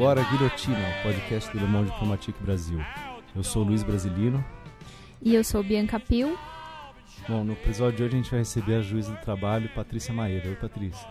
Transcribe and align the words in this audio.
agora 0.00 0.22
a 0.22 0.24
Guilhotina, 0.24 0.78
o 0.78 1.02
podcast 1.02 1.52
do 1.52 1.58
Le 1.58 1.66
Monde 1.66 1.90
Diplomatique 1.90 2.42
Brasil. 2.42 2.80
Eu 3.36 3.42
sou 3.42 3.62
o 3.62 3.66
Luiz 3.66 3.82
Brasilino. 3.82 4.42
E 5.20 5.34
eu 5.34 5.44
sou 5.44 5.62
Bianca 5.62 6.00
Pil. 6.00 6.38
Bom, 7.28 7.44
no 7.44 7.52
episódio 7.52 7.98
de 7.98 8.02
hoje 8.04 8.14
a 8.14 8.16
gente 8.16 8.30
vai 8.30 8.38
receber 8.38 8.76
a 8.76 8.80
juíza 8.80 9.12
do 9.12 9.20
trabalho, 9.20 9.68
Patrícia 9.74 10.14
Maeda. 10.14 10.48
Oi, 10.48 10.56
Patrícia. 10.56 11.06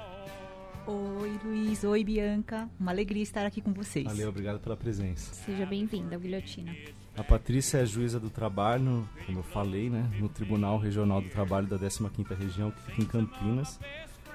Oi, 0.88 1.40
Luiz. 1.46 1.84
Oi, 1.84 2.04
Bianca. 2.04 2.68
Uma 2.80 2.90
alegria 2.90 3.22
estar 3.22 3.46
aqui 3.46 3.62
com 3.62 3.72
vocês. 3.74 4.08
Valeu, 4.08 4.30
obrigado 4.30 4.60
pela 4.60 4.76
presença. 4.76 5.36
Seja 5.36 5.68
bem-vinda 5.68 6.16
ao 6.16 6.20
Guilhotina. 6.20 6.76
A 7.16 7.24
Patrícia 7.24 7.78
é 7.78 7.86
juíza 7.86 8.20
do 8.20 8.32
trabalho, 8.32 9.08
como 9.24 9.38
eu 9.38 9.44
falei, 9.44 9.92
né, 9.92 10.10
no 10.20 10.28
Tribunal 10.28 10.80
Regional 10.80 11.22
do 11.22 11.30
Trabalho 11.30 11.68
da 11.68 11.78
15ª 11.78 12.36
Região, 12.36 12.72
que 12.72 12.82
fica 12.82 13.04
em 13.04 13.06
Campinas, 13.06 13.80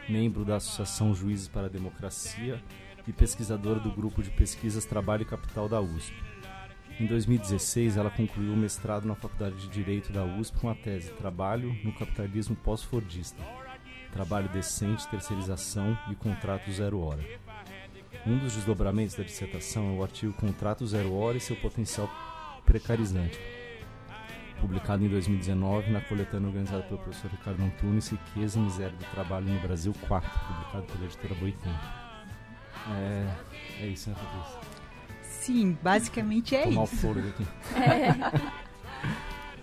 membro 0.09 0.45
da 0.45 0.57
Associação 0.57 1.13
Juízes 1.13 1.49
para 1.49 1.67
a 1.67 1.69
Democracia 1.69 2.63
e 3.07 3.13
pesquisadora 3.13 3.81
do 3.81 3.91
Grupo 3.91 4.23
de 4.23 4.31
Pesquisas 4.31 4.85
Trabalho 4.85 5.23
e 5.23 5.27
Capital 5.27 5.69
da 5.69 5.81
USP. 5.81 6.15
Em 6.99 7.07
2016, 7.07 7.97
ela 7.97 8.11
concluiu 8.11 8.53
o 8.53 8.57
mestrado 8.57 9.05
na 9.05 9.15
Faculdade 9.15 9.57
de 9.57 9.69
Direito 9.69 10.13
da 10.13 10.25
USP 10.25 10.59
com 10.59 10.69
a 10.71 10.75
tese 10.75 11.11
Trabalho 11.13 11.77
no 11.83 11.93
Capitalismo 11.93 12.55
Pós-Fordista. 12.55 13.43
Trabalho 14.13 14.49
decente, 14.51 15.09
terceirização 15.09 15.99
e 16.11 16.15
contrato 16.15 16.71
zero 16.71 17.01
hora. 17.01 17.25
Um 18.27 18.39
dos 18.39 18.55
desdobramentos 18.55 19.17
da 19.17 19.25
dissertação 19.25 19.89
é 19.89 19.99
o 19.99 20.03
artigo 20.03 20.33
Contrato 20.33 20.87
Zero 20.87 21.13
Hora 21.15 21.37
e 21.37 21.41
seu 21.41 21.57
potencial 21.57 22.09
precarizante, 22.65 23.39
publicado 24.59 25.05
em 25.05 25.09
2019 25.09 25.91
na 25.91 26.01
coletânea 26.01 26.49
organizada 26.49 26.85
pelo 26.85 27.01
professor 27.01 27.31
Ricardo 27.31 27.63
Antunes, 27.63 28.09
Riqueza 28.09 28.59
e 28.59 28.63
Miséria 28.63 28.97
do 28.97 29.05
Trabalho 29.11 29.47
no 29.47 29.61
Brasil 29.61 29.93
4, 30.09 30.31
publicado 30.31 30.85
pela 30.85 31.05
editora 31.05 31.35
Boitempo. 31.35 32.04
É, 32.91 33.29
é 33.81 33.87
isso, 33.87 34.11
né, 34.11 34.17
Patrícia? 34.17 34.61
Sim, 35.23 35.77
basicamente 35.83 36.55
é 36.57 36.63
Tomar 36.65 36.83
o 36.83 36.85
isso. 36.85 36.97
fôlego 36.97 37.29
aqui. 37.29 37.47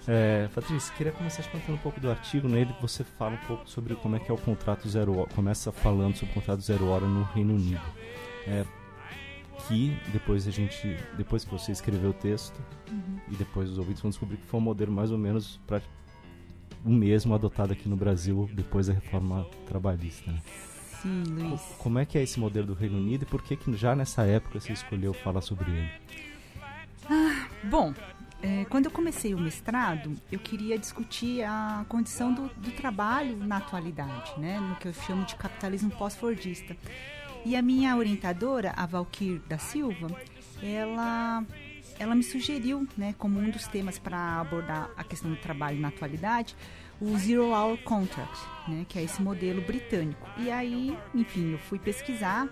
É, 0.07 0.47
Patrícia, 0.53 0.93
queria 0.95 1.11
começar 1.11 1.41
te 1.43 1.49
contando 1.49 1.75
um 1.75 1.79
pouco 1.79 1.99
do 1.99 2.09
artigo. 2.09 2.47
Nele 2.47 2.73
você 2.81 3.03
fala 3.03 3.33
um 3.35 3.47
pouco 3.47 3.69
sobre 3.69 3.95
como 3.95 4.15
é 4.15 4.19
que 4.19 4.29
é 4.29 4.33
o 4.33 4.37
contrato 4.37 4.87
zero 4.89 5.17
hora. 5.17 5.29
Começa 5.33 5.71
falando 5.71 6.15
sobre 6.15 6.31
o 6.31 6.33
contrato 6.35 6.61
zero 6.61 6.87
hora 6.87 7.05
no 7.05 7.23
Reino 7.23 7.53
Unido. 7.55 7.81
É, 8.47 8.65
que 9.67 9.95
depois 10.11 10.47
a 10.47 10.51
gente, 10.51 10.97
depois 11.17 11.43
que 11.45 11.51
você 11.51 11.71
escreveu 11.71 12.09
o 12.09 12.13
texto 12.13 12.59
e 13.29 13.35
depois 13.35 13.69
os 13.69 13.77
ouvintes 13.77 14.01
vão 14.01 14.09
descobrir 14.09 14.37
que 14.37 14.45
foi 14.45 14.59
um 14.59 14.63
modelo 14.63 14.91
mais 14.91 15.11
ou 15.11 15.17
menos 15.17 15.59
pra, 15.67 15.81
o 16.83 16.89
mesmo 16.89 17.33
adotado 17.35 17.71
aqui 17.73 17.87
no 17.87 17.95
Brasil 17.95 18.49
depois 18.53 18.87
da 18.87 18.93
reforma 18.93 19.45
trabalhista. 19.67 20.31
né? 20.31 20.41
Sim, 21.01 21.23
Luiz. 21.27 21.61
Como 21.79 21.99
é 21.99 22.05
que 22.05 22.17
é 22.17 22.23
esse 22.23 22.39
modelo 22.39 22.67
do 22.67 22.73
Reino 22.73 22.97
Unido 22.97 23.23
e 23.23 23.25
por 23.25 23.41
que, 23.41 23.55
que 23.55 23.75
já 23.75 23.95
nessa 23.95 24.23
época 24.23 24.59
você 24.59 24.71
escolheu 24.73 25.13
falar 25.13 25.41
sobre 25.41 25.71
ele? 25.71 25.91
Bom, 27.63 27.93
é, 28.41 28.65
quando 28.65 28.85
eu 28.85 28.91
comecei 28.91 29.33
o 29.33 29.39
mestrado, 29.39 30.15
eu 30.31 30.39
queria 30.39 30.77
discutir 30.77 31.43
a 31.43 31.85
condição 31.87 32.33
do, 32.33 32.49
do 32.55 32.71
trabalho 32.71 33.37
na 33.37 33.57
atualidade, 33.57 34.33
né? 34.39 34.59
No 34.59 34.75
que 34.75 34.87
eu 34.87 34.93
chamo 34.93 35.25
de 35.25 35.35
capitalismo 35.35 35.91
pós-fordista. 35.91 36.75
E 37.43 37.55
a 37.55 37.61
minha 37.61 37.95
orientadora, 37.95 38.73
a 38.75 38.85
Valkyr 38.85 39.41
da 39.47 39.57
Silva, 39.57 40.07
ela, 40.61 41.43
ela 41.97 42.13
me 42.13 42.23
sugeriu, 42.23 42.87
né, 42.95 43.15
como 43.17 43.39
um 43.39 43.49
dos 43.49 43.67
temas 43.67 43.97
para 43.97 44.39
abordar 44.39 44.91
a 44.95 45.03
questão 45.03 45.31
do 45.31 45.37
trabalho 45.37 45.79
na 45.79 45.87
atualidade, 45.87 46.55
o 47.01 47.17
Zero 47.17 47.49
Hour 47.51 47.77
Contract, 47.79 48.39
né, 48.67 48.85
que 48.87 48.99
é 48.99 49.03
esse 49.03 49.21
modelo 49.21 49.61
britânico. 49.61 50.29
E 50.37 50.51
aí, 50.51 50.95
enfim, 51.15 51.53
eu 51.53 51.57
fui 51.59 51.79
pesquisar 51.79 52.47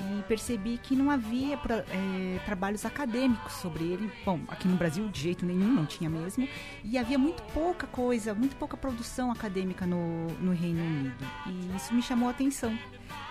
e 0.00 0.22
percebi 0.24 0.78
que 0.78 0.94
não 0.94 1.10
havia 1.10 1.56
pra- 1.56 1.84
eh, 1.90 2.38
trabalhos 2.44 2.84
acadêmicos 2.84 3.52
sobre 3.54 3.84
ele. 3.84 4.12
Bom, 4.24 4.40
aqui 4.48 4.66
no 4.68 4.76
Brasil 4.76 5.08
de 5.08 5.20
jeito 5.20 5.44
nenhum, 5.46 5.72
não 5.72 5.86
tinha 5.86 6.08
mesmo. 6.10 6.48
E 6.84 6.96
havia 6.98 7.18
muito 7.18 7.42
pouca 7.52 7.86
coisa, 7.86 8.32
muito 8.34 8.54
pouca 8.56 8.76
produção 8.76 9.30
acadêmica 9.32 9.86
no, 9.86 10.26
no 10.40 10.52
Reino 10.52 10.80
Unido. 10.84 11.16
E 11.46 11.76
isso 11.76 11.92
me 11.94 12.02
chamou 12.02 12.28
a 12.28 12.30
atenção. 12.32 12.76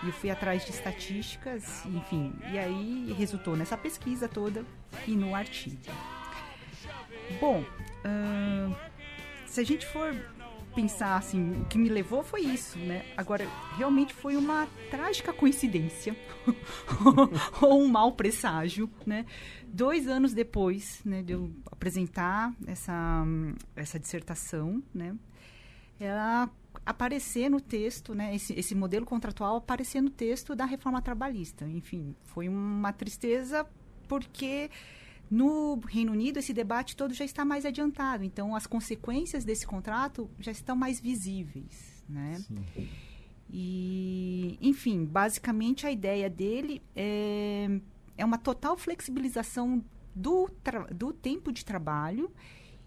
E 0.02 0.06
eu 0.08 0.12
fui 0.12 0.30
atrás 0.30 0.64
de 0.64 0.70
estatísticas, 0.70 1.84
enfim. 1.86 2.34
E 2.52 2.58
aí 2.58 3.14
resultou 3.18 3.56
nessa 3.56 3.76
pesquisa 3.76 4.28
toda 4.28 4.62
e 5.06 5.12
no 5.12 5.34
artigo. 5.34 5.78
Bom, 7.40 7.64
ahn, 8.04 8.72
se 9.46 9.60
a 9.60 9.64
gente 9.64 9.86
for 9.86 10.14
pensar 10.78 11.16
assim, 11.16 11.60
o 11.60 11.64
que 11.64 11.76
me 11.76 11.88
levou 11.88 12.22
foi 12.22 12.42
isso, 12.42 12.78
né? 12.78 13.04
Agora, 13.16 13.44
realmente 13.76 14.14
foi 14.14 14.36
uma 14.36 14.68
trágica 14.92 15.32
coincidência 15.32 16.16
ou 17.60 17.82
um 17.82 17.88
mau 17.88 18.12
presságio, 18.12 18.88
né? 19.04 19.26
Dois 19.66 20.06
anos 20.06 20.32
depois, 20.32 21.00
né, 21.04 21.20
de 21.20 21.32
eu 21.32 21.50
apresentar 21.68 22.54
essa, 22.64 23.24
essa 23.74 23.98
dissertação, 23.98 24.80
né? 24.94 25.16
Ela 25.98 26.48
aparecer 26.86 27.50
no 27.50 27.60
texto, 27.60 28.14
né? 28.14 28.32
Esse, 28.32 28.52
esse 28.52 28.72
modelo 28.72 29.04
contratual 29.04 29.56
aparecer 29.56 30.00
no 30.00 30.10
texto 30.10 30.54
da 30.54 30.64
reforma 30.64 31.02
trabalhista. 31.02 31.64
Enfim, 31.66 32.14
foi 32.22 32.48
uma 32.48 32.92
tristeza 32.92 33.66
porque 34.06 34.70
no 35.30 35.78
Reino 35.86 36.12
Unido, 36.12 36.38
esse 36.38 36.52
debate 36.52 36.96
todo 36.96 37.12
já 37.12 37.24
está 37.24 37.44
mais 37.44 37.66
adiantado. 37.66 38.24
Então, 38.24 38.54
as 38.54 38.66
consequências 38.66 39.44
desse 39.44 39.66
contrato 39.66 40.30
já 40.38 40.50
estão 40.50 40.74
mais 40.74 41.00
visíveis, 41.00 42.02
né? 42.08 42.36
Sim. 42.46 42.88
E, 43.50 44.58
enfim, 44.60 45.04
basicamente 45.04 45.86
a 45.86 45.90
ideia 45.90 46.28
dele 46.28 46.82
é, 46.94 47.80
é 48.16 48.24
uma 48.24 48.38
total 48.38 48.76
flexibilização 48.76 49.82
do, 50.14 50.50
do 50.94 51.12
tempo 51.12 51.52
de 51.52 51.64
trabalho 51.64 52.30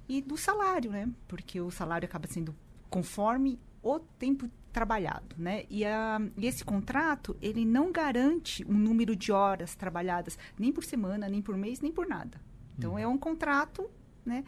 e 0.07 0.21
do 0.21 0.37
salário, 0.37 0.91
né? 0.91 1.09
Porque 1.27 1.59
o 1.61 1.71
salário 1.71 2.05
acaba 2.05 2.27
sendo 2.27 2.55
conforme 2.89 3.57
o 3.81 3.99
tempo 3.99 4.49
trabalhado, 4.71 5.35
né? 5.37 5.65
E, 5.69 5.85
a, 5.85 6.19
e 6.37 6.47
esse 6.47 6.63
contrato, 6.63 7.35
ele 7.41 7.65
não 7.65 7.91
garante 7.91 8.65
um 8.65 8.73
número 8.73 9.15
de 9.15 9.31
horas 9.31 9.75
trabalhadas 9.75 10.37
nem 10.57 10.71
por 10.71 10.83
semana, 10.83 11.27
nem 11.27 11.41
por 11.41 11.57
mês, 11.57 11.81
nem 11.81 11.91
por 11.91 12.07
nada. 12.07 12.39
Então, 12.77 12.97
é 12.97 13.05
um 13.05 13.17
contrato, 13.17 13.89
né? 14.25 14.43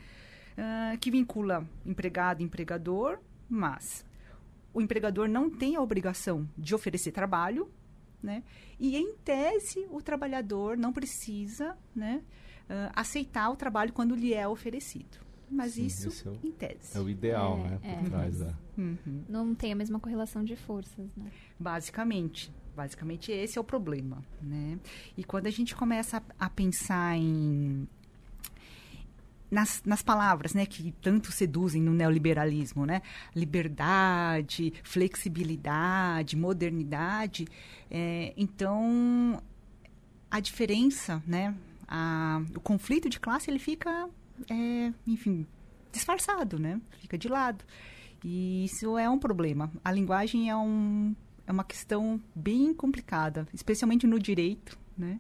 ah, 0.57 0.95
que 0.99 1.11
vincula 1.11 1.67
empregado 1.85 2.41
e 2.41 2.45
empregador, 2.45 3.19
mas 3.49 4.05
o 4.73 4.81
empregador 4.81 5.27
não 5.27 5.49
tem 5.49 5.75
a 5.75 5.81
obrigação 5.81 6.47
de 6.57 6.73
oferecer 6.73 7.11
trabalho, 7.11 7.69
né? 8.21 8.43
E 8.79 8.95
em 8.95 9.15
tese 9.17 9.85
o 9.91 10.01
trabalhador 10.01 10.77
não 10.77 10.93
precisa, 10.93 11.77
né, 11.95 12.23
ah, 12.69 12.91
aceitar 12.95 13.49
o 13.49 13.55
trabalho 13.55 13.93
quando 13.93 14.15
lhe 14.15 14.33
é 14.33 14.47
oferecido. 14.47 15.17
Mas 15.49 15.73
Sim, 15.73 15.85
isso 15.85 16.27
é 16.27 16.31
o- 16.31 16.39
em 16.43 16.51
tese. 16.51 16.97
É 16.97 16.99
o 16.99 17.09
ideal, 17.09 17.57
É, 17.59 17.69
né? 17.69 17.77
Por 17.81 17.89
é. 17.89 18.09
trás 18.09 18.39
da. 18.39 18.53
Uhum. 18.77 19.23
Não 19.29 19.53
tem 19.53 19.71
a 19.71 19.75
mesma 19.75 19.99
correlação 19.99 20.43
de 20.43 20.55
forças, 20.55 21.07
né? 21.15 21.31
Basicamente. 21.59 22.51
Basicamente, 22.75 23.31
esse 23.31 23.57
é 23.57 23.61
o 23.61 23.63
problema, 23.63 24.23
né? 24.41 24.79
E 25.15 25.23
quando 25.23 25.45
a 25.45 25.51
gente 25.51 25.75
começa 25.75 26.17
a, 26.39 26.45
a 26.45 26.49
pensar 26.49 27.15
em... 27.15 27.87
Nas, 29.51 29.83
nas 29.85 30.01
palavras, 30.01 30.55
né, 30.55 30.65
que 30.65 30.91
tanto 30.99 31.31
seduzem 31.31 31.79
no 31.79 31.93
neoliberalismo, 31.93 32.87
né? 32.87 33.03
Liberdade, 33.35 34.73
flexibilidade, 34.83 36.35
modernidade. 36.35 37.45
é, 37.91 38.33
então, 38.35 39.39
a 40.31 40.39
diferença, 40.39 41.21
né? 41.27 41.53
A, 41.87 42.41
o 42.55 42.59
conflito 42.59 43.07
de 43.07 43.19
classe, 43.19 43.51
ele 43.51 43.59
fica, 43.59 44.09
é, 44.49 44.91
enfim, 45.07 45.45
disfarçado, 45.91 46.57
né? 46.59 46.79
Fica 46.99 47.17
de 47.17 47.27
lado. 47.27 47.63
E 48.23 48.65
isso 48.65 48.97
é 48.97 49.09
um 49.09 49.19
problema. 49.19 49.71
A 49.83 49.91
linguagem 49.91 50.49
é, 50.49 50.55
um, 50.55 51.13
é 51.45 51.51
uma 51.51 51.63
questão 51.63 52.19
bem 52.33 52.73
complicada, 52.73 53.47
especialmente 53.53 54.07
no 54.07 54.17
direito, 54.17 54.77
né? 54.97 55.19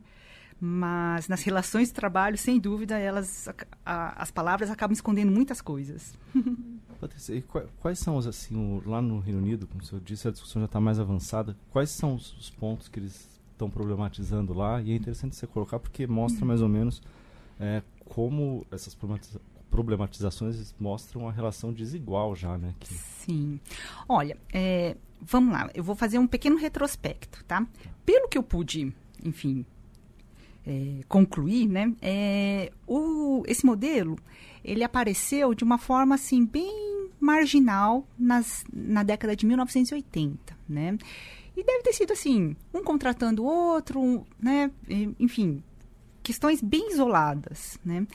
Mas 0.59 1.27
nas 1.27 1.43
relações 1.43 1.89
de 1.89 1.93
trabalho, 1.93 2.37
sem 2.37 2.57
dúvida, 2.59 2.97
elas, 2.97 3.49
a- 3.49 3.53
a- 3.85 4.21
as 4.23 4.31
palavras 4.31 4.69
acabam 4.71 4.93
escondendo 4.93 5.31
muitas 5.31 5.59
coisas. 5.61 6.13
Patrícia, 7.01 7.33
e 7.35 7.41
qua- 7.41 7.65
quais 7.81 7.99
são 7.99 8.15
os, 8.15 8.25
assim, 8.25 8.55
o- 8.55 8.81
lá 8.89 9.01
no 9.01 9.19
Reino 9.19 9.39
Unido, 9.39 9.67
como 9.67 9.83
você 9.83 9.99
disse, 9.99 10.25
a 10.27 10.31
discussão 10.31 10.61
já 10.61 10.65
está 10.67 10.79
mais 10.79 10.99
avançada, 10.99 11.57
quais 11.69 11.89
são 11.89 12.15
os, 12.15 12.33
os 12.37 12.49
pontos 12.49 12.87
que 12.87 12.97
eles 12.99 13.27
estão 13.51 13.69
problematizando 13.69 14.53
lá? 14.53 14.81
E 14.81 14.91
é 14.91 14.95
interessante 14.95 15.35
você 15.35 15.45
colocar 15.45 15.79
porque 15.79 16.07
mostra 16.07 16.45
mais 16.45 16.61
ou 16.61 16.69
menos 16.69 17.01
é, 17.59 17.83
como 18.05 18.65
essas 18.71 18.93
problematiza- 18.95 19.41
problematizações 19.69 20.73
mostram 20.79 21.23
uma 21.23 21.31
relação 21.31 21.73
desigual 21.73 22.35
já, 22.35 22.57
né? 22.57 22.73
Que, 22.79 22.93
Sim. 22.93 23.59
Olha, 24.07 24.37
é, 24.53 24.95
vamos 25.21 25.53
lá, 25.53 25.69
eu 25.73 25.83
vou 25.83 25.95
fazer 25.95 26.19
um 26.19 26.27
pequeno 26.27 26.57
retrospecto, 26.57 27.43
tá? 27.45 27.65
Pelo 28.05 28.27
que 28.27 28.37
eu 28.37 28.43
pude, 28.43 28.93
enfim, 29.23 29.65
é, 30.65 30.99
concluir, 31.07 31.67
né? 31.67 31.93
É, 32.01 32.71
o, 32.87 33.43
esse 33.47 33.65
modelo, 33.65 34.17
ele 34.63 34.83
apareceu 34.83 35.53
de 35.53 35.63
uma 35.63 35.77
forma, 35.77 36.15
assim, 36.15 36.45
bem 36.45 37.09
marginal 37.19 38.05
nas, 38.17 38.65
na 38.71 39.01
década 39.01 39.35
de 39.35 39.45
1980, 39.45 40.57
né? 40.67 40.97
E 41.55 41.63
deve 41.63 41.83
ter 41.83 41.93
sido 41.93 42.13
assim, 42.13 42.55
um 42.73 42.83
contratando 42.83 43.43
o 43.43 43.45
outro, 43.45 44.25
né? 44.39 44.71
Enfim, 45.19 45.63
questões 46.23 46.61
bem 46.61 46.91
isoladas, 46.91 47.77
né? 47.83 48.07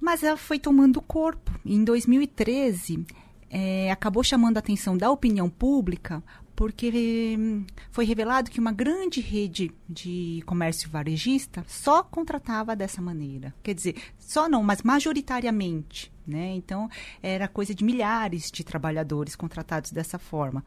Mas 0.00 0.22
ela 0.22 0.36
foi 0.36 0.58
tomando 0.58 1.00
corpo. 1.00 1.50
Em 1.64 1.82
2013, 1.82 3.06
é, 3.48 3.90
acabou 3.90 4.22
chamando 4.22 4.56
a 4.56 4.60
atenção 4.60 4.96
da 4.96 5.10
opinião 5.10 5.48
pública 5.48 6.22
porque 6.56 7.36
hum, 7.38 7.66
foi 7.90 8.06
revelado 8.06 8.50
que 8.50 8.58
uma 8.58 8.72
grande 8.72 9.20
rede 9.20 9.70
de 9.86 10.42
comércio 10.46 10.88
varejista 10.88 11.62
só 11.68 12.02
contratava 12.02 12.74
dessa 12.74 13.02
maneira. 13.02 13.54
Quer 13.62 13.74
dizer, 13.74 13.96
só 14.18 14.48
não, 14.48 14.62
mas 14.62 14.82
majoritariamente. 14.82 16.10
Né? 16.26 16.54
Então, 16.54 16.88
era 17.22 17.46
coisa 17.46 17.74
de 17.74 17.84
milhares 17.84 18.50
de 18.50 18.64
trabalhadores 18.64 19.36
contratados 19.36 19.92
dessa 19.92 20.18
forma. 20.18 20.64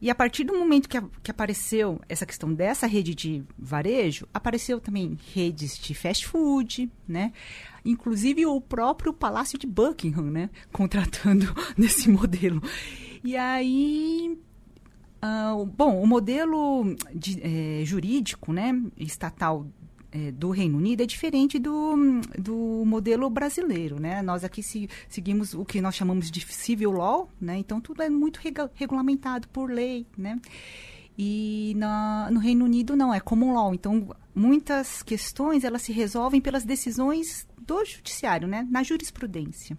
E 0.00 0.08
a 0.08 0.14
partir 0.14 0.44
do 0.44 0.56
momento 0.56 0.88
que, 0.88 0.96
a, 0.96 1.04
que 1.22 1.30
apareceu 1.30 2.00
essa 2.08 2.24
questão 2.24 2.52
dessa 2.52 2.86
rede 2.86 3.14
de 3.14 3.44
varejo, 3.58 4.26
apareceu 4.32 4.80
também 4.80 5.18
redes 5.34 5.78
de 5.78 5.94
fast 5.94 6.26
food, 6.26 6.90
né? 7.06 7.32
Inclusive 7.84 8.46
o 8.46 8.60
próprio 8.60 9.12
Palácio 9.12 9.58
de 9.58 9.66
Buckingham, 9.66 10.30
né? 10.30 10.48
Contratando 10.72 11.54
nesse 11.76 12.08
modelo. 12.08 12.62
E 13.22 13.36
aí 13.36 14.38
Uh, 15.22 15.66
bom, 15.66 16.02
o 16.02 16.06
modelo 16.06 16.96
de, 17.14 17.38
é, 17.42 17.84
jurídico 17.84 18.54
né, 18.54 18.72
estatal 18.96 19.66
é, 20.12 20.32
do 20.32 20.50
Reino 20.50 20.78
Unido 20.78 21.02
é 21.02 21.06
diferente 21.06 21.58
do, 21.58 21.94
do 22.38 22.82
modelo 22.84 23.30
brasileiro, 23.30 24.00
né? 24.00 24.22
Nós 24.22 24.42
aqui 24.44 24.62
se, 24.62 24.88
seguimos 25.08 25.54
o 25.54 25.64
que 25.64 25.80
nós 25.80 25.94
chamamos 25.94 26.30
de 26.30 26.40
civil 26.52 26.90
law, 26.90 27.30
né? 27.40 27.56
Então 27.58 27.80
tudo 27.80 28.02
é 28.02 28.10
muito 28.10 28.40
regulamentado 28.74 29.48
por 29.48 29.70
lei, 29.70 30.06
né? 30.16 30.40
E 31.16 31.74
na, 31.76 32.28
no 32.30 32.40
Reino 32.40 32.64
Unido 32.64 32.96
não, 32.96 33.14
é 33.14 33.20
common 33.20 33.52
law. 33.52 33.74
Então 33.74 34.08
muitas 34.34 35.02
questões 35.02 35.64
elas 35.64 35.82
se 35.82 35.92
resolvem 35.92 36.40
pelas 36.40 36.64
decisões 36.64 37.46
do 37.58 37.84
judiciário, 37.84 38.48
né? 38.48 38.66
Na 38.70 38.82
jurisprudência. 38.82 39.78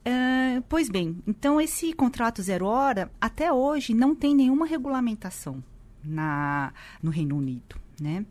Uh, 0.00 0.62
pois 0.68 0.88
bem, 0.88 1.22
então 1.26 1.60
esse 1.60 1.92
contrato 1.92 2.42
zero 2.42 2.66
hora 2.66 3.12
até 3.20 3.52
hoje 3.52 3.92
não 3.92 4.14
tem 4.14 4.34
nenhuma 4.34 4.64
regulamentação 4.66 5.62
na, 6.02 6.72
no 7.02 7.10
Reino 7.10 7.36
Unido 7.36 7.76
né? 8.00 8.24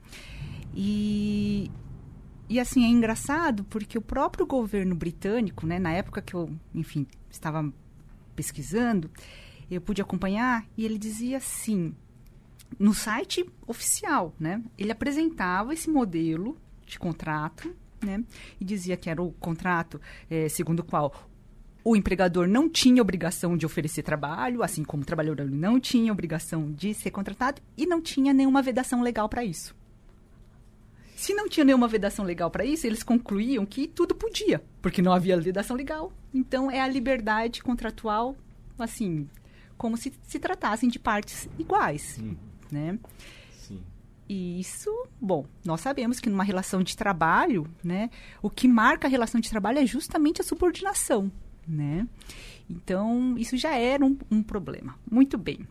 E, 0.74 1.72
e 2.50 2.60
assim, 2.60 2.84
é 2.84 2.88
engraçado 2.88 3.64
porque 3.66 3.98
o 3.98 4.02
próprio 4.02 4.46
governo 4.46 4.96
britânico, 4.96 5.66
né, 5.68 5.80
na 5.80 5.92
época 5.92 6.22
que 6.22 6.34
eu, 6.34 6.50
enfim, 6.74 7.06
estava 7.30 7.72
pesquisando, 8.36 9.10
eu 9.70 9.80
pude 9.80 10.02
acompanhar 10.02 10.66
e 10.76 10.86
ele 10.86 10.98
dizia 10.98 11.38
assim, 11.38 11.94
no 12.78 12.94
site 12.94 13.46
oficial, 13.68 14.34
né, 14.40 14.64
ele 14.78 14.92
apresentava 14.92 15.74
esse 15.74 15.90
modelo 15.90 16.58
de 16.86 16.98
contrato, 16.98 17.74
né, 18.04 18.24
e 18.60 18.66
dizia 18.66 18.98
que 18.98 19.10
era 19.10 19.22
o 19.22 19.32
contrato 19.34 20.00
é, 20.30 20.48
segundo 20.50 20.80
o 20.80 20.84
qual 20.84 21.14
o 21.84 21.96
empregador 21.96 22.48
não 22.48 22.70
tinha 22.70 23.02
obrigação 23.02 23.56
de 23.56 23.66
oferecer 23.66 24.04
trabalho, 24.04 24.64
assim 24.64 24.84
como 24.84 25.04
o 25.04 25.06
trabalhador 25.06 25.50
não 25.50 25.80
tinha 25.80 26.12
obrigação 26.12 26.72
de 26.72 26.94
ser 26.94 27.12
contratado 27.12 27.62
e 27.78 27.86
não 27.86 28.02
tinha 28.02 28.34
nenhuma 28.34 28.62
vedação 28.62 29.02
legal 29.02 29.30
para 29.30 29.44
isso. 29.44 29.76
Se 31.16 31.34
não 31.34 31.50
tinha 31.50 31.66
nenhuma 31.66 31.88
vedação 31.88 32.24
legal 32.24 32.50
para 32.50 32.64
isso, 32.64 32.88
eles 32.88 33.04
concluíam 33.04 33.66
que 33.66 33.88
tudo 33.88 34.16
podia, 34.16 34.64
porque 34.82 35.02
não 35.02 35.12
havia 35.12 35.40
vedação 35.40 35.76
legal. 35.76 36.14
Então 36.34 36.72
é 36.72 36.80
a 36.80 36.88
liberdade 36.88 37.62
contratual, 37.62 38.36
assim, 38.78 39.28
como 39.78 39.98
se 39.98 40.14
se 40.24 40.40
tratassem 40.40 40.90
de 40.90 41.00
partes 41.00 41.50
iguais, 41.58 42.18
hum. 42.22 42.36
né? 42.72 42.98
Sim. 43.52 43.82
E 44.30 44.60
isso, 44.60 44.90
bom, 45.20 45.46
nós 45.66 45.82
sabemos 45.82 46.20
que 46.20 46.30
numa 46.30 46.44
relação 46.44 46.84
de 46.84 46.96
trabalho, 46.96 47.68
né, 47.84 48.10
o 48.42 48.50
que 48.50 48.68
marca 48.68 49.08
a 49.08 49.10
relação 49.10 49.42
de 49.42 49.50
trabalho 49.50 49.80
é 49.80 49.86
justamente 49.86 50.40
a 50.40 50.44
subordinação 50.44 51.32
né? 51.70 52.08
Então, 52.70 53.38
isso 53.38 53.56
já 53.56 53.76
era 53.76 54.04
um, 54.04 54.18
um 54.30 54.44
problema. 54.44 54.98
Muito 55.10 55.38
bem. 55.38 55.68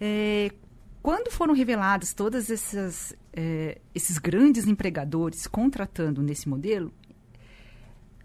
É, 0.00 0.50
quando 1.02 1.30
foram 1.30 1.54
revelados 1.54 2.12
todos 2.12 2.50
esses, 2.50 3.14
é, 3.32 3.80
esses 3.94 4.18
grandes 4.18 4.66
empregadores 4.66 5.46
contratando 5.46 6.22
nesse 6.22 6.48
modelo, 6.48 6.92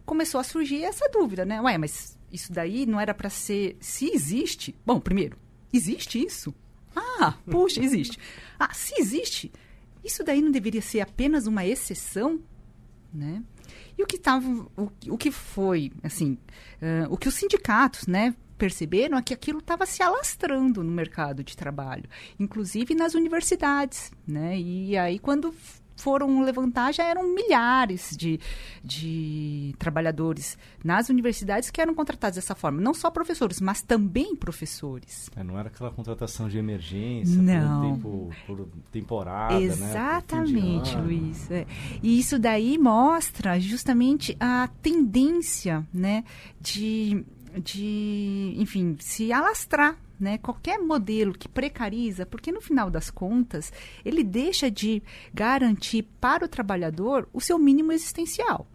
começou 0.05 0.39
a 0.39 0.43
surgir 0.43 0.83
essa 0.83 1.09
dúvida, 1.09 1.45
né? 1.45 1.61
Ué, 1.61 1.77
mas 1.77 2.17
isso 2.31 2.51
daí 2.51 2.85
não 2.85 2.99
era 2.99 3.13
para 3.13 3.29
ser. 3.29 3.77
Se 3.79 4.09
existe. 4.13 4.75
Bom, 4.85 4.99
primeiro, 4.99 5.37
existe 5.73 6.23
isso? 6.23 6.53
Ah, 6.95 7.33
puxa, 7.49 7.81
existe. 7.81 8.17
Ah, 8.57 8.73
se 8.73 8.93
existe, 8.99 9.51
isso 10.03 10.23
daí 10.23 10.41
não 10.41 10.51
deveria 10.51 10.81
ser 10.81 11.01
apenas 11.01 11.47
uma 11.47 11.65
exceção, 11.65 12.39
né? 13.13 13.43
E 13.97 14.03
o 14.03 14.05
que 14.05 14.17
estava, 14.17 14.45
o, 14.47 14.91
o, 15.09 15.17
que 15.17 15.31
foi, 15.31 15.91
assim, 16.03 16.37
uh, 16.81 17.11
o 17.11 17.17
que 17.17 17.27
os 17.27 17.35
sindicatos, 17.35 18.07
né, 18.07 18.35
perceberam 18.57 19.17
é 19.17 19.21
que 19.21 19.33
aquilo 19.33 19.59
estava 19.59 19.85
se 19.85 20.01
alastrando 20.01 20.83
no 20.83 20.91
mercado 20.91 21.43
de 21.43 21.55
trabalho, 21.55 22.09
inclusive 22.39 22.95
nas 22.95 23.13
universidades, 23.13 24.11
né? 24.27 24.57
E 24.57 24.97
aí 24.97 25.19
quando 25.19 25.53
foram 25.95 26.41
levantar 26.41 26.93
já 26.93 27.03
eram 27.03 27.33
milhares 27.33 28.15
de, 28.15 28.39
de 28.83 29.73
trabalhadores 29.79 30.57
nas 30.83 31.09
universidades 31.09 31.69
que 31.71 31.81
eram 31.81 31.95
contratados 31.95 32.35
dessa 32.35 32.55
forma. 32.55 32.81
Não 32.81 32.93
só 32.93 33.09
professores, 33.09 33.61
mas 33.61 33.81
também 33.81 34.35
professores. 34.35 35.29
É, 35.35 35.43
não 35.43 35.57
era 35.57 35.69
aquela 35.69 35.91
contratação 35.91 36.49
de 36.49 36.57
emergência, 36.57 37.41
não. 37.41 37.97
por, 37.97 38.27
tempo, 38.27 38.31
por 38.45 38.67
temporada? 38.91 39.61
Exatamente, 39.61 40.95
né? 40.95 41.01
Luiz. 41.01 41.51
É. 41.51 41.65
E 42.03 42.19
isso 42.19 42.37
daí 42.37 42.77
mostra 42.77 43.59
justamente 43.59 44.35
a 44.39 44.69
tendência 44.81 45.85
né, 45.93 46.23
de, 46.59 47.25
de, 47.63 48.53
enfim, 48.57 48.97
se 48.99 49.31
alastrar 49.31 49.97
né? 50.19 50.37
Qualquer 50.37 50.79
modelo 50.79 51.33
que 51.33 51.47
precariza, 51.47 52.25
porque 52.25 52.51
no 52.51 52.61
final 52.61 52.89
das 52.89 53.09
contas, 53.09 53.71
ele 54.03 54.23
deixa 54.23 54.69
de 54.71 55.03
garantir 55.33 56.03
para 56.19 56.45
o 56.45 56.47
trabalhador 56.47 57.27
o 57.33 57.41
seu 57.41 57.57
mínimo 57.57 57.91
existencial. 57.91 58.67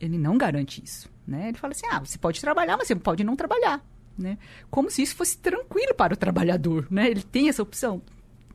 Ele 0.00 0.18
não 0.18 0.36
garante 0.36 0.82
isso, 0.84 1.10
né? 1.26 1.48
Ele 1.48 1.58
fala 1.58 1.72
assim: 1.72 1.86
"Ah, 1.90 2.00
você 2.00 2.18
pode 2.18 2.40
trabalhar, 2.40 2.76
mas 2.76 2.88
você 2.88 2.96
pode 2.96 3.24
não 3.24 3.36
trabalhar", 3.36 3.84
né? 4.18 4.38
Como 4.70 4.90
se 4.90 5.02
isso 5.02 5.16
fosse 5.16 5.38
tranquilo 5.38 5.94
para 5.94 6.14
o 6.14 6.16
trabalhador, 6.16 6.86
né? 6.90 7.10
Ele 7.10 7.22
tem 7.22 7.48
essa 7.48 7.62
opção? 7.62 8.02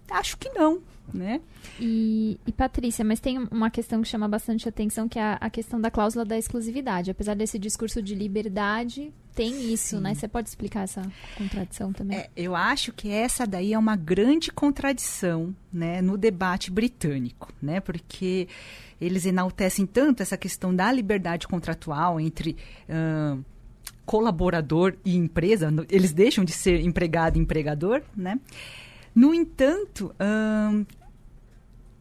Acho 0.10 0.38
que 0.38 0.50
não, 0.50 0.82
né? 1.14 1.42
E, 1.80 2.40
e, 2.46 2.52
Patrícia, 2.52 3.06
mas 3.06 3.20
tem 3.20 3.38
uma 3.52 3.70
questão 3.70 4.02
que 4.02 4.08
chama 4.08 4.28
bastante 4.28 4.68
atenção, 4.68 5.08
que 5.08 5.20
é 5.20 5.22
a, 5.22 5.34
a, 5.36 5.50
questão 5.50 5.80
da 5.80 5.92
cláusula 5.92 6.26
da 6.26 6.38
exclusividade. 6.38 7.12
Apesar 7.12 7.36
desse 7.36 7.60
discurso 7.60 8.02
de 8.02 8.16
liberdade, 8.16 9.14
tem 9.39 9.72
isso, 9.72 9.96
Sim. 9.96 10.01
né? 10.01 10.13
Você 10.13 10.27
pode 10.27 10.50
explicar 10.50 10.81
essa 10.81 11.01
contradição 11.38 11.93
também? 11.93 12.17
É, 12.17 12.29
eu 12.36 12.58
acho 12.58 12.91
que 12.91 13.10
essa 13.10 13.48
daí 13.48 13.72
é 13.72 13.79
uma 13.79 13.96
grande 13.96 14.51
contradição, 14.51 15.55
né, 15.72 16.01
no 16.01 16.17
debate 16.17 16.69
britânico, 16.69 17.53
né? 17.62 17.79
Porque 17.79 18.50
eles 19.00 19.25
enaltecem 19.25 19.86
tanto 19.86 20.22
essa 20.22 20.36
questão 20.36 20.75
da 20.75 20.91
liberdade 20.91 21.48
contratual 21.48 22.19
entre 22.19 22.58
uh, 22.89 23.41
colaborador 24.05 24.98
e 25.05 25.15
empresa, 25.15 25.74
eles 25.89 26.12
deixam 26.12 26.43
de 26.43 26.51
ser 26.51 26.81
empregado 26.81 27.38
e 27.38 27.39
empregador, 27.39 28.01
né? 28.13 28.38
No 29.15 29.34
entanto, 29.34 30.13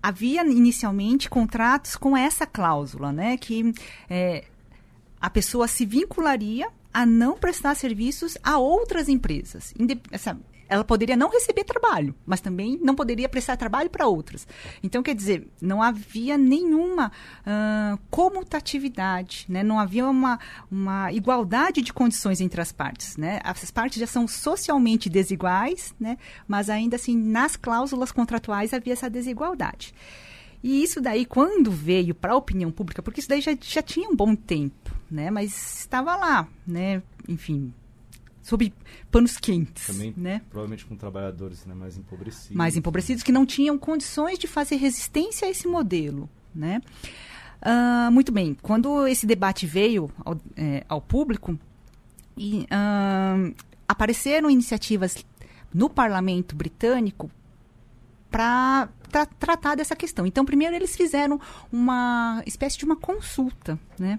havia 0.03 0.43
inicialmente 0.43 1.31
contratos 1.31 1.95
com 1.95 2.17
essa 2.17 2.47
cláusula, 2.47 3.13
né? 3.13 3.37
Que 3.37 3.73
é, 4.11 4.45
a 5.21 5.31
pessoa 5.31 5.69
se 5.69 5.87
vincularia 5.87 6.69
a 6.93 7.05
não 7.07 7.37
prestar 7.37 7.75
serviços 7.75 8.37
a 8.43 8.59
outras 8.59 9.09
empresas. 9.09 9.75
Ela 10.69 10.85
poderia 10.85 11.17
não 11.17 11.31
receber 11.31 11.65
trabalho, 11.65 12.15
mas 12.27 12.41
também 12.41 12.79
não 12.83 12.95
poderia 12.95 13.29
prestar 13.29 13.57
trabalho 13.57 13.89
para 13.89 14.07
outras. 14.07 14.47
Então, 14.83 15.03
quer 15.03 15.15
dizer, 15.15 15.49
não 15.63 15.83
havia 15.83 16.37
nenhuma 16.37 17.11
uh, 17.41 17.99
comutatividade, 18.11 19.47
né? 19.49 19.63
não 19.63 19.79
havia 19.79 20.07
uma, 20.07 20.39
uma 20.71 21.11
igualdade 21.11 21.81
de 21.81 21.93
condições 21.93 22.41
entre 22.43 22.61
as 22.61 22.71
partes. 22.71 23.17
Né? 23.17 23.41
As 23.43 23.71
partes 23.71 23.99
já 23.99 24.07
são 24.07 24.29
socialmente 24.29 25.09
desiguais, 25.09 25.95
né? 25.99 26.19
mas 26.47 26.69
ainda 26.69 26.97
assim, 26.97 27.17
nas 27.17 27.57
cláusulas 27.57 28.13
contratuais 28.13 28.75
havia 28.75 28.93
essa 28.93 29.09
desigualdade. 29.09 29.95
E 30.63 30.83
isso 30.83 31.01
daí, 31.01 31.25
quando 31.25 31.71
veio 31.71 32.15
para 32.15 32.33
a 32.33 32.37
opinião 32.37 32.71
pública, 32.71 33.03
porque 33.03 33.21
isso 33.21 33.29
daí 33.29 33.41
já, 33.41 33.57
já 33.61 33.83
tinha 33.83 34.09
um 34.09 34.17
bom 34.17 34.35
tempo, 34.35 34.95
né? 35.11 35.31
mas 35.31 35.81
estava 35.81 36.17
lá, 36.17 36.49
né? 36.67 37.03
enfim, 37.29 37.73
sob 38.43 38.73
panos 39.11 39.37
quentes, 39.37 39.87
Também, 39.87 40.13
né? 40.17 40.43
provavelmente 40.51 40.85
com 40.85 40.97
trabalhadores 40.97 41.65
né, 41.65 41.75
mais 41.75 41.97
empobrecidos. 41.97 42.57
mais 42.57 42.77
empobrecidos 42.77 43.23
que 43.23 43.31
não 43.31 43.47
tinham 43.47 43.79
condições 43.79 44.39
de 44.39 44.47
fazer 44.47 44.77
resistência 44.77 45.47
a 45.47 45.51
esse 45.51 45.69
modelo, 45.69 46.29
né? 46.55 46.81
Ah, 47.61 48.09
muito 48.13 48.31
bem, 48.33 48.57
quando 48.63 49.07
esse 49.07 49.27
debate 49.27 49.67
veio 49.67 50.11
ao, 50.25 50.41
é, 50.57 50.85
ao 50.89 51.01
público, 51.01 51.59
e, 52.37 52.67
ah, 52.71 53.51
apareceram 53.87 54.49
iniciativas 54.49 55.25
no 55.75 55.91
parlamento 55.91 56.55
britânico 56.55 57.31
para 58.31 58.89
tratar 59.39 59.75
dessa 59.75 59.97
questão. 59.97 60.27
Então, 60.27 60.45
primeiro 60.45 60.75
eles 60.75 60.97
fizeram 60.97 61.41
uma 61.73 62.43
espécie 62.47 62.79
de 62.79 62.85
uma 62.85 62.97
consulta, 62.97 63.79
né? 63.99 64.19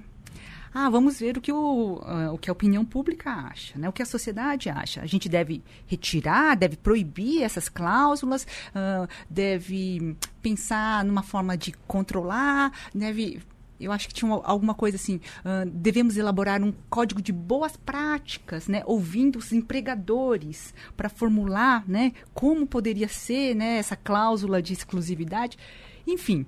Ah, 0.73 0.89
vamos 0.89 1.19
ver 1.19 1.37
o 1.37 1.41
que, 1.41 1.51
o, 1.51 1.95
uh, 1.95 2.33
o 2.33 2.37
que 2.37 2.49
a 2.49 2.53
opinião 2.53 2.85
pública 2.85 3.31
acha, 3.31 3.77
né? 3.77 3.89
o 3.89 3.91
que 3.91 4.03
a 4.03 4.05
sociedade 4.05 4.69
acha. 4.69 5.01
A 5.01 5.05
gente 5.05 5.27
deve 5.27 5.63
retirar, 5.87 6.55
deve 6.55 6.77
proibir 6.77 7.41
essas 7.41 7.67
cláusulas, 7.67 8.43
uh, 8.43 9.07
deve 9.29 10.15
pensar 10.41 11.03
numa 11.03 11.23
forma 11.23 11.57
de 11.57 11.71
controlar, 11.87 12.71
deve 12.93 13.41
eu 13.79 13.91
acho 13.91 14.07
que 14.07 14.13
tinha 14.13 14.31
uma, 14.31 14.43
alguma 14.43 14.73
coisa 14.73 14.97
assim, 14.97 15.15
uh, 15.15 15.69
devemos 15.69 16.17
elaborar 16.17 16.61
um 16.61 16.73
código 16.89 17.21
de 17.21 17.31
boas 17.31 17.77
práticas, 17.77 18.67
né, 18.67 18.83
ouvindo 18.85 19.37
os 19.39 19.53
empregadores 19.53 20.73
para 20.97 21.09
formular, 21.09 21.83
né, 21.87 22.11
como 22.33 22.67
poderia 22.67 23.07
ser, 23.07 23.55
né, 23.55 23.77
essa 23.77 23.95
cláusula 23.95 24.61
de 24.61 24.73
exclusividade, 24.73 25.57
enfim. 26.05 26.45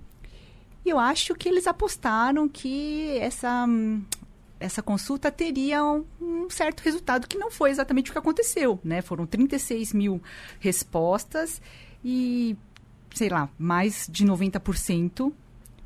Eu 0.85 0.97
acho 0.97 1.35
que 1.35 1.47
eles 1.47 1.67
apostaram 1.67 2.49
que 2.49 3.17
essa 3.19 3.67
essa 4.59 4.81
consulta 4.81 5.31
teria 5.31 5.83
um, 5.83 6.05
um, 6.21 6.49
certo 6.49 6.81
resultado 6.81 7.27
que 7.27 7.37
não 7.37 7.49
foi 7.49 7.71
exatamente 7.71 8.11
o 8.11 8.13
que 8.13 8.19
aconteceu, 8.19 8.79
né? 8.83 9.01
Foram 9.01 9.25
36 9.25 9.91
mil 9.91 10.21
respostas 10.59 11.59
e, 12.05 12.55
sei 13.13 13.27
lá, 13.27 13.49
mais 13.57 14.07
de 14.09 14.23
90% 14.23 15.33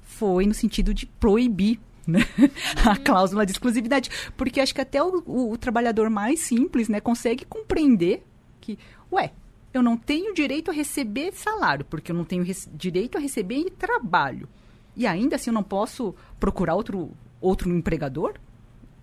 foi 0.06 0.46
no 0.46 0.54
sentido 0.54 0.94
de 0.94 1.06
proibir 1.06 1.80
né? 2.08 2.20
a 2.86 2.92
uhum. 2.92 3.04
cláusula 3.04 3.46
de 3.46 3.52
exclusividade. 3.52 4.10
Porque 4.38 4.62
acho 4.62 4.74
que 4.74 4.82
até 4.82 5.02
o, 5.04 5.24
o, 5.26 5.52
o, 5.52 5.58
trabalhador 5.58 6.10
mais 6.10 6.40
simples 6.40 6.88
né, 6.88 7.00
consegue 7.02 7.44
compreender 7.46 8.24
que, 8.62 8.78
ué, 9.12 9.32
eu 9.74 9.82
não 9.82 9.98
tenho 9.98 10.34
direito 10.34 10.72
a 10.72 10.74
receber 10.74 11.34
salário, 11.34 11.84
porque 11.86 12.12
eu 12.12 12.16
não 12.16 12.24
tenho 12.24 12.46
direito 12.74 13.18
a 13.18 13.22
receber 13.22 13.70
trabalho. 13.72 14.48
E 14.96 15.06
ainda 15.06 15.36
assim 15.36 15.50
eu 15.50 15.54
não 15.54 15.64
posso 15.64 16.16
procurar 16.40 16.76
outro, 16.76 17.12
outro 17.42 17.70
empregador? 17.70 18.36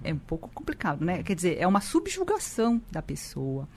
É 0.03 0.13
um 0.13 0.19
pouco 0.19 0.49
complicado, 0.53 1.05
né? 1.05 1.23
Quer 1.23 1.35
dizer, 1.35 1.59
é 1.59 1.67
uma 1.67 1.81
subjugação 1.81 2.81
da 2.91 3.03
pessoa. 3.03 3.69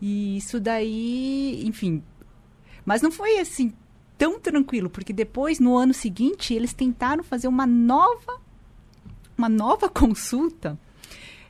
E 0.00 0.36
isso 0.36 0.58
daí, 0.58 1.62
enfim. 1.66 2.02
Mas 2.84 3.02
não 3.02 3.12
foi 3.12 3.38
assim 3.38 3.72
tão 4.22 4.38
tranquilo, 4.38 4.88
porque 4.88 5.12
depois, 5.12 5.58
no 5.58 5.76
ano 5.76 5.92
seguinte, 5.92 6.54
eles 6.54 6.72
tentaram 6.72 7.24
fazer 7.24 7.48
uma 7.48 7.66
nova, 7.66 8.40
uma 9.36 9.48
nova 9.48 9.88
consulta, 9.90 10.78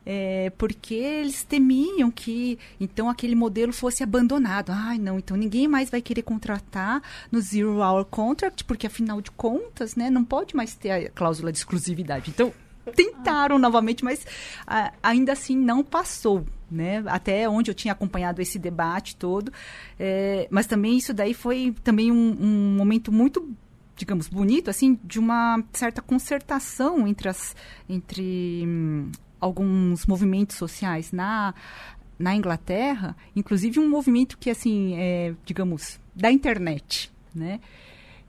é, 0.07 0.49
porque 0.57 0.95
eles 0.95 1.45
temiam 1.45 2.11
que 2.11 2.59
então 2.81 3.11
aquele 3.11 3.35
modelo 3.35 3.75
fosse 3.75 4.02
abandonado. 4.02 4.71
Ai, 4.73 4.97
não, 4.97 5.19
então 5.19 5.37
ninguém 5.37 5.69
mais 5.69 5.91
vai 5.91 6.00
querer 6.00 6.23
contratar 6.23 7.02
no 7.31 7.43
Zero 7.43 7.83
Hour 7.83 8.07
Contract, 8.07 8.64
porque 8.64 8.87
afinal 8.87 9.21
de 9.21 9.31
contas, 9.33 9.95
né, 9.95 10.09
não 10.09 10.25
pode 10.25 10.57
mais 10.57 10.75
ter 10.75 10.91
a 10.93 11.11
cláusula 11.11 11.52
de 11.52 11.59
exclusividade. 11.59 12.31
Então, 12.31 12.55
tentaram 12.95 13.59
novamente, 13.59 14.05
mas 14.05 14.27
a, 14.67 14.93
ainda 15.03 15.33
assim 15.33 15.57
não 15.57 15.83
passou. 15.83 16.45
Né? 16.71 17.03
Até 17.07 17.47
onde 17.49 17.71
eu 17.71 17.75
tinha 17.75 17.93
acompanhado 17.93 18.41
esse 18.41 18.59
debate 18.59 19.15
todo. 19.17 19.53
É, 19.99 20.49
mas 20.51 20.67
também 20.67 20.97
isso 20.97 21.12
daí 21.12 21.35
foi 21.35 21.75
também 21.85 22.11
um, 22.11 22.37
um, 22.41 22.77
momento 22.77 23.12
muito, 23.12 23.55
digamos, 23.95 24.27
bonito, 24.27 24.71
assim, 24.71 24.99
de 25.05 25.19
uma 25.19 25.62
certa 25.73 26.01
concertação 26.01 27.07
entre, 27.07 27.29
as, 27.29 27.55
entre 27.87 28.65
hum, 28.67 29.12
alguns 29.39 30.07
movimentos 30.07 30.57
sociais 30.57 31.12
na, 31.12 31.53
na 32.19 32.35
Inglaterra, 32.35 33.15
inclusive 33.37 33.79
um 33.79 33.89
movimento 33.91 34.39
que, 34.39 34.49
assim, 34.49 34.95
é, 34.97 35.35
digamos, 35.45 36.01
da 36.15 36.33
internet, 36.33 37.12
né? 37.35 37.61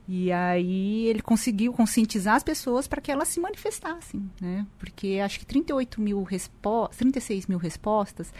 E 0.06 0.30
aí 0.30 1.06
ele 1.06 1.22
conseguiu 1.22 1.72
conscientizar 1.72 2.36
as 2.36 2.42
pessoas 2.42 2.86
para 2.86 3.00
que 3.00 3.10
elas 3.10 3.28
se 3.28 3.40
manifestassem, 3.40 4.30
né? 4.40 4.66
Porque 4.78 5.20
acho 5.24 5.38
que 5.38 5.46
38 5.46 6.00
mil 6.00 6.22
respostas, 6.22 6.98
36 6.98 7.46
mil 7.46 7.58
respostas 7.58 8.32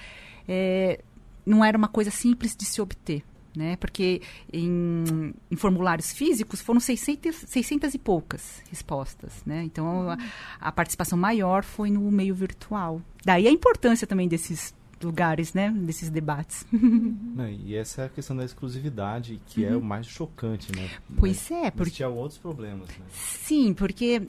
é, 0.47 1.00
não 1.44 1.64
era 1.64 1.76
uma 1.76 1.88
coisa 1.88 2.11
simples 2.11 2.54
de 2.54 2.66
se 2.66 2.83
obter, 2.83 3.25
né? 3.56 3.76
Porque 3.76 4.21
em, 4.52 5.33
em 5.50 5.56
formulários 5.56 6.12
físicos 6.12 6.61
foram 6.61 6.80
600, 6.80 7.35
600 7.47 7.94
e 7.94 7.99
poucas 7.99 8.62
respostas, 8.68 9.42
né? 9.47 9.62
Então 9.64 10.11
a, 10.11 10.18
a 10.61 10.71
participação 10.71 11.16
maior 11.16 11.64
foi 11.64 11.90
no 11.90 12.11
meio 12.11 12.35
virtual. 12.35 13.00
Daí 13.25 13.49
a 13.49 13.50
importância 13.50 14.06
também 14.06 14.28
desses 14.28 14.75
lugares, 15.04 15.54
né, 15.54 15.70
desses 15.70 16.11
debates. 16.11 16.66
Não, 16.73 17.49
e 17.49 17.76
essa 17.76 18.02
é 18.02 18.06
a 18.06 18.08
questão 18.08 18.37
da 18.37 18.44
exclusividade, 18.44 19.40
que 19.46 19.64
uhum. 19.64 19.73
é 19.73 19.76
o 19.76 19.82
mais 19.82 20.06
chocante, 20.06 20.75
né? 20.75 20.90
Pois 21.16 21.49
mas, 21.50 21.64
é, 21.64 21.70
porque... 21.70 21.92
tinha 21.92 22.08
outros 22.08 22.38
problemas, 22.38 22.88
né? 22.88 23.04
Sim, 23.12 23.73
porque... 23.73 24.23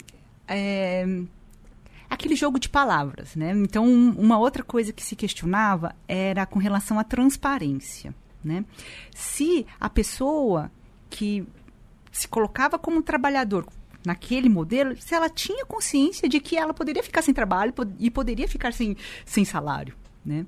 É, 0.48 1.06
aquele 2.10 2.36
jogo 2.36 2.60
de 2.60 2.70
palavras, 2.70 3.36
né? 3.36 3.52
Então, 3.52 3.86
uma 3.86 4.38
outra 4.38 4.64
coisa 4.64 4.94
que 4.94 5.04
se 5.04 5.16
questionava 5.16 5.96
era 6.08 6.46
com 6.46 6.60
relação 6.60 7.00
à 7.00 7.04
transparência, 7.04 8.14
né? 8.44 8.64
Se 9.14 9.66
a 9.80 9.90
pessoa 9.90 10.72
que 11.10 11.46
se 12.12 12.28
colocava 12.28 12.78
como 12.80 13.02
trabalhador 13.02 13.66
naquele 14.06 14.48
modelo, 14.48 14.96
se 14.98 15.14
ela 15.14 15.30
tinha 15.30 15.66
consciência 15.66 16.30
de 16.30 16.40
que 16.40 16.56
ela 16.56 16.74
poderia 16.74 17.04
ficar 17.04 17.22
sem 17.22 17.34
trabalho 17.34 17.74
e 18.00 18.10
poderia 18.12 18.48
ficar 18.48 18.72
sem, 18.72 18.96
sem 19.26 19.44
salário, 19.44 19.96
né? 20.26 20.46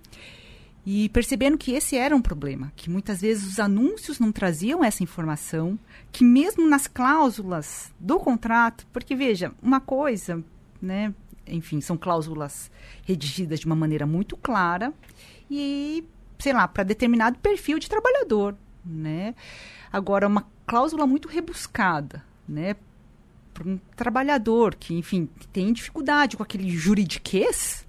E 0.90 1.10
percebendo 1.10 1.58
que 1.58 1.74
esse 1.74 1.98
era 1.98 2.16
um 2.16 2.22
problema, 2.22 2.72
que 2.74 2.90
muitas 2.90 3.20
vezes 3.20 3.46
os 3.46 3.60
anúncios 3.60 4.20
não 4.20 4.32
traziam 4.32 4.82
essa 4.82 5.04
informação, 5.04 5.78
que 6.14 6.24
mesmo 6.24 6.66
nas 6.66 6.88
cláusulas 6.88 7.94
do 8.00 8.18
contrato, 8.18 8.88
porque 8.94 9.14
veja, 9.14 9.52
uma 9.62 9.82
coisa, 9.82 10.42
né, 10.82 11.14
enfim, 11.46 11.82
são 11.82 11.98
cláusulas 11.98 12.72
redigidas 13.04 13.60
de 13.60 13.66
uma 13.66 13.76
maneira 13.76 14.08
muito 14.08 14.38
clara 14.38 14.94
e, 15.52 16.06
sei 16.40 16.54
lá, 16.54 16.66
para 16.70 16.84
determinado 16.84 17.38
perfil 17.40 17.80
de 17.80 17.90
trabalhador, 17.90 18.56
né? 18.86 19.36
Agora 19.92 20.26
uma 20.26 20.48
cláusula 20.66 21.06
muito 21.06 21.28
rebuscada, 21.28 22.24
né, 22.48 22.78
para 23.54 23.68
um 23.68 23.78
trabalhador 23.94 24.74
que, 24.74 24.94
enfim, 24.94 25.28
tem 25.52 25.74
dificuldade 25.74 26.38
com 26.38 26.44
aquele 26.44 26.70
juridiquês, 26.70 27.86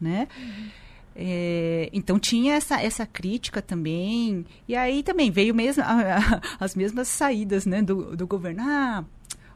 né? 0.00 0.28
Uhum 0.34 0.87
é, 1.20 1.90
então 1.92 2.16
tinha 2.16 2.54
essa, 2.54 2.80
essa 2.80 3.04
crítica 3.04 3.60
também. 3.60 4.46
E 4.68 4.76
aí 4.76 5.02
também 5.02 5.32
veio 5.32 5.52
mesmo, 5.52 5.82
a, 5.82 6.16
a, 6.16 6.40
as 6.60 6.76
mesmas 6.76 7.08
saídas 7.08 7.66
né, 7.66 7.82
do, 7.82 8.16
do 8.16 8.24
governo. 8.24 8.62
Ah, 8.62 9.04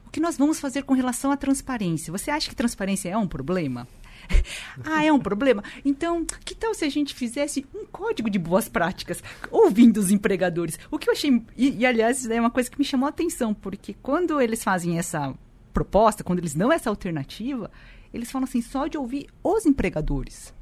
o 0.04 0.10
que 0.10 0.18
nós 0.18 0.36
vamos 0.36 0.58
fazer 0.58 0.82
com 0.82 0.92
relação 0.92 1.30
à 1.30 1.36
transparência? 1.36 2.10
Você 2.10 2.32
acha 2.32 2.48
que 2.48 2.56
transparência 2.56 3.10
é 3.10 3.16
um 3.16 3.28
problema? 3.28 3.86
ah, 4.84 5.04
é 5.04 5.12
um 5.12 5.20
problema? 5.20 5.62
Então, 5.84 6.26
que 6.44 6.52
tal 6.56 6.74
se 6.74 6.84
a 6.84 6.88
gente 6.88 7.14
fizesse 7.14 7.64
um 7.72 7.86
código 7.86 8.28
de 8.28 8.40
boas 8.40 8.68
práticas, 8.68 9.22
ouvindo 9.48 9.98
os 9.98 10.10
empregadores? 10.10 10.80
O 10.90 10.98
que 10.98 11.08
eu 11.08 11.12
achei. 11.12 11.30
E, 11.56 11.78
e 11.78 11.86
aliás, 11.86 12.28
é 12.28 12.40
uma 12.40 12.50
coisa 12.50 12.68
que 12.68 12.78
me 12.78 12.84
chamou 12.84 13.06
a 13.06 13.10
atenção, 13.10 13.54
porque 13.54 13.94
quando 14.02 14.40
eles 14.40 14.64
fazem 14.64 14.98
essa 14.98 15.32
proposta, 15.72 16.24
quando 16.24 16.40
eles 16.40 16.54
dão 16.54 16.72
essa 16.72 16.90
alternativa, 16.90 17.70
eles 18.12 18.32
falam 18.32 18.48
assim, 18.48 18.60
só 18.60 18.88
de 18.88 18.98
ouvir 18.98 19.28
os 19.44 19.64
empregadores 19.64 20.52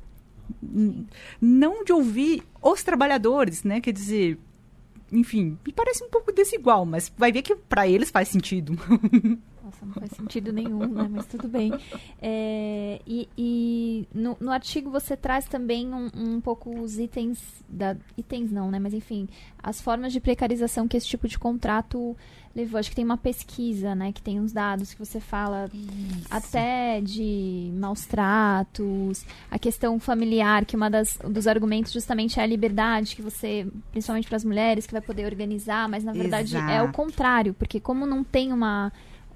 não 1.41 1.85
de 1.85 1.93
ouvir 1.93 2.43
os 2.63 2.83
trabalhadores, 2.83 3.65
né? 3.65 3.81
Quer 3.81 3.93
dizer, 3.93 4.39
enfim, 5.13 5.59
me 5.67 5.73
parece 5.73 6.05
um 6.05 6.09
pouco 6.09 6.33
desigual, 6.33 6.87
mas 6.87 7.13
vai 7.17 7.33
ver 7.33 7.43
que 7.43 7.55
para 7.55 7.87
eles 7.89 8.11
faz 8.11 8.29
sentido. 8.29 8.73
Nossa, 9.71 9.87
não 9.87 9.93
faz 9.95 10.11
sentido 10.13 10.53
nenhum, 10.53 10.87
né? 10.87 11.09
Mas 11.11 11.27
tudo 11.27 11.47
bem. 11.49 11.73
É, 12.21 13.01
e, 13.07 13.29
e 13.37 14.09
no, 14.13 14.37
no, 14.41 14.51
artigo 14.51 14.91
você 14.91 15.17
traz 15.17 15.47
também 15.47 15.93
um, 15.93 16.11
um, 16.15 16.41
pouco 16.41 16.77
os 16.81 16.99
itens 16.99 17.41
da 17.69 17.97
itens 18.17 18.51
não, 18.51 18.71
né? 18.71 18.79
Mas 18.79 18.95
enfim, 18.95 19.29
as 19.63 19.81
formas 19.81 20.13
de 20.13 20.21
precarização 20.21 20.89
que 20.89 20.97
esse 20.97 21.07
tipo 21.07 21.29
de 21.29 21.39
contrato 21.39 22.17
levou. 22.55 22.79
Acho 22.79 22.91
que 22.91 22.97
tem 22.97 23.05
uma 23.05 23.17
pesquisa, 23.17 23.95
né? 23.95 24.13
Que 24.13 24.23
tem 24.23 24.41
uns 24.41 24.53
dados 24.53 24.93
que 24.93 24.99
você 24.99 25.21
fala 25.21 25.71
Isso. 25.73 26.27
até 26.31 27.01
de 27.01 27.71
maus 27.75 28.07
tratos, 28.07 29.25
a 29.51 29.59
questão 29.59 29.99
familiar, 29.99 30.65
que 30.65 30.77
uma 30.77 30.91
das 30.91 31.19
dos 31.29 31.47
argumentos 31.47 31.93
justamente 31.93 32.41
é 32.41 32.43
a 32.43 32.47
liberdade 32.47 33.15
que 33.15 33.23
você, 33.23 33.67
principalmente 33.91 34.29
para 34.29 34.37
as 34.37 34.45
mulheres, 34.45 34.87
que 34.87 34.93
vai 34.93 35.03
poder 35.03 35.25
organizar, 35.25 35.89
mas 35.89 36.05
na 36.05 36.13
verdade 36.13 36.57
Exato. 36.57 36.71
é 36.71 36.83
o 36.83 36.93
contrário, 36.93 37.55
porque 37.55 37.81
como 37.81 38.07
não 38.07 38.25
tem 38.25 38.53
uma 38.53 38.93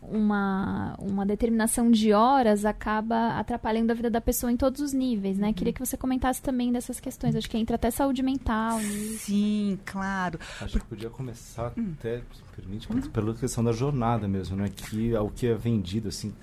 uma, 0.08 0.94
uma 0.99 1.25
determinação 1.25 1.90
de 1.90 2.12
horas 2.12 2.64
acaba 2.64 3.38
atrapalhando 3.38 3.90
a 3.90 3.94
vida 3.94 4.11
da 4.11 4.20
pessoa 4.20 4.52
em 4.52 4.56
todos 4.56 4.80
os 4.80 4.92
níveis, 4.92 5.38
né? 5.38 5.49
Uhum. 5.49 5.52
Queria 5.54 5.73
que 5.73 5.80
você 5.80 5.96
comentasse 5.96 6.42
também 6.42 6.73
dessas 6.73 7.00
questões. 7.00 7.34
Acho 7.34 7.49
que 7.49 7.56
entra 7.56 7.76
até 7.76 7.90
saúde 7.90 8.23
mental. 8.23 8.78
Sim, 9.18 9.78
claro. 9.84 10.38
Acho 10.61 10.78
que 10.78 10.87
podia 10.87 11.11
começar 11.11 11.73
hum. 11.76 11.94
até, 11.99 12.23
permite, 12.54 12.90
uhum. 12.92 13.00
pela 13.02 13.34
questão 13.34 13.64
da 13.64 13.73
jornada 13.73 14.28
mesmo, 14.28 14.56
né? 14.56 14.68
Que 14.68 15.14
é 15.14 15.20
o 15.20 15.30
que 15.30 15.46
é 15.46 15.54
vendido, 15.54 16.08
assim. 16.08 16.34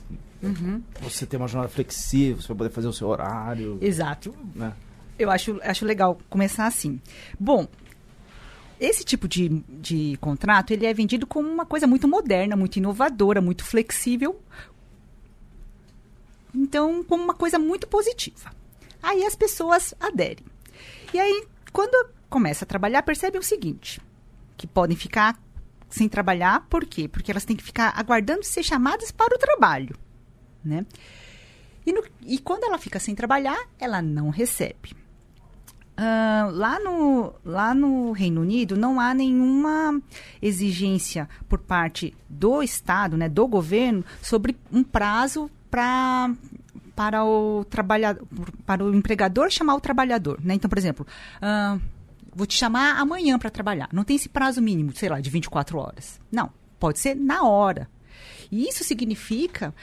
Uhum. 0.42 0.82
Você 1.02 1.26
tem 1.26 1.40
uma 1.40 1.48
jornada 1.48 1.72
flexível, 1.72 2.42
você 2.42 2.48
vai 2.50 2.58
poder 2.58 2.70
fazer 2.72 2.88
o 2.88 2.94
seu 2.94 3.08
horário. 3.08 3.78
Exato. 3.82 4.34
Né? 4.56 4.74
Eu 5.18 5.30
acho, 5.30 5.60
acho 5.62 5.86
legal 5.86 6.18
começar 6.30 6.66
assim. 6.66 7.00
Bom, 7.40 7.68
esse 8.82 9.04
tipo 9.04 9.28
de, 9.28 9.48
de 9.70 10.18
contrato, 10.20 10.72
ele 10.72 10.88
é 10.88 10.94
vendido 10.94 11.28
como 11.28 11.48
uma 11.48 11.68
coisa 11.68 11.86
muito 11.86 12.08
moderna, 12.08 12.56
muito 12.56 12.78
inovadora, 12.78 13.40
muito 13.40 13.64
flexível. 13.64 14.42
Então, 16.54 17.04
como 17.04 17.24
uma 17.24 17.36
coisa 17.36 17.60
muito 17.60 17.88
positiva. 17.88 18.52
Aí 19.04 19.24
as 19.24 19.36
pessoas 19.36 19.94
aderem. 20.00 20.46
E 21.14 21.20
aí, 21.20 21.46
quando 21.72 22.10
começa 22.28 22.66
a 22.66 22.68
trabalhar, 22.68 23.04
percebem 23.04 23.40
o 23.40 23.44
seguinte, 23.44 24.02
que 24.58 24.66
podem 24.66 24.98
ficar 24.98 25.40
sem 25.88 26.10
trabalhar, 26.10 26.66
por 26.68 26.84
quê? 26.84 27.08
Porque 27.08 27.30
elas 27.30 27.46
têm 27.46 27.56
que 27.56 27.64
ficar 27.64 27.94
aguardando 27.96 28.44
ser 28.44 28.64
chamadas 28.64 29.12
para 29.12 29.36
o 29.36 29.38
trabalho, 29.38 29.96
né? 30.64 30.88
E, 31.86 31.94
no, 31.94 32.04
e 32.26 32.40
quando 32.40 32.64
ela 32.64 32.80
fica 32.80 33.00
sem 33.00 33.14
trabalhar, 33.14 33.60
ela 33.78 34.02
não 34.02 34.30
recebe. 34.30 35.01
Uh, 35.98 36.50
lá, 36.52 36.80
no, 36.80 37.34
lá 37.46 37.76
no 37.76 38.12
Reino 38.12 38.42
Unido 38.42 38.76
não 38.76 39.00
há 39.00 39.14
nenhuma 39.14 40.02
exigência 40.42 41.30
por 41.48 41.60
parte 41.60 42.16
do 42.28 42.64
Estado, 42.64 43.18
né, 43.18 43.30
do 43.30 43.46
governo, 43.48 44.04
sobre 44.22 44.58
um 44.72 44.84
prazo 44.84 45.50
para 45.70 46.32
para 46.96 47.24
o 47.26 47.64
trabalhador, 47.66 48.28
para 48.66 48.84
o 48.84 48.94
empregador 48.94 49.50
chamar 49.50 49.76
o 49.76 49.82
trabalhador, 49.82 50.40
né? 50.44 50.54
Então, 50.54 50.70
por 50.70 50.78
exemplo, 50.78 51.08
uh, 51.38 51.82
vou 52.36 52.46
te 52.46 52.54
chamar 52.54 53.00
amanhã 53.00 53.40
para 53.40 53.50
trabalhar. 53.50 53.90
Não 53.92 54.04
tem 54.04 54.16
esse 54.16 54.30
prazo 54.30 54.62
mínimo, 54.62 54.92
sei 54.96 55.10
lá, 55.10 55.20
de 55.20 55.30
24 55.30 55.80
horas. 55.80 56.20
Não, 56.32 56.52
pode 56.80 57.00
ser 57.00 57.16
na 57.16 57.44
hora. 57.44 57.90
E 58.52 58.68
isso 58.68 58.84
significa 58.84 59.74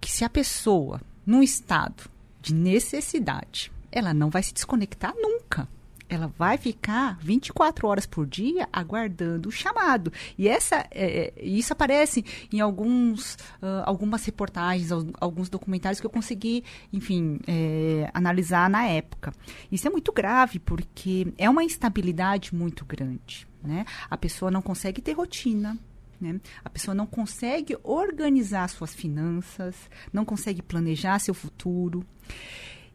que 0.00 0.10
se 0.10 0.24
a 0.24 0.30
pessoa, 0.30 1.00
num 1.26 1.42
estado 1.42 2.04
de 2.40 2.54
necessidade, 2.54 3.72
ela 3.90 4.12
não 4.14 4.30
vai 4.30 4.42
se 4.42 4.52
desconectar 4.52 5.14
nunca. 5.16 5.68
Ela 6.08 6.32
vai 6.38 6.56
ficar 6.56 7.18
24 7.20 7.86
horas 7.86 8.06
por 8.06 8.26
dia 8.26 8.66
aguardando 8.72 9.50
o 9.50 9.52
chamado. 9.52 10.10
E 10.38 10.48
essa, 10.48 10.76
é, 10.90 11.34
é 11.36 11.44
isso 11.44 11.72
aparece 11.72 12.24
em 12.50 12.60
alguns, 12.60 13.34
uh, 13.62 13.84
algumas 13.84 14.24
reportagens, 14.24 14.90
alguns 15.20 15.50
documentários 15.50 16.00
que 16.00 16.06
eu 16.06 16.10
consegui, 16.10 16.64
enfim, 16.90 17.38
é, 17.46 18.10
analisar 18.14 18.70
na 18.70 18.86
época. 18.86 19.34
Isso 19.70 19.86
é 19.86 19.90
muito 19.90 20.10
grave, 20.10 20.58
porque 20.58 21.30
é 21.36 21.48
uma 21.50 21.62
instabilidade 21.62 22.54
muito 22.54 22.86
grande. 22.86 23.46
Né? 23.62 23.84
A 24.08 24.16
pessoa 24.16 24.50
não 24.50 24.62
consegue 24.62 25.02
ter 25.02 25.12
rotina, 25.12 25.76
né? 26.20 26.40
A 26.64 26.70
pessoa 26.70 26.94
não 26.94 27.06
consegue 27.06 27.76
organizar 27.82 28.68
suas 28.68 28.94
finanças, 28.94 29.76
não 30.12 30.24
consegue 30.24 30.62
planejar 30.62 31.18
seu 31.18 31.34
futuro. 31.34 32.04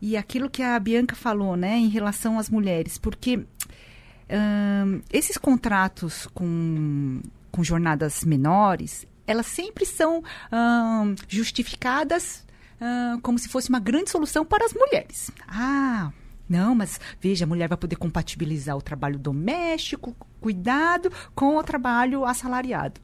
E 0.05 0.17
aquilo 0.17 0.49
que 0.49 0.61
a 0.61 0.77
Bianca 0.77 1.15
falou, 1.15 1.55
né, 1.55 1.77
em 1.77 1.87
relação 1.87 2.37
às 2.37 2.49
mulheres, 2.49 2.97
porque 2.97 3.37
hum, 3.37 5.01
esses 5.09 5.37
contratos 5.37 6.27
com, 6.33 7.21
com 7.49 7.63
jornadas 7.63 8.25
menores, 8.25 9.07
elas 9.25 9.45
sempre 9.45 9.85
são 9.85 10.21
hum, 10.51 11.15
justificadas 11.25 12.45
hum, 12.81 13.21
como 13.21 13.39
se 13.39 13.47
fosse 13.47 13.69
uma 13.69 13.79
grande 13.79 14.09
solução 14.09 14.43
para 14.43 14.65
as 14.65 14.73
mulheres. 14.73 15.31
Ah, 15.47 16.11
não, 16.47 16.75
mas 16.75 16.99
veja, 17.19 17.45
a 17.45 17.47
mulher 17.47 17.67
vai 17.67 17.77
poder 17.77 17.95
compatibilizar 17.95 18.75
o 18.75 18.81
trabalho 18.81 19.17
doméstico, 19.17 20.15
cuidado, 20.41 21.11
com 21.33 21.57
o 21.57 21.63
trabalho 21.63 22.25
assalariado. 22.25 22.99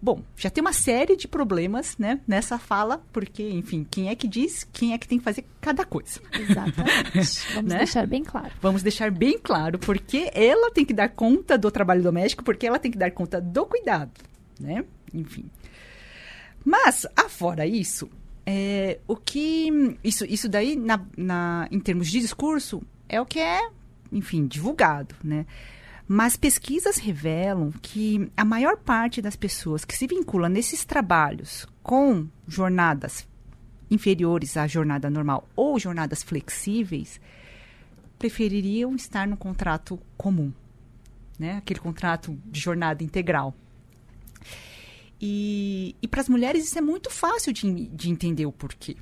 Bom, 0.00 0.22
já 0.36 0.50
tem 0.50 0.60
uma 0.60 0.72
série 0.72 1.16
de 1.16 1.26
problemas 1.26 1.96
né, 1.96 2.20
nessa 2.26 2.58
fala, 2.58 3.02
porque, 3.12 3.48
enfim, 3.48 3.86
quem 3.88 4.08
é 4.08 4.14
que 4.14 4.26
diz, 4.28 4.66
quem 4.72 4.92
é 4.92 4.98
que 4.98 5.06
tem 5.06 5.18
que 5.18 5.24
fazer 5.24 5.44
cada 5.60 5.84
coisa. 5.84 6.20
Exatamente. 6.32 7.40
Vamos 7.54 7.72
né? 7.72 7.78
deixar 7.78 8.06
bem 8.06 8.24
claro. 8.24 8.50
Vamos 8.60 8.82
deixar 8.82 9.10
bem 9.10 9.38
claro, 9.38 9.78
porque 9.78 10.30
ela 10.34 10.70
tem 10.70 10.84
que 10.84 10.92
dar 10.92 11.08
conta 11.08 11.56
do 11.56 11.70
trabalho 11.70 12.02
doméstico, 12.02 12.44
porque 12.44 12.66
ela 12.66 12.78
tem 12.78 12.90
que 12.90 12.98
dar 12.98 13.10
conta 13.12 13.40
do 13.40 13.64
cuidado, 13.64 14.10
né? 14.58 14.84
Enfim. 15.14 15.48
Mas, 16.64 17.06
afora 17.16 17.66
isso, 17.66 18.10
é, 18.46 18.98
o 19.06 19.16
que. 19.16 19.96
Isso, 20.02 20.24
isso 20.24 20.48
daí, 20.48 20.76
na, 20.76 21.00
na, 21.16 21.68
em 21.70 21.78
termos 21.78 22.10
de 22.10 22.20
discurso, 22.20 22.82
é 23.08 23.20
o 23.20 23.26
que 23.26 23.38
é, 23.38 23.70
enfim, 24.10 24.46
divulgado, 24.46 25.14
né? 25.22 25.46
Mas 26.08 26.36
pesquisas 26.36 26.96
revelam 26.96 27.72
que 27.80 28.30
a 28.36 28.44
maior 28.44 28.76
parte 28.76 29.22
das 29.22 29.36
pessoas 29.36 29.84
que 29.84 29.96
se 29.96 30.06
vinculam 30.06 30.50
nesses 30.50 30.84
trabalhos 30.84 31.66
com 31.82 32.26
jornadas 32.46 33.26
inferiores 33.90 34.56
à 34.56 34.66
jornada 34.66 35.08
normal 35.08 35.48
ou 35.54 35.78
jornadas 35.78 36.22
flexíveis 36.22 37.20
prefeririam 38.18 38.94
estar 38.94 39.26
no 39.26 39.36
contrato 39.36 39.98
comum, 40.16 40.52
né? 41.38 41.56
Aquele 41.56 41.80
contrato 41.80 42.38
de 42.46 42.60
jornada 42.60 43.02
integral. 43.02 43.54
E, 45.24 45.94
e 46.02 46.08
para 46.08 46.20
as 46.20 46.28
mulheres 46.28 46.64
isso 46.64 46.76
é 46.76 46.80
muito 46.80 47.08
fácil 47.08 47.52
de, 47.52 47.86
de 47.86 48.10
entender 48.10 48.44
o 48.44 48.50
porquê. 48.50 48.96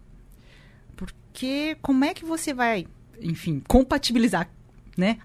Porque 0.95 1.79
como 1.81 2.05
é 2.05 2.13
que 2.13 2.27
você 2.27 2.53
vai, 2.53 2.87
enfim, 3.19 3.63
compatibilizar, 3.67 4.51
né? 4.99 5.17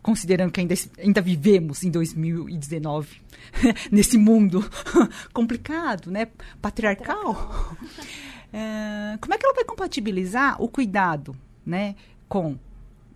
Considerando 0.00 0.52
que 0.52 0.60
ainda, 0.60 0.74
ainda 0.98 1.20
vivemos 1.20 1.82
em 1.82 1.90
2019, 1.90 3.20
nesse 3.90 4.16
mundo 4.16 4.64
complicado, 5.34 6.12
né? 6.12 6.28
Patriarcal. 6.62 7.76
É, 8.52 9.18
como 9.20 9.34
é 9.34 9.38
que 9.38 9.44
ela 9.44 9.54
vai 9.54 9.64
compatibilizar 9.64 10.62
o 10.62 10.68
cuidado, 10.68 11.36
né? 11.66 11.96
Com, 12.28 12.56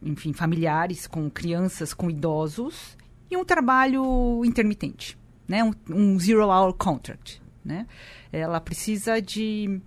enfim, 0.03 0.35
familiares, 0.35 1.07
com 1.07 1.31
crianças, 1.31 1.95
com 1.95 2.11
idosos 2.11 2.99
e 3.31 3.37
um 3.37 3.45
trabalho 3.45 4.45
intermitente? 4.45 5.17
Né? 5.51 5.65
um, 5.65 5.73
um 5.89 6.19
zero 6.21 6.49
hour 6.49 6.73
contract. 6.73 7.43
Né? 7.65 7.85
Ela 8.33 8.61
precisa 8.61 9.21
de, 9.21 9.81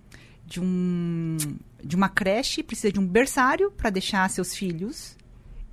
de, 0.44 0.60
um, 0.60 1.38
de 1.82 1.96
uma 1.96 2.10
creche, 2.10 2.62
precisa 2.62 2.92
de 2.92 3.00
um 3.00 3.06
berçário 3.06 3.70
para 3.70 3.88
deixar 3.88 4.28
seus 4.28 4.54
filhos 4.54 5.16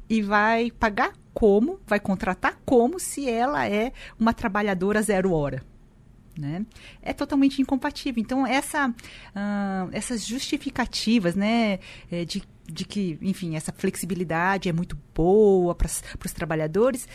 e 0.10 0.22
vai 0.22 0.72
pagar 0.72 1.12
como, 1.34 1.78
vai 1.86 2.00
contratar 2.00 2.58
como 2.66 3.00
se 3.00 3.30
ela 3.30 3.68
é 3.68 3.92
uma 4.18 4.34
trabalhadora 4.34 5.02
zero 5.02 5.34
hora. 5.34 5.62
Né? 6.40 6.66
É 7.02 7.12
totalmente 7.12 7.62
incompatível. 7.62 8.22
Então, 8.22 8.48
essa, 8.48 8.88
uh, 8.88 9.90
essas 9.92 10.26
justificativas 10.26 11.36
né, 11.36 11.80
é, 12.10 12.24
de, 12.24 12.42
de 12.66 12.86
que, 12.86 13.20
enfim, 13.22 13.58
essa 13.58 13.74
flexibilidade 13.74 14.70
é 14.70 14.74
muito 14.74 14.98
boa 15.14 15.76
para 15.76 15.88
os 15.88 16.32
trabalhadores, 16.32 17.06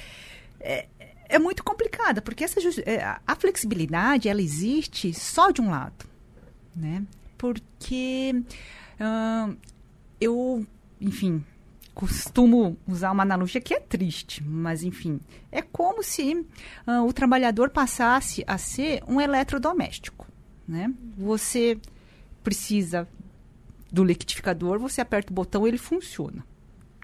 é, 0.60 0.86
é 1.28 1.38
muito 1.38 1.62
complicada, 1.64 2.22
porque 2.22 2.44
essa, 2.44 2.60
é, 2.82 3.02
a 3.26 3.36
flexibilidade 3.36 4.28
ela 4.28 4.40
existe 4.40 5.12
só 5.12 5.50
de 5.50 5.60
um 5.60 5.70
lado, 5.70 6.06
né? 6.74 7.04
Porque 7.36 8.42
eu, 10.20 10.66
enfim, 11.00 11.44
costumo 11.94 12.76
usar 12.86 13.12
uma 13.12 13.22
analogia 13.22 13.60
que 13.60 13.74
é 13.74 13.80
triste, 13.80 14.42
mas 14.42 14.82
enfim, 14.82 15.20
é 15.52 15.60
como 15.60 16.02
se 16.02 16.46
o 17.06 17.12
trabalhador 17.12 17.70
passasse 17.70 18.42
a 18.46 18.56
ser 18.56 19.02
um 19.06 19.20
eletrodoméstico, 19.20 20.26
né? 20.66 20.92
Você 21.16 21.78
precisa 22.42 23.08
do 23.92 24.04
liquidificador, 24.04 24.78
você 24.78 25.00
aperta 25.00 25.30
o 25.32 25.34
botão, 25.34 25.66
ele 25.66 25.78
funciona. 25.78 26.44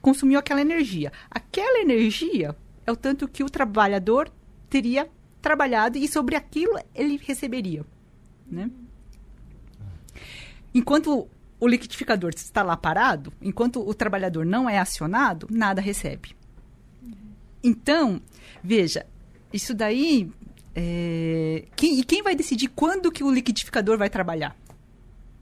Consumiu 0.00 0.38
aquela 0.38 0.60
energia. 0.60 1.12
Aquela 1.30 1.80
energia 1.80 2.56
é 2.86 2.92
o 2.92 2.96
tanto 2.96 3.28
que 3.28 3.44
o 3.44 3.50
trabalhador 3.50 4.30
teria 4.68 5.08
trabalhado 5.40 5.98
e 5.98 6.08
sobre 6.08 6.36
aquilo 6.36 6.78
ele 6.94 7.16
receberia, 7.22 7.84
né? 8.46 8.70
Enquanto 10.74 11.28
o 11.60 11.68
liquidificador 11.68 12.32
está 12.34 12.62
lá 12.62 12.76
parado, 12.76 13.32
enquanto 13.40 13.86
o 13.86 13.94
trabalhador 13.94 14.44
não 14.44 14.68
é 14.68 14.78
acionado, 14.78 15.46
nada 15.50 15.80
recebe. 15.80 16.34
Então, 17.62 18.20
veja, 18.62 19.06
isso 19.52 19.74
daí 19.74 20.30
é, 20.74 21.66
quem, 21.76 22.00
e 22.00 22.04
quem 22.04 22.22
vai 22.22 22.34
decidir 22.34 22.68
quando 22.68 23.12
que 23.12 23.22
o 23.22 23.30
liquidificador 23.30 23.98
vai 23.98 24.08
trabalhar, 24.08 24.56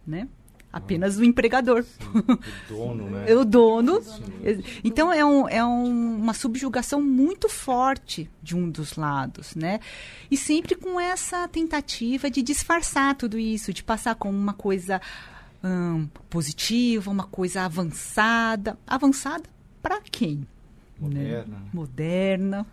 né? 0.06 0.28
Apenas 0.72 1.16
o 1.16 1.24
empregador. 1.24 1.82
Sim, 1.84 2.08
o 2.08 2.74
dono, 2.74 3.10
né? 3.10 3.34
o 3.34 3.44
dono. 3.44 4.02
Então 4.84 5.12
é, 5.12 5.24
um, 5.24 5.48
é 5.48 5.64
um, 5.64 6.16
uma 6.16 6.34
subjugação 6.34 7.02
muito 7.02 7.48
forte 7.48 8.30
de 8.42 8.56
um 8.56 8.70
dos 8.70 8.96
lados, 8.96 9.54
né? 9.54 9.80
E 10.30 10.36
sempre 10.36 10.74
com 10.74 11.00
essa 11.00 11.46
tentativa 11.48 12.30
de 12.30 12.42
disfarçar 12.42 13.14
tudo 13.16 13.38
isso, 13.38 13.72
de 13.72 13.82
passar 13.82 14.14
como 14.14 14.36
uma 14.36 14.54
coisa 14.54 15.00
hum, 15.62 16.08
positiva, 16.28 17.10
uma 17.10 17.24
coisa 17.24 17.62
avançada. 17.62 18.78
Avançada 18.86 19.44
para 19.82 20.00
quem? 20.00 20.46
Moderna. 20.98 21.56
Né? 21.58 21.68
Moderna. 21.72 22.66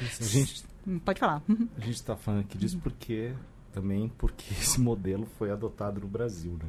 Isso, 0.00 0.24
gente, 0.24 0.64
Pode 1.04 1.20
falar. 1.20 1.42
a 1.48 1.80
gente 1.80 1.94
está 1.94 2.16
falando 2.16 2.40
aqui 2.40 2.58
disso 2.58 2.78
porque 2.78 3.32
também 3.72 4.10
porque 4.18 4.52
esse 4.52 4.80
modelo 4.80 5.26
foi 5.38 5.50
adotado 5.50 6.00
no 6.00 6.08
Brasil, 6.08 6.52
né? 6.52 6.68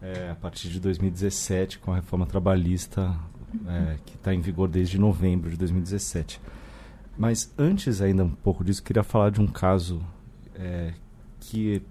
É, 0.00 0.30
a 0.30 0.34
partir 0.34 0.68
de 0.68 0.78
2017, 0.80 1.78
com 1.80 1.92
a 1.92 1.96
reforma 1.96 2.24
trabalhista 2.26 3.14
é, 3.66 3.96
que 4.06 4.14
está 4.14 4.32
em 4.32 4.40
vigor 4.40 4.68
desde 4.68 4.98
novembro 4.98 5.50
de 5.50 5.56
2017. 5.56 6.40
Mas 7.16 7.52
antes 7.58 8.00
ainda 8.00 8.24
um 8.24 8.30
pouco 8.30 8.62
disso, 8.64 8.82
queria 8.82 9.02
falar 9.02 9.30
de 9.30 9.40
um 9.40 9.46
caso 9.48 10.00
é, 10.54 10.92
que, 11.40 11.82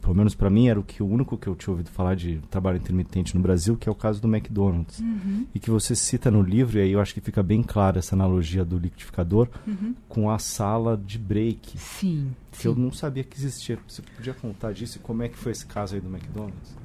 pelo 0.00 0.14
menos 0.14 0.36
para 0.36 0.48
mim, 0.48 0.68
era 0.68 0.78
o 0.78 0.84
que 0.84 1.02
o 1.02 1.06
único 1.06 1.36
que 1.36 1.48
eu 1.48 1.56
tinha 1.56 1.72
ouvido 1.72 1.90
falar 1.90 2.14
de 2.14 2.38
trabalho 2.48 2.76
intermitente 2.76 3.34
no 3.34 3.42
Brasil, 3.42 3.76
que 3.76 3.88
é 3.88 3.92
o 3.92 3.94
caso 3.94 4.22
do 4.22 4.28
McDonald's. 4.28 5.00
Uhum. 5.00 5.48
E 5.52 5.58
que 5.58 5.68
você 5.68 5.96
cita 5.96 6.30
no 6.30 6.42
livro, 6.42 6.78
e 6.78 6.82
aí 6.82 6.92
eu 6.92 7.00
acho 7.00 7.12
que 7.12 7.20
fica 7.20 7.42
bem 7.42 7.60
clara 7.60 7.98
essa 7.98 8.14
analogia 8.14 8.64
do 8.64 8.78
liquidificador 8.78 9.48
Uhum. 9.66 9.96
com 10.08 10.30
a 10.30 10.38
sala 10.38 10.96
de 10.96 11.18
break, 11.18 11.76
Sim. 11.76 12.30
que 12.52 12.68
eu 12.68 12.74
sim. 12.74 12.80
não 12.80 12.92
sabia 12.92 13.24
que 13.24 13.36
existia. 13.36 13.80
Você 13.88 14.00
podia 14.02 14.32
contar 14.32 14.72
disso 14.72 14.98
e 14.98 15.00
como 15.00 15.24
é 15.24 15.28
que 15.28 15.36
foi 15.36 15.50
esse 15.50 15.66
caso 15.66 15.96
aí 15.96 16.00
do 16.00 16.08
McDonald's? 16.08 16.78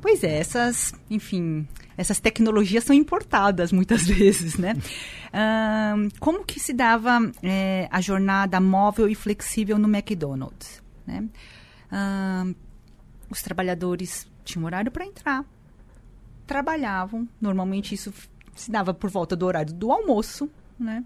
Pois 0.00 0.22
é, 0.22 0.38
essas, 0.38 0.94
enfim, 1.10 1.66
essas 1.96 2.20
tecnologias 2.20 2.84
são 2.84 2.94
importadas 2.94 3.72
muitas 3.72 4.02
vezes, 4.06 4.56
né? 4.56 4.74
Ahn, 5.32 6.08
como 6.20 6.44
que 6.44 6.60
se 6.60 6.72
dava 6.72 7.18
é, 7.42 7.88
a 7.90 8.00
jornada 8.00 8.60
móvel 8.60 9.08
e 9.08 9.14
flexível 9.14 9.76
no 9.78 9.88
McDonald's? 9.88 10.80
Né? 11.06 11.24
Ahn, 11.90 12.54
os 13.28 13.42
trabalhadores 13.42 14.26
tinham 14.44 14.64
horário 14.64 14.90
para 14.90 15.04
entrar, 15.04 15.44
trabalhavam, 16.46 17.28
normalmente 17.40 17.94
isso 17.94 18.12
se 18.54 18.70
dava 18.70 18.94
por 18.94 19.10
volta 19.10 19.36
do 19.36 19.44
horário 19.46 19.72
do 19.74 19.92
almoço, 19.92 20.48
né? 20.78 21.04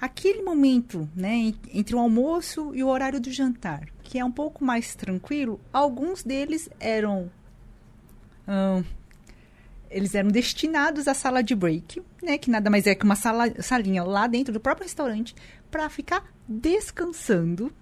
Aquele 0.00 0.42
momento, 0.42 1.08
né, 1.16 1.34
en- 1.34 1.54
entre 1.72 1.96
o 1.96 1.98
almoço 1.98 2.72
e 2.74 2.84
o 2.84 2.88
horário 2.88 3.20
do 3.20 3.32
jantar, 3.32 3.84
que 4.04 4.16
é 4.18 4.24
um 4.24 4.30
pouco 4.30 4.64
mais 4.64 4.94
tranquilo, 4.94 5.60
alguns 5.72 6.22
deles 6.22 6.68
eram 6.78 7.28
Eles 9.90 10.14
eram 10.14 10.30
destinados 10.30 11.08
à 11.08 11.14
sala 11.14 11.42
de 11.42 11.54
break, 11.54 12.02
né, 12.22 12.36
que 12.36 12.50
nada 12.50 12.68
mais 12.68 12.86
é 12.86 12.94
que 12.94 13.04
uma 13.04 13.16
sala, 13.16 13.50
salinha 13.62 14.04
lá 14.04 14.26
dentro 14.26 14.52
do 14.52 14.60
próprio 14.60 14.84
restaurante, 14.84 15.34
para 15.70 15.88
ficar 15.88 16.24
descansando, 16.46 17.72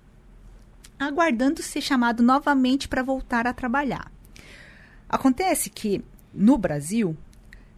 aguardando 0.98 1.62
ser 1.62 1.80
chamado 1.80 2.22
novamente 2.22 2.88
para 2.88 3.02
voltar 3.02 3.46
a 3.46 3.52
trabalhar. 3.52 4.10
Acontece 5.08 5.68
que 5.68 6.04
no 6.32 6.56
Brasil 6.56 7.16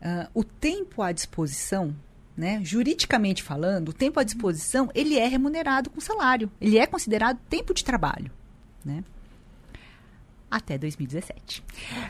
ah, 0.01 0.29
o 0.33 0.45
tempo 0.45 1.03
à 1.03 1.11
disposição, 1.11 1.95
né, 2.37 2.61
juridicamente 2.63 3.43
falando, 3.43 3.89
o 3.89 3.93
tempo 3.93 4.21
à 4.21 4.25
disposição 4.25 4.91
ele 4.95 5.19
é 5.19 5.27
remunerado 5.27 5.91
com 5.91 6.01
salário, 6.01 6.51
ele 6.61 6.79
é 6.79 6.87
considerado 6.87 7.39
tempo 7.49 7.75
de 7.75 7.85
trabalho, 7.85 8.31
né? 8.85 9.03
Até 10.51 10.79
2017. 10.79 11.63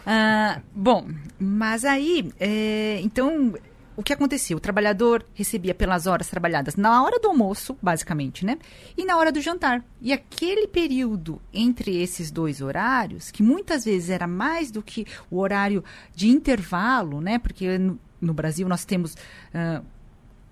Ah, 0.06 0.60
bom, 0.74 1.08
mas 1.38 1.84
aí, 1.84 2.32
é, 2.38 3.00
então, 3.02 3.54
o 3.98 4.02
que 4.02 4.12
acontecia? 4.12 4.56
O 4.56 4.60
trabalhador 4.60 5.26
recebia 5.34 5.74
pelas 5.74 6.06
horas 6.06 6.28
trabalhadas 6.28 6.76
na 6.76 7.02
hora 7.02 7.18
do 7.18 7.26
almoço, 7.26 7.76
basicamente, 7.82 8.46
né? 8.46 8.56
E 8.96 9.04
na 9.04 9.16
hora 9.16 9.32
do 9.32 9.40
jantar. 9.40 9.84
E 10.00 10.12
aquele 10.12 10.68
período 10.68 11.42
entre 11.52 12.00
esses 12.00 12.30
dois 12.30 12.60
horários, 12.60 13.32
que 13.32 13.42
muitas 13.42 13.84
vezes 13.84 14.10
era 14.10 14.28
mais 14.28 14.70
do 14.70 14.84
que 14.84 15.04
o 15.28 15.38
horário 15.38 15.82
de 16.14 16.28
intervalo, 16.28 17.20
né? 17.20 17.40
Porque 17.40 17.76
no, 17.76 17.98
no 18.20 18.32
Brasil 18.32 18.68
nós 18.68 18.84
temos, 18.84 19.16
ah, 19.52 19.82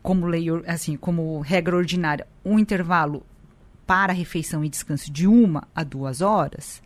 como 0.02 0.26
lei, 0.26 0.46
assim, 0.66 0.96
como 0.96 1.38
regra 1.38 1.76
ordinária, 1.76 2.26
um 2.44 2.58
intervalo 2.58 3.24
para 3.86 4.12
refeição 4.12 4.64
e 4.64 4.68
descanso 4.68 5.08
de 5.12 5.28
uma 5.28 5.68
a 5.72 5.84
duas 5.84 6.20
horas. 6.20 6.82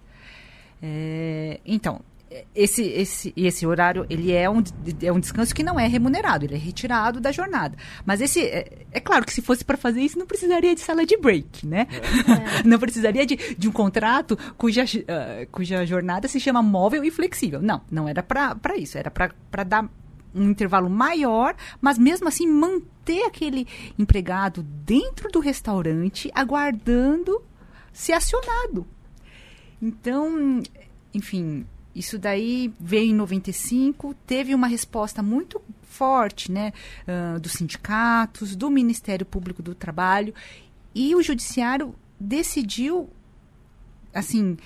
É, 0.82 1.60
então, 1.64 2.02
esse, 2.54 2.82
esse, 2.82 3.32
esse 3.36 3.66
horário 3.66 4.06
ele 4.08 4.32
é 4.32 4.48
um, 4.48 4.62
é 5.02 5.12
um 5.12 5.18
descanso 5.18 5.54
que 5.54 5.64
não 5.64 5.78
é 5.80 5.86
remunerado, 5.86 6.44
ele 6.44 6.54
é 6.54 6.58
retirado 6.58 7.20
da 7.20 7.32
jornada. 7.32 7.76
Mas 8.04 8.20
esse 8.20 8.40
é, 8.40 8.86
é 8.92 9.00
claro 9.00 9.24
que 9.24 9.32
se 9.32 9.42
fosse 9.42 9.64
para 9.64 9.76
fazer 9.76 10.00
isso, 10.00 10.18
não 10.18 10.26
precisaria 10.26 10.74
de 10.74 10.80
sala 10.80 11.04
de 11.04 11.16
break, 11.16 11.66
né? 11.66 11.88
não 12.64 12.78
precisaria 12.78 13.26
de, 13.26 13.36
de 13.56 13.68
um 13.68 13.72
contrato 13.72 14.38
cuja, 14.56 14.84
ah, 15.08 15.46
cuja 15.50 15.84
jornada 15.84 16.28
se 16.28 16.38
chama 16.38 16.62
móvel 16.62 17.04
e 17.04 17.10
flexível. 17.10 17.60
Não, 17.60 17.82
não 17.90 18.08
era 18.08 18.22
para 18.22 18.76
isso, 18.76 18.96
era 18.96 19.10
para 19.10 19.64
dar 19.64 19.88
um 20.32 20.50
intervalo 20.50 20.88
maior, 20.88 21.56
mas 21.80 21.98
mesmo 21.98 22.28
assim 22.28 22.46
manter 22.46 23.24
aquele 23.24 23.66
empregado 23.98 24.62
dentro 24.62 25.28
do 25.30 25.40
restaurante, 25.40 26.30
aguardando 26.32 27.42
ser 27.92 28.12
acionado. 28.12 28.86
Então, 29.80 30.62
enfim, 31.14 31.66
isso 31.94 32.18
daí 32.18 32.72
veio 32.78 33.10
em 33.10 33.14
95, 33.14 34.14
teve 34.26 34.54
uma 34.54 34.66
resposta 34.66 35.22
muito 35.22 35.60
forte, 35.82 36.50
né, 36.52 36.72
ah, 37.06 37.38
dos 37.38 37.52
sindicatos, 37.52 38.54
do 38.54 38.70
Ministério 38.70 39.26
Público 39.26 39.62
do 39.62 39.74
Trabalho, 39.74 40.34
e 40.94 41.14
o 41.14 41.22
Judiciário 41.22 41.94
decidiu, 42.18 43.08
assim, 44.12 44.56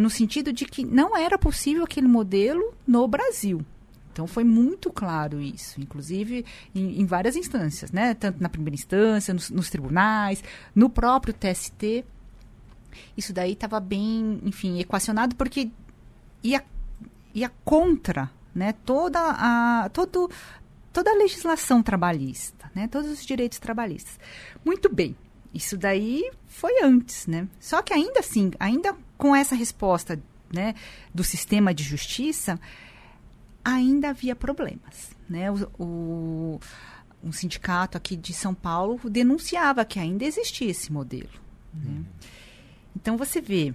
no 0.00 0.08
sentido 0.08 0.52
de 0.52 0.64
que 0.64 0.84
não 0.84 1.16
era 1.16 1.36
possível 1.36 1.84
aquele 1.84 2.08
modelo 2.08 2.72
no 2.86 3.06
Brasil. 3.06 3.64
Então 4.12 4.26
foi 4.26 4.44
muito 4.44 4.92
claro 4.92 5.40
isso, 5.40 5.80
inclusive 5.80 6.44
em, 6.74 7.00
em 7.00 7.06
várias 7.06 7.34
instâncias, 7.34 7.90
né? 7.90 8.14
Tanto 8.14 8.42
na 8.42 8.48
primeira 8.48 8.74
instância, 8.74 9.32
nos, 9.32 9.50
nos 9.50 9.70
tribunais, 9.70 10.44
no 10.74 10.90
próprio 10.90 11.32
TST. 11.32 12.04
Isso 13.16 13.32
daí 13.32 13.52
estava 13.52 13.80
bem, 13.80 14.40
enfim, 14.44 14.80
equacionado 14.80 15.36
porque 15.36 15.70
ia, 16.42 16.64
ia 17.34 17.50
contra 17.64 18.30
né, 18.54 18.74
toda, 18.84 19.18
a, 19.20 19.88
todo, 19.90 20.30
toda 20.92 21.10
a 21.10 21.14
legislação 21.14 21.82
trabalhista, 21.82 22.70
né, 22.74 22.88
todos 22.88 23.10
os 23.10 23.24
direitos 23.24 23.58
trabalhistas. 23.58 24.18
Muito 24.64 24.92
bem, 24.92 25.16
isso 25.54 25.76
daí 25.76 26.30
foi 26.46 26.82
antes, 26.82 27.26
né? 27.26 27.46
Só 27.60 27.82
que 27.82 27.92
ainda 27.92 28.20
assim, 28.20 28.50
ainda 28.58 28.96
com 29.18 29.36
essa 29.36 29.54
resposta 29.54 30.20
né, 30.52 30.74
do 31.14 31.24
sistema 31.24 31.72
de 31.72 31.82
justiça, 31.82 32.58
ainda 33.64 34.10
havia 34.10 34.34
problemas. 34.36 35.10
Né? 35.28 35.50
O, 35.50 35.68
o, 35.78 36.60
um 37.22 37.32
sindicato 37.32 37.96
aqui 37.96 38.16
de 38.16 38.32
São 38.32 38.54
Paulo 38.54 38.98
denunciava 39.08 39.84
que 39.84 39.98
ainda 39.98 40.24
existia 40.24 40.70
esse 40.70 40.92
modelo. 40.92 41.30
Né? 41.72 42.02
Então 42.94 43.16
você 43.16 43.40
vê, 43.40 43.74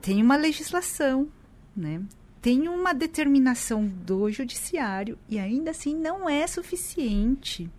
tem 0.00 0.22
uma 0.22 0.36
legislação, 0.36 1.28
né? 1.76 2.02
tem 2.40 2.68
uma 2.68 2.94
determinação 2.94 3.86
do 3.86 4.30
judiciário 4.30 5.18
e 5.28 5.38
ainda 5.38 5.72
assim 5.72 5.94
não 5.94 6.28
é 6.28 6.46
suficiente 6.46 7.70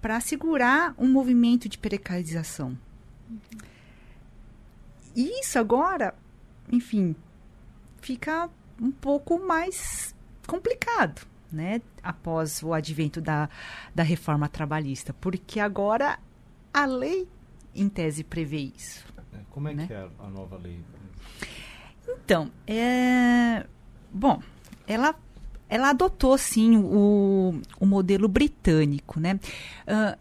para 0.00 0.16
assegurar 0.16 0.94
um 0.96 1.08
movimento 1.08 1.68
de 1.68 1.76
precarização. 1.76 2.78
Isso 5.14 5.58
agora, 5.58 6.14
enfim, 6.70 7.14
fica 8.00 8.48
um 8.80 8.90
pouco 8.90 9.38
mais 9.38 10.14
complicado, 10.46 11.26
né? 11.52 11.82
Após 12.02 12.62
o 12.62 12.72
advento 12.72 13.20
da, 13.20 13.50
da 13.94 14.02
reforma 14.02 14.48
trabalhista, 14.48 15.12
porque 15.12 15.60
agora 15.60 16.18
a 16.72 16.86
lei, 16.86 17.28
em 17.74 17.88
tese, 17.88 18.24
prevê 18.24 18.72
isso. 18.76 19.04
É, 19.32 19.38
Como 19.50 19.68
é 19.68 19.74
Né? 19.74 19.86
que 19.86 19.92
é 19.92 20.08
a 20.18 20.28
nova 20.28 20.56
lei? 20.56 20.80
Então, 22.24 22.50
é... 22.66 23.66
Bom, 24.12 24.40
ela, 24.86 25.14
ela 25.68 25.90
adotou, 25.90 26.36
sim, 26.38 26.76
o, 26.78 27.60
o 27.78 27.86
modelo 27.86 28.26
britânico, 28.28 29.20
né? 29.20 29.38
Ah, 29.86 30.16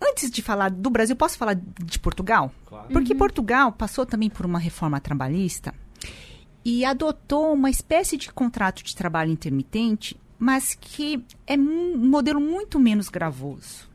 antes 0.00 0.30
de 0.30 0.42
falar 0.42 0.70
do 0.70 0.90
Brasil, 0.90 1.16
posso 1.16 1.38
falar 1.38 1.54
de 1.54 1.98
Portugal? 1.98 2.52
Claro. 2.66 2.88
Porque 2.92 3.14
Portugal 3.14 3.72
passou 3.72 4.04
também 4.04 4.28
por 4.28 4.44
uma 4.44 4.58
reforma 4.58 5.00
trabalhista 5.00 5.74
e 6.64 6.84
adotou 6.84 7.54
uma 7.54 7.70
espécie 7.70 8.18
de 8.18 8.30
contrato 8.30 8.82
de 8.82 8.94
trabalho 8.94 9.30
intermitente, 9.30 10.20
mas 10.38 10.74
que 10.74 11.24
é 11.46 11.56
um 11.56 11.96
modelo 11.96 12.40
muito 12.40 12.78
menos 12.78 13.08
gravoso. 13.08 13.87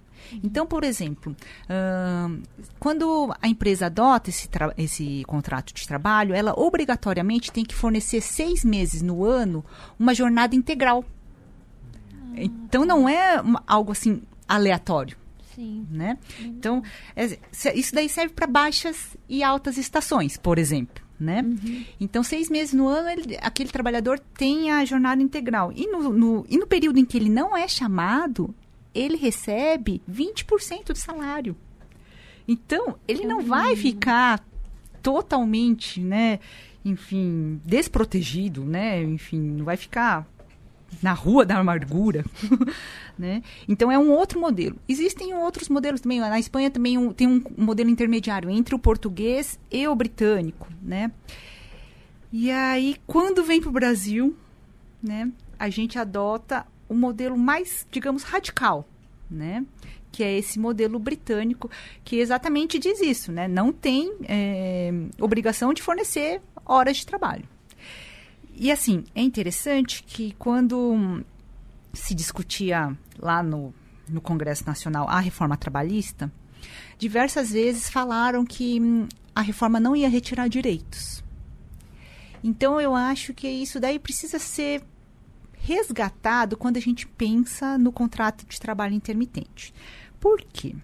Então, 0.44 0.66
por 0.66 0.84
exemplo, 0.84 1.36
uh, 1.66 2.42
quando 2.80 3.34
a 3.42 3.48
empresa 3.48 3.88
adota 3.88 4.30
esse, 4.30 4.50
esse 4.78 5.24
contrato 5.26 5.74
de 5.74 5.88
trabalho, 5.88 6.34
ela 6.34 6.54
obrigatoriamente 6.58 7.52
tem 7.52 7.66
que 7.66 7.76
fornecer 7.76 8.22
seis 8.22 8.64
meses 8.64 9.02
no 9.02 9.26
ano 9.26 9.64
uma 10.00 10.14
jornada 10.14 10.56
integral. 10.56 11.04
Então, 12.36 12.86
não 12.86 13.08
é 13.08 13.42
algo 13.68 13.92
assim 13.92 14.24
aleatório. 14.48 15.18
Sim. 15.56 15.86
Né? 15.90 16.18
Então, 16.40 16.82
é, 17.16 17.38
isso 17.76 17.94
daí 17.94 18.10
serve 18.10 18.34
para 18.34 18.48
baixas 18.48 19.16
e 19.30 19.44
altas 19.44 19.78
estações, 19.78 20.36
por 20.38 20.58
exemplo. 20.58 21.04
Né? 21.20 21.42
Uhum. 21.42 21.86
Então, 22.00 22.24
seis 22.24 22.50
meses 22.50 22.74
no 22.74 22.88
ano, 22.88 23.10
ele, 23.10 23.38
aquele 23.42 23.70
trabalhador 23.70 24.20
tem 24.20 24.72
a 24.72 24.84
jornada 24.84 25.22
integral. 25.22 25.72
E 25.74 25.88
no, 25.88 26.12
no, 26.12 26.46
e 26.50 26.58
no 26.58 26.68
período 26.68 26.98
em 26.98 27.06
que 27.06 27.16
ele 27.16 27.30
não 27.30 27.56
é 27.56 27.68
chamado, 27.68 28.54
ele 28.94 29.18
recebe 29.18 30.02
20% 30.10 30.88
do 30.88 30.98
salário. 30.98 31.56
Então, 32.48 32.98
ele 33.08 33.26
não 33.26 33.42
vai 33.42 33.76
ficar 33.76 34.46
totalmente, 35.02 36.00
né, 36.02 36.40
enfim, 36.84 37.62
desprotegido, 37.66 38.64
né? 38.66 39.02
Enfim, 39.04 39.40
não 39.40 39.66
vai 39.66 39.78
ficar 39.78 40.28
na 41.02 41.14
rua 41.14 41.46
da 41.46 41.58
amargura, 41.58 42.24
né? 43.18 43.42
Então 43.68 43.92
é 43.92 43.98
um 43.98 44.12
outro 44.12 44.40
modelo. 44.40 44.78
Existem 44.88 45.34
outros 45.34 45.70
modelos 45.70 46.02
também. 46.02 46.20
Na 46.20 46.40
Espanha 46.40 46.70
também 46.70 46.98
um, 46.98 47.12
tem 47.12 47.28
um 47.28 47.42
modelo 47.58 47.90
intermediário 47.90 48.50
entre 48.50 48.76
o 48.76 48.80
português 48.80 49.60
e 49.72 49.88
o 49.88 49.96
britânico, 49.96 50.68
né? 50.82 51.12
E 52.32 52.52
aí 52.52 52.98
quando 53.08 53.44
vem 53.44 53.62
para 53.62 53.70
o 53.70 53.74
Brasil, 53.74 54.36
né? 55.02 55.32
A 55.58 55.70
gente 55.70 55.98
adota 55.98 56.66
o 56.88 56.94
modelo 56.94 57.38
mais, 57.38 57.88
digamos, 57.92 58.24
radical, 58.24 58.88
né? 59.30 59.66
Que 60.12 60.24
é 60.24 60.38
esse 60.38 60.60
modelo 60.60 61.00
britânico 61.00 61.70
que 62.04 62.18
exatamente 62.18 62.78
diz 62.78 63.02
isso, 63.02 63.32
né? 63.32 63.48
Não 63.48 63.72
tem 63.72 64.14
é, 64.28 64.92
obrigação 65.20 65.74
de 65.74 65.82
fornecer 65.82 66.42
horas 66.66 66.98
de 66.98 67.06
trabalho. 67.06 67.46
E 68.56 68.72
assim, 68.72 69.04
é 69.16 69.22
interessante 69.22 70.04
que 70.04 70.36
quando 70.38 71.24
se 71.92 72.14
discutia 72.14 72.96
lá 73.20 73.42
no, 73.42 73.74
no 74.08 74.22
Congresso 74.22 74.66
Nacional 74.66 75.08
a 75.10 75.20
reforma 75.20 75.58
trabalhista, 75.58 76.32
diversas 76.98 77.52
vezes 77.52 77.90
falaram 77.90 78.46
que 78.46 78.80
hum, 78.80 79.08
a 79.36 79.42
reforma 79.42 79.80
não 79.80 79.96
ia 79.96 80.10
retirar 80.10 80.48
direitos. 80.48 81.24
Então 82.44 82.80
eu 82.80 82.94
acho 82.94 83.34
que 83.34 83.48
isso 83.48 83.80
daí 83.80 83.98
precisa 83.98 84.38
ser 84.38 84.84
resgatado 85.64 86.58
quando 86.58 86.76
a 86.76 86.82
gente 86.82 87.08
pensa 87.08 87.78
no 87.78 87.92
contrato 87.92 88.46
de 88.46 88.60
trabalho 88.60 88.94
intermitente. 88.94 89.74
Por 90.20 90.42
quê? 90.42 90.76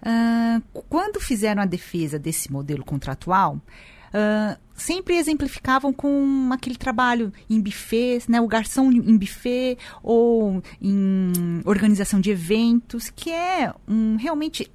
Uh, 0.00 0.82
quando 0.88 1.20
fizeram 1.20 1.62
a 1.62 1.66
defesa 1.66 2.18
desse 2.18 2.50
modelo 2.50 2.82
contratual, 2.82 3.56
uh, 3.56 4.58
sempre 4.74 5.16
exemplificavam 5.16 5.92
com 5.92 6.48
aquele 6.50 6.76
trabalho 6.76 7.30
em 7.48 7.60
buffets, 7.60 8.26
né, 8.26 8.40
o 8.40 8.46
garçom 8.46 8.90
em 8.90 9.16
buffet 9.18 9.76
ou 10.02 10.62
em 10.80 11.60
organização 11.66 12.18
de 12.18 12.30
eventos, 12.30 13.10
que 13.10 13.30
é 13.30 13.72
um 13.86 14.16
realmente 14.16 14.70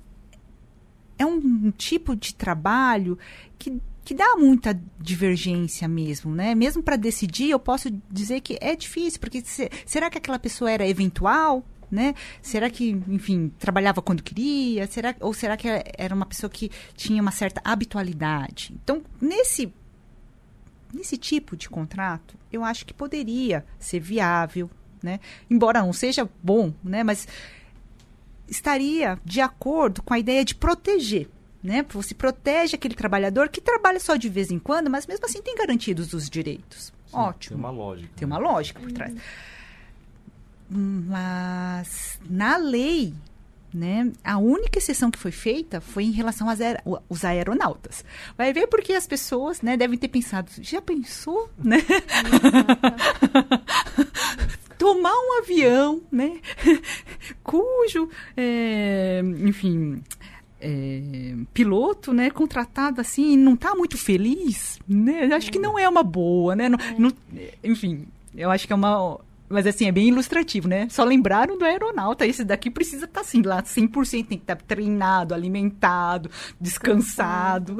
é 1.17 1.25
um 1.25 1.71
tipo 1.71 2.15
de 2.15 2.33
trabalho 2.33 3.17
que, 3.57 3.79
que 4.11 4.13
dá 4.13 4.35
muita 4.35 4.77
divergência 4.99 5.87
mesmo, 5.87 6.35
né? 6.35 6.53
Mesmo 6.53 6.83
para 6.83 6.97
decidir, 6.97 7.49
eu 7.49 7.59
posso 7.59 7.89
dizer 8.11 8.41
que 8.41 8.57
é 8.59 8.75
difícil, 8.75 9.21
porque 9.21 9.39
se, 9.39 9.69
será 9.85 10.09
que 10.09 10.17
aquela 10.17 10.37
pessoa 10.37 10.69
era 10.69 10.85
eventual? 10.85 11.65
Né? 11.89 12.13
Será 12.41 12.69
que, 12.69 12.89
enfim, 13.07 13.53
trabalhava 13.57 14.01
quando 14.01 14.21
queria? 14.21 14.85
Será, 14.87 15.15
ou 15.21 15.33
será 15.33 15.55
que 15.55 15.67
era 15.97 16.13
uma 16.13 16.25
pessoa 16.25 16.49
que 16.49 16.69
tinha 16.93 17.21
uma 17.21 17.31
certa 17.31 17.61
habitualidade? 17.63 18.73
Então, 18.83 19.01
nesse 19.21 19.73
nesse 20.93 21.15
tipo 21.15 21.55
de 21.55 21.69
contrato, 21.69 22.35
eu 22.51 22.65
acho 22.65 22.85
que 22.85 22.93
poderia 22.93 23.65
ser 23.79 24.01
viável, 24.01 24.69
né? 25.01 25.21
Embora 25.49 25.81
não 25.81 25.93
seja 25.93 26.29
bom, 26.43 26.73
né? 26.83 27.01
Mas 27.01 27.29
estaria 28.45 29.17
de 29.23 29.39
acordo 29.39 30.03
com 30.03 30.13
a 30.13 30.19
ideia 30.19 30.43
de 30.43 30.53
proteger, 30.53 31.29
né? 31.63 31.85
Você 31.89 32.13
protege 32.13 32.75
aquele 32.75 32.95
trabalhador 32.95 33.49
que 33.49 33.61
trabalha 33.61 33.99
só 33.99 34.15
de 34.15 34.29
vez 34.29 34.51
em 34.51 34.59
quando, 34.59 34.89
mas 34.89 35.05
mesmo 35.05 35.25
assim 35.25 35.41
tem 35.41 35.55
garantidos 35.55 36.13
os 36.13 36.29
direitos. 36.29 36.93
Sim, 37.07 37.17
Ótimo. 37.17 37.57
Tem 37.57 37.65
uma 37.65 37.71
lógica. 37.71 38.11
Tem 38.15 38.27
né? 38.27 38.35
uma 38.35 38.41
lógica 38.41 38.79
por 38.79 38.91
trás. 38.91 39.13
Mas 40.69 42.19
na 42.29 42.57
lei 42.57 43.13
né? 43.73 44.11
A 44.23 44.37
única 44.37 44.79
exceção 44.79 45.09
que 45.09 45.17
foi 45.17 45.31
feita 45.31 45.79
foi 45.79 46.03
em 46.03 46.11
relação 46.11 46.49
aos 46.49 46.59
aer 46.59 46.81
aeronautas. 47.23 48.03
Vai 48.37 48.51
ver 48.53 48.67
porque 48.67 48.93
as 48.93 49.07
pessoas 49.07 49.61
né, 49.61 49.77
devem 49.77 49.97
ter 49.97 50.09
pensado, 50.09 50.51
já 50.59 50.81
pensou? 50.81 51.49
Né? 51.57 51.77
Tomar 54.77 55.13
um 55.13 55.39
avião, 55.39 56.01
né? 56.11 56.39
cujo, 57.43 58.09
é, 58.35 59.21
enfim, 59.45 60.03
é, 60.61 61.35
piloto, 61.53 62.13
né, 62.13 62.29
contratado 62.29 63.01
assim, 63.01 63.35
não 63.35 63.55
está 63.55 63.75
muito 63.75 63.97
feliz, 63.97 64.79
né? 64.87 65.23
Acho 65.33 65.51
que 65.51 65.59
não 65.59 65.77
é 65.77 65.89
uma 65.89 66.03
boa, 66.03 66.55
né? 66.55 66.69
Não, 66.69 66.77
é. 66.79 66.95
não, 66.97 67.11
enfim, 67.63 68.05
eu 68.35 68.49
acho 68.51 68.67
que 68.67 68.73
é 68.73 68.75
uma 68.75 69.19
mas 69.51 69.67
assim, 69.67 69.85
é 69.85 69.91
bem 69.91 70.07
ilustrativo, 70.07 70.67
né? 70.67 70.87
Só 70.89 71.03
lembraram 71.03 71.57
do 71.57 71.65
aeronauta. 71.65 72.25
Esse 72.25 72.43
daqui 72.43 72.71
precisa 72.71 73.03
estar 73.03 73.19
tá, 73.19 73.21
assim, 73.21 73.41
lá 73.41 73.61
100%, 73.61 74.09
tem 74.25 74.37
que 74.37 74.43
estar 74.43 74.55
tá 74.55 74.63
treinado, 74.65 75.33
alimentado, 75.33 76.31
descansado. 76.59 77.77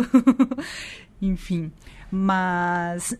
Enfim. 1.21 1.71
Mas 2.11 3.17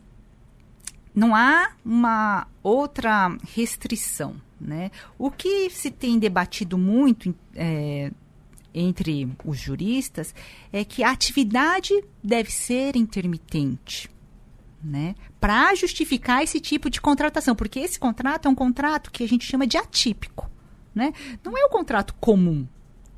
não 1.16 1.34
há 1.34 1.72
uma 1.84 2.46
outra 2.62 3.36
restrição, 3.56 4.36
né? 4.60 4.92
O 5.18 5.32
que 5.32 5.70
se 5.70 5.90
tem 5.90 6.20
debatido 6.20 6.78
muito 6.78 7.34
é, 7.56 8.12
entre 8.74 9.30
os 9.44 9.60
juristas 9.60 10.34
é 10.72 10.84
que 10.84 11.04
a 11.04 11.12
atividade 11.12 11.94
deve 12.24 12.52
ser 12.52 12.96
intermitente 12.96 14.10
né, 14.84 15.16
para 15.40 15.76
justificar 15.76 16.44
esse 16.44 16.60
tipo 16.60 16.90
de 16.90 17.00
contratação, 17.00 17.56
porque 17.56 17.80
esse 17.80 18.00
contrato 18.00 18.48
é 18.48 18.50
um 18.50 18.56
contrato 18.56 19.12
que 19.12 19.24
a 19.24 19.28
gente 19.28 19.46
chama 19.46 19.68
de 19.68 19.78
atípico, 19.78 20.50
né? 20.94 21.14
Não 21.44 21.58
é 21.58 21.64
o 21.64 21.68
um 21.68 21.70
contrato 21.70 22.16
comum 22.16 22.68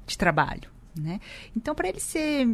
de 0.06 0.18
trabalho, 0.18 0.70
né? 0.94 1.22
Então, 1.56 1.74
para 1.74 1.88
ele 1.88 2.02
ser 2.02 2.48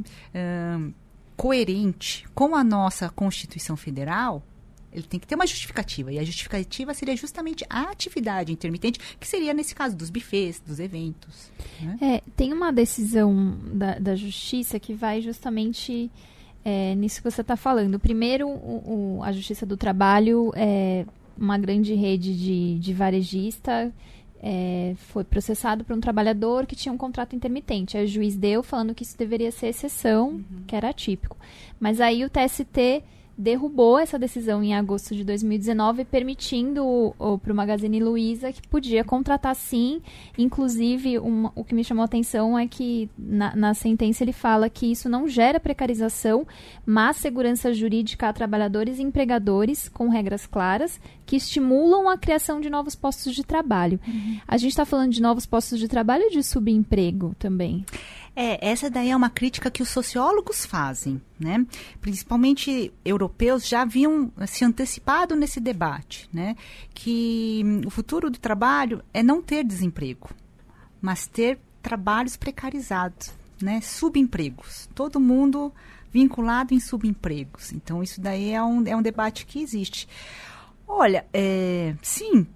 coerente 1.36 2.28
com 2.36 2.56
a 2.56 2.64
nossa 2.64 3.10
Constituição 3.10 3.76
Federal, 3.76 4.44
ele 4.92 5.04
tem 5.04 5.20
que 5.20 5.28
ter 5.28 5.36
uma 5.36 5.46
justificativa. 5.46 6.12
E 6.12 6.20
a 6.20 6.24
justificativa 6.24 6.94
seria 6.94 7.16
justamente 7.16 7.66
a 7.70 7.84
atividade 7.84 8.52
intermitente, 8.52 9.00
que 9.20 9.28
seria 9.28 9.54
nesse 9.54 9.76
caso 9.76 9.96
dos 9.96 10.10
bufês, 10.10 10.62
dos 10.66 10.80
eventos. 10.80 11.52
Né? 11.80 11.98
É, 12.02 12.24
tem 12.36 12.52
uma 12.52 12.72
decisão 12.72 13.58
da, 13.74 14.00
da 14.00 14.16
justiça 14.16 14.80
que 14.80 14.94
vai 14.94 15.22
justamente 15.22 16.10
é, 16.64 16.96
nisso 16.96 17.22
que 17.22 17.30
você 17.30 17.42
está 17.42 17.56
falando. 17.56 18.00
Primeiro, 18.00 18.48
o, 18.48 19.18
o, 19.20 19.24
a 19.24 19.32
Justiça 19.32 19.66
do 19.66 19.78
Trabalho 19.78 20.52
é 20.56 21.06
uma 21.38 21.58
grande 21.58 21.94
rede 21.94 22.38
de, 22.38 22.80
de 22.80 22.94
varejista. 22.94 23.92
É, 24.42 24.94
foi 24.96 25.26
processado 25.26 25.84
por 25.84 25.96
um 25.96 26.00
trabalhador 26.00 26.66
que 26.66 26.76
tinha 26.76 26.94
um 26.94 26.98
contrato 26.98 27.36
intermitente. 27.36 27.98
Aí 27.98 28.06
o 28.06 28.08
juiz 28.08 28.36
deu 28.36 28.64
falando 28.64 28.96
que 28.96 29.04
isso 29.04 29.18
deveria 29.18 29.52
ser 29.52 29.68
exceção, 29.68 30.30
uhum. 30.30 30.64
que 30.66 30.76
era 30.76 30.90
atípico. 30.90 31.38
Mas 31.80 32.00
aí 32.00 32.24
o 32.24 32.30
TST 32.30 33.04
derrubou 33.40 33.98
essa 33.98 34.20
decisão 34.20 34.62
em 34.62 34.76
agosto 34.76 35.16
de 35.16 35.24
2019, 35.24 36.04
permitindo 36.04 37.16
para 37.42 37.54
o 37.54 37.56
Magazine 37.56 37.98
Luiza 38.04 38.52
que 38.52 38.68
podia 38.68 39.02
contratar 39.02 39.56
sim. 39.56 40.02
Inclusive, 40.38 41.18
um, 41.20 41.50
o 41.56 41.64
que 41.64 41.74
me 41.74 41.86
chamou 41.86 42.02
a 42.02 42.06
atenção 42.06 42.60
é 42.60 42.68
que 42.68 43.10
na, 43.18 43.56
na, 43.56 43.74
sentença 43.74 44.26
ele 44.26 44.34
fala 44.34 44.70
que 44.70 44.92
isso 44.92 45.08
não 45.08 45.26
gera 45.26 45.58
precarização, 45.58 46.46
mas 46.86 47.16
segurança 47.16 47.74
jurídica 47.74 48.28
a 48.28 48.34
trabalhadores 48.34 49.00
e 49.00 49.04
empregadores, 49.04 49.88
com 49.88 50.10
regras 50.10 50.46
claras, 50.46 51.00
que 51.30 51.36
estimulam 51.36 52.10
a 52.10 52.18
criação 52.18 52.60
de 52.60 52.72
novos 52.72 52.96
postos 52.96 53.36
de 53.36 53.44
trabalho. 53.44 54.00
Uhum. 54.08 54.40
A 54.48 54.58
gente 54.58 54.72
está 54.72 54.84
falando 54.84 55.12
de 55.12 55.22
novos 55.22 55.46
postos 55.46 55.78
de 55.78 55.88
trabalho 55.88 56.24
ou 56.24 56.32
de 56.32 56.42
subemprego 56.42 57.36
também? 57.38 57.86
É, 58.36 58.68
essa 58.68 58.90
daí 58.90 59.12
é 59.12 59.16
uma 59.16 59.30
crítica 59.30 59.70
que 59.70 59.84
os 59.84 59.90
sociólogos 59.90 60.66
fazem, 60.66 61.22
né? 61.40 61.68
Principalmente 62.02 62.92
europeus 63.06 63.68
já 63.68 63.84
haviam 63.84 64.32
se 64.48 64.66
antecipado 64.66 65.36
nesse 65.36 65.60
debate, 65.60 66.28
né? 66.34 66.56
Que 66.96 67.64
o 67.86 67.92
futuro 67.92 68.32
do 68.32 68.40
trabalho 68.40 69.04
é 69.14 69.22
não 69.22 69.40
ter 69.40 69.64
desemprego, 69.64 70.32
mas 71.00 71.28
ter 71.28 71.60
trabalhos 71.80 72.38
precarizados, 72.38 73.32
né? 73.62 73.82
Subempregos. 73.82 74.90
Todo 74.96 75.20
mundo 75.20 75.72
vinculado 76.12 76.74
em 76.74 76.80
subempregos. 76.80 77.72
Então, 77.72 78.02
isso 78.02 78.20
daí 78.20 78.52
é 78.52 78.64
um, 78.64 78.84
é 78.88 78.96
um 78.96 79.02
debate 79.04 79.46
que 79.46 79.62
existe. 79.62 80.08
Olha, 80.92 81.26
é, 81.32 81.96
sim, 82.02 82.48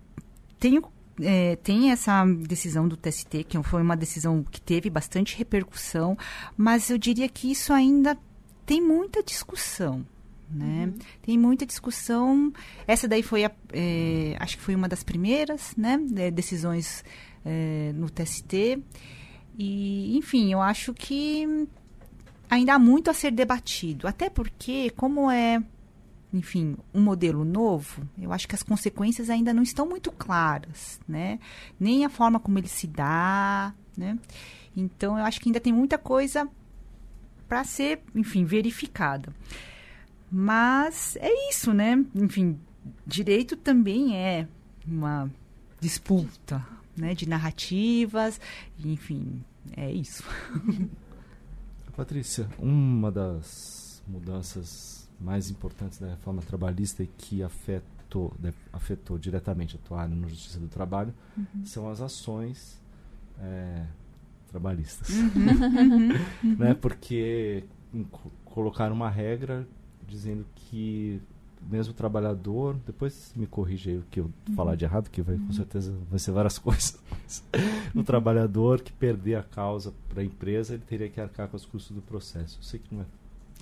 tenho 0.60 0.82
é, 1.22 1.56
tem 1.58 1.91
essa 1.91 2.26
decisão 2.26 2.88
do 2.88 2.98
TST, 2.98 3.43
que 3.43 3.62
foi 3.62 3.82
uma 3.82 3.96
decisão 3.96 4.43
que 4.43 4.60
teve 4.60 4.89
bastante 4.89 5.38
repercussão, 5.38 6.17
mas 6.58 6.89
eu 6.89 6.98
diria 6.98 7.30
que 7.30 7.52
isso 7.52 7.72
ainda 7.72 8.17
tem 8.65 8.82
muita 8.82 9.22
discussão. 9.22 10.04
Né? 10.50 10.86
Uhum. 10.86 11.00
Tem 11.22 11.38
muita 11.38 11.65
discussão. 11.65 12.52
Essa 12.88 13.08
daí 13.08 13.24
foi, 13.24 13.46
a, 13.46 13.52
é, 13.72 14.36
acho 14.39 14.58
que 14.58 14.63
foi 14.63 14.76
uma 14.76 14.88
das 14.88 15.04
primeiras 15.04 15.76
né, 15.76 15.98
decisões 16.32 17.04
é, 17.46 17.91
no 17.93 18.10
TST. 18.10 18.82
E, 19.58 20.17
enfim, 20.17 20.52
eu 20.52 20.62
acho 20.62 20.93
que 20.93 21.67
ainda 22.50 22.74
há 22.74 22.80
muito 22.80 23.10
a 23.10 23.13
ser 23.13 23.32
debatido. 23.32 24.08
Até 24.08 24.30
porque, 24.30 24.89
como 24.91 25.30
é 25.30 25.62
enfim, 26.34 26.76
um 26.93 27.02
modelo 27.02 27.46
novo, 27.46 28.08
eu 28.19 28.34
acho 28.34 28.48
que 28.48 28.56
as 28.56 28.63
consequências 28.63 29.30
ainda 29.30 29.54
não 29.54 29.62
estão 29.62 29.88
muito 29.88 30.12
claras, 30.12 31.00
né? 31.08 31.39
Nem 31.80 32.04
a 32.04 32.10
forma 32.10 32.39
como 32.39 32.58
ele 32.58 32.67
se 32.67 32.88
dá, 32.88 33.74
né? 33.96 34.17
Então, 34.76 35.17
eu 35.17 35.24
acho 35.24 35.39
que 35.39 35.48
ainda 35.48 35.60
tem 35.60 35.72
muita 35.72 35.98
coisa 35.98 36.50
para 37.48 37.63
ser, 37.63 38.02
enfim, 38.15 38.46
verificada. 38.46 39.34
Mas 40.32 41.15
é 41.17 41.50
isso, 41.50 41.72
né? 41.72 42.04
Enfim, 42.15 42.60
direito 43.06 43.56
também 43.56 44.17
é 44.17 44.48
uma 44.88 45.32
disputa, 45.80 46.65
né, 46.98 47.13
de 47.13 47.28
narrativas, 47.28 48.39
enfim, 48.84 49.43
é 49.78 49.91
isso. 49.91 50.24
Patrícia, 51.96 52.50
uma 52.58 53.12
das 53.12 54.02
mudanças 54.08 55.03
mais 55.24 55.50
importantes 55.50 56.00
da 56.00 56.10
reforma 56.10 56.42
trabalhista 56.42 57.02
e 57.02 57.08
que 57.08 57.42
afetou, 57.42 58.34
afetou 58.72 59.18
diretamente 59.18 59.76
a 59.76 59.88
tua 59.88 60.02
área 60.02 60.14
no 60.14 60.28
Justiça 60.28 60.60
do 60.60 60.68
Trabalho 60.68 61.14
uhum. 61.38 61.66
são 61.66 61.90
as 61.90 62.02
ações 62.02 62.80
é, 63.40 63.86
trabalhistas. 64.50 65.10
Uhum, 65.10 66.10
uhum, 66.44 66.56
né? 66.58 66.74
Porque 66.74 67.64
colocaram 68.46 68.96
uma 68.96 69.10
regra 69.10 69.68
dizendo 70.08 70.46
que 70.56 71.22
mesmo 71.70 71.94
o 71.94 71.96
trabalhador, 71.96 72.76
depois 72.86 73.32
me 73.36 73.48
corrija 73.48 73.90
aí 73.90 73.98
o 73.98 74.04
que 74.12 74.20
eu 74.20 74.26
uhum. 74.26 74.56
falar 74.56 74.76
de 74.76 74.84
errado, 74.84 75.10
que 75.10 75.22
vai, 75.22 75.38
com 75.38 75.44
uhum. 75.44 75.54
certeza 75.54 75.96
vai 76.10 76.20
ser 76.20 76.32
várias 76.32 76.58
coisas. 76.60 77.00
o 77.94 78.00
uhum. 78.00 78.04
trabalhador 78.04 78.82
que 78.82 78.92
perder 78.92 79.36
a 79.36 79.44
causa 79.44 79.94
para 80.10 80.22
a 80.22 80.26
empresa, 80.26 80.74
ele 80.74 80.84
teria 80.86 81.10
que 81.10 81.22
arcar 81.22 81.48
com 81.48 81.56
os 81.56 81.66
custos 81.66 81.96
do 81.96 82.02
processo. 82.02 82.60
Eu 82.60 82.64
sei 82.64 82.80
que 82.80 82.94
não 82.94 83.04
é 83.04 83.06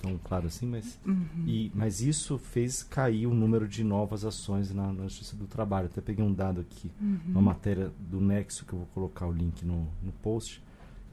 tão 0.02 0.18
claro 0.18 0.46
assim, 0.46 0.66
mas, 0.66 0.98
uhum. 1.06 1.44
e, 1.46 1.70
mas 1.74 2.02
isso 2.02 2.36
fez 2.36 2.82
cair 2.82 3.26
o 3.26 3.32
número 3.32 3.68
de 3.68 3.84
novas 3.84 4.24
ações 4.24 4.74
na, 4.74 4.92
na 4.92 5.04
Justiça 5.04 5.36
do 5.36 5.46
Trabalho. 5.46 5.86
Até 5.86 6.00
peguei 6.00 6.24
um 6.24 6.32
dado 6.32 6.60
aqui, 6.60 6.90
uhum. 7.00 7.20
uma 7.28 7.40
matéria 7.40 7.92
do 7.98 8.20
Nexo, 8.20 8.66
que 8.66 8.72
eu 8.72 8.80
vou 8.80 8.88
colocar 8.88 9.26
o 9.26 9.32
link 9.32 9.64
no, 9.64 9.88
no 10.02 10.12
post, 10.20 10.62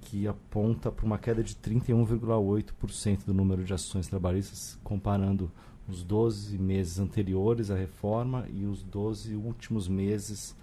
que 0.01 0.27
aponta 0.27 0.91
para 0.91 1.05
uma 1.05 1.19
queda 1.19 1.43
de 1.43 1.53
31,8% 1.55 3.25
do 3.25 3.33
número 3.33 3.63
de 3.63 3.73
ações 3.73 4.07
trabalhistas, 4.07 4.79
comparando 4.83 5.51
os 5.87 6.03
12 6.03 6.57
meses 6.57 6.99
anteriores 6.99 7.69
à 7.69 7.75
reforma 7.75 8.47
e 8.51 8.65
os 8.65 8.81
12 8.83 9.35
últimos 9.35 9.87
meses 9.87 10.55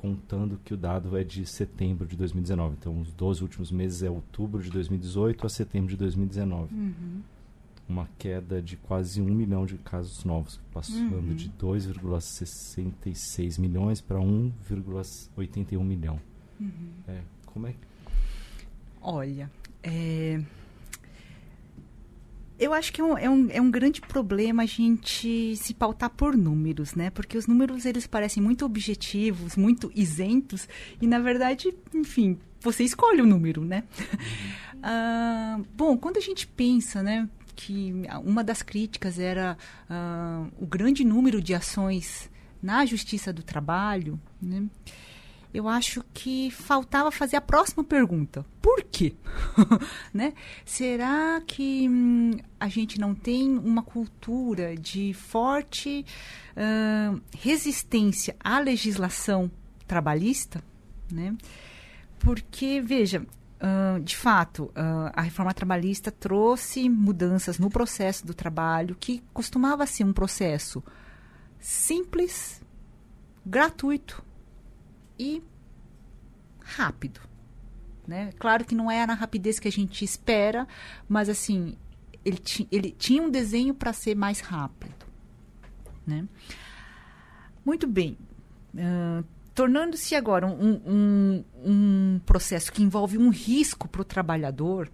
contando 0.00 0.58
que 0.64 0.72
o 0.72 0.76
dado 0.78 1.14
é 1.14 1.22
de 1.22 1.44
setembro 1.44 2.06
de 2.06 2.16
2019. 2.16 2.76
Então, 2.80 2.98
os 3.02 3.12
12 3.12 3.42
últimos 3.42 3.70
meses 3.70 4.02
é 4.02 4.08
outubro 4.08 4.62
de 4.62 4.70
2018 4.70 5.46
a 5.46 5.50
setembro 5.50 5.90
de 5.90 5.96
2019. 5.98 6.74
Uhum. 6.74 7.20
Uma 7.86 8.08
queda 8.18 8.62
de 8.62 8.78
quase 8.78 9.20
um 9.20 9.26
milhão 9.26 9.66
de 9.66 9.76
casos 9.76 10.24
novos, 10.24 10.58
passando 10.72 11.16
uhum. 11.16 11.34
de 11.34 11.50
2,66 11.50 13.60
milhões 13.60 14.00
para 14.00 14.18
1,81 14.18 15.84
milhão. 15.84 16.18
Uhum. 16.58 16.92
É, 17.06 17.20
como 17.44 17.66
é 17.66 17.72
que... 17.72 17.78
Olha, 19.02 19.50
é, 19.82 20.42
eu 22.60 22.74
acho 22.74 22.92
que 22.92 23.00
é 23.00 23.04
um, 23.04 23.18
é, 23.18 23.30
um, 23.30 23.48
é 23.50 23.60
um 23.60 23.70
grande 23.70 24.02
problema 24.02 24.64
a 24.64 24.66
gente 24.66 25.56
se 25.56 25.72
pautar 25.72 26.10
por 26.10 26.36
números, 26.36 26.94
né? 26.94 27.08
Porque 27.08 27.38
os 27.38 27.46
números, 27.46 27.86
eles 27.86 28.06
parecem 28.06 28.42
muito 28.42 28.66
objetivos, 28.66 29.56
muito 29.56 29.90
isentos, 29.94 30.68
e 31.00 31.06
na 31.06 31.18
verdade, 31.18 31.74
enfim, 31.94 32.38
você 32.60 32.84
escolhe 32.84 33.22
o 33.22 33.26
número, 33.26 33.64
né? 33.64 33.84
uh, 34.76 35.64
bom, 35.74 35.96
quando 35.96 36.18
a 36.18 36.20
gente 36.20 36.46
pensa, 36.46 37.02
né, 37.02 37.26
que 37.56 37.94
uma 38.24 38.44
das 38.44 38.62
críticas 38.62 39.18
era 39.18 39.56
uh, 39.88 40.52
o 40.58 40.66
grande 40.66 41.02
número 41.02 41.40
de 41.40 41.54
ações 41.54 42.30
na 42.62 42.84
Justiça 42.84 43.32
do 43.32 43.42
Trabalho, 43.42 44.20
né? 44.40 44.66
Eu 45.52 45.68
acho 45.68 46.04
que 46.14 46.50
faltava 46.50 47.10
fazer 47.10 47.36
a 47.36 47.40
próxima 47.40 47.82
pergunta. 47.82 48.44
Por 48.62 48.82
quê? 48.84 49.14
né? 50.14 50.32
Será 50.64 51.40
que 51.46 51.88
hum, 51.88 52.38
a 52.58 52.68
gente 52.68 53.00
não 53.00 53.14
tem 53.14 53.56
uma 53.58 53.82
cultura 53.82 54.76
de 54.76 55.12
forte 55.14 56.04
uh, 56.56 57.20
resistência 57.36 58.36
à 58.38 58.58
legislação 58.60 59.50
trabalhista? 59.86 60.62
Né? 61.10 61.36
Porque, 62.20 62.80
veja, 62.80 63.26
de 64.02 64.16
fato, 64.16 64.70
a 65.12 65.20
reforma 65.20 65.52
trabalhista 65.52 66.10
trouxe 66.10 66.88
mudanças 66.88 67.58
no 67.58 67.68
processo 67.68 68.26
do 68.26 68.32
trabalho, 68.32 68.96
que 68.98 69.22
costumava 69.34 69.86
ser 69.86 70.04
um 70.04 70.12
processo 70.12 70.82
simples, 71.58 72.62
gratuito, 73.44 74.24
e 75.20 75.42
rápido. 76.64 77.20
Né? 78.08 78.32
Claro 78.38 78.64
que 78.64 78.74
não 78.74 78.90
é 78.90 79.06
na 79.06 79.12
rapidez 79.12 79.58
que 79.58 79.68
a 79.68 79.72
gente 79.72 80.02
espera, 80.02 80.66
mas 81.06 81.28
assim, 81.28 81.76
ele, 82.24 82.38
ti, 82.38 82.66
ele 82.72 82.90
tinha 82.90 83.22
um 83.22 83.30
desenho 83.30 83.74
para 83.74 83.92
ser 83.92 84.16
mais 84.16 84.40
rápido. 84.40 85.06
Né? 86.06 86.26
Muito 87.64 87.86
bem. 87.86 88.16
Uh, 88.74 89.22
Tornando-se 89.54 90.14
agora 90.14 90.46
um, 90.46 90.80
um, 90.86 91.44
um 91.62 92.20
processo 92.24 92.72
que 92.72 92.82
envolve 92.82 93.18
um 93.18 93.28
risco 93.28 93.86
para 93.88 94.00
o 94.00 94.04
trabalhador, 94.04 94.90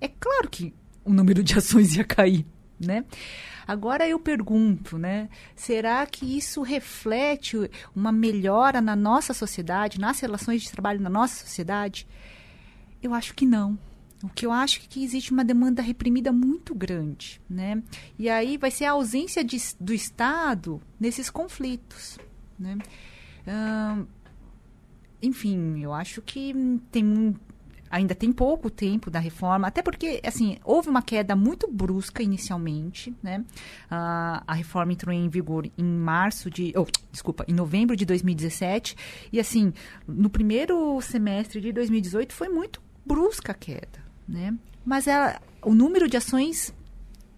é 0.00 0.06
claro 0.06 0.48
que 0.48 0.72
o 1.04 1.12
número 1.12 1.42
de 1.42 1.58
ações 1.58 1.96
ia 1.96 2.04
cair. 2.04 2.46
Né? 2.78 3.04
Agora 3.66 4.06
eu 4.06 4.18
pergunto, 4.20 4.98
né? 4.98 5.30
Será 5.54 6.04
que 6.06 6.36
isso 6.36 6.60
reflete 6.60 7.70
uma 7.94 8.12
melhora 8.12 8.82
na 8.82 8.94
nossa 8.94 9.32
sociedade, 9.32 9.98
nas 9.98 10.20
relações 10.20 10.62
de 10.62 10.70
trabalho 10.70 11.00
na 11.00 11.08
nossa 11.08 11.42
sociedade? 11.42 12.06
Eu 13.02 13.14
acho 13.14 13.34
que 13.34 13.46
não. 13.46 13.78
O 14.22 14.28
que 14.28 14.46
eu 14.46 14.52
acho 14.52 14.80
é 14.80 14.82
que 14.88 15.04
existe 15.04 15.30
uma 15.30 15.44
demanda 15.44 15.82
reprimida 15.82 16.32
muito 16.32 16.74
grande, 16.74 17.40
né? 17.48 17.82
E 18.18 18.28
aí 18.28 18.56
vai 18.56 18.70
ser 18.70 18.86
a 18.86 18.92
ausência 18.92 19.44
de, 19.44 19.58
do 19.78 19.92
Estado 19.92 20.80
nesses 20.98 21.30
conflitos, 21.30 22.18
né? 22.58 22.78
Hum, 23.46 24.06
enfim, 25.22 25.80
eu 25.80 25.92
acho 25.92 26.22
que 26.22 26.54
tem 26.90 27.36
ainda 27.96 28.14
tem 28.14 28.30
pouco 28.30 28.68
tempo 28.68 29.10
da 29.10 29.18
reforma, 29.18 29.66
até 29.66 29.82
porque, 29.82 30.20
assim, 30.24 30.58
houve 30.62 30.88
uma 30.88 31.00
queda 31.00 31.34
muito 31.34 31.66
brusca 31.70 32.22
inicialmente, 32.22 33.14
né? 33.22 33.38
Uh, 33.90 34.44
a 34.46 34.54
reforma 34.54 34.92
entrou 34.92 35.14
em 35.14 35.28
vigor 35.28 35.66
em 35.78 35.84
março 35.84 36.50
de... 36.50 36.74
Oh, 36.76 36.86
desculpa, 37.10 37.44
em 37.48 37.54
novembro 37.54 37.96
de 37.96 38.04
2017. 38.04 38.96
E, 39.32 39.40
assim, 39.40 39.72
no 40.06 40.28
primeiro 40.28 41.00
semestre 41.00 41.58
de 41.60 41.72
2018 41.72 42.34
foi 42.34 42.48
muito 42.50 42.82
brusca 43.04 43.52
a 43.52 43.54
queda, 43.54 44.04
né? 44.28 44.54
Mas 44.84 45.06
ela, 45.06 45.40
o 45.62 45.74
número 45.74 46.06
de 46.08 46.18
ações 46.18 46.74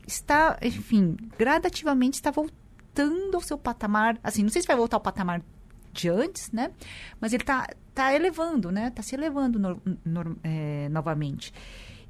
está, 0.06 0.58
enfim, 0.60 1.16
gradativamente 1.38 2.14
está 2.14 2.32
voltando 2.32 3.34
ao 3.34 3.40
seu 3.40 3.56
patamar, 3.56 4.18
assim, 4.24 4.42
não 4.42 4.50
sei 4.50 4.60
se 4.60 4.66
vai 4.66 4.76
voltar 4.76 4.96
ao 4.96 5.00
patamar 5.00 5.40
de 5.92 6.08
antes, 6.08 6.50
né? 6.50 6.72
Mas 7.20 7.32
ele 7.32 7.42
está 7.42 7.68
tá 7.98 8.14
elevando, 8.14 8.70
né? 8.70 8.88
Está 8.88 9.02
se 9.02 9.16
elevando 9.16 9.58
no, 9.58 9.82
no, 10.04 10.36
é, 10.44 10.88
novamente. 10.88 11.52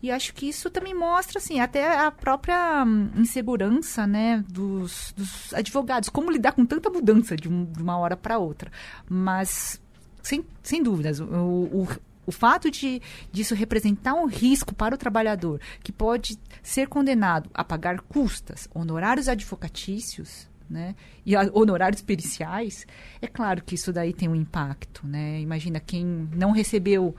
E 0.03 0.11
acho 0.11 0.35
que 0.35 0.47
isso 0.49 0.71
também 0.71 0.95
mostra, 0.95 1.39
assim, 1.39 1.61
até 1.61 1.99
a 1.99 2.11
própria 2.11 2.85
hum, 2.85 3.11
insegurança, 3.17 4.07
né, 4.07 4.45
dos, 4.49 5.13
dos, 5.17 5.53
advogados. 5.55 6.11
Como 6.11 6.31
lidar 6.31 6.53
com 6.53 6.65
tanta 6.65 6.91
mudança 6.91 7.35
de, 7.37 7.49
um, 7.49 7.65
de 7.65 7.83
uma 7.83 7.97
hora 7.97 8.17
para 8.17 8.39
outra. 8.39 8.71
Mas, 9.09 9.81
sem, 10.23 10.45
sem 10.63 10.83
dúvidas, 10.83 11.21
o, 11.21 11.25
o, 11.25 11.89
o 12.27 12.31
fato 12.31 12.71
de 12.71 13.01
disso 13.33 13.55
representar 13.55 14.15
um 14.15 14.27
risco 14.27 14.75
para 14.75 14.95
o 14.95 14.99
trabalhador, 14.99 15.59
que 15.83 15.91
pode 15.91 16.39
ser 16.63 16.87
condenado 16.87 17.51
a 17.55 17.65
pagar 17.65 18.01
custas, 18.03 18.69
honorários 18.73 19.27
advocatícios, 19.27 20.48
né? 20.69 20.95
E 21.25 21.37
honorários 21.37 22.03
periciais, 22.03 22.87
é 23.21 23.27
claro 23.27 23.63
que 23.63 23.75
isso 23.75 23.93
daí 23.93 24.13
tem 24.13 24.29
um 24.29 24.35
impacto, 24.35 25.07
né? 25.07 25.41
Imagina 25.41 25.81
quem 25.81 26.05
não 26.35 26.51
recebeu 26.51 27.15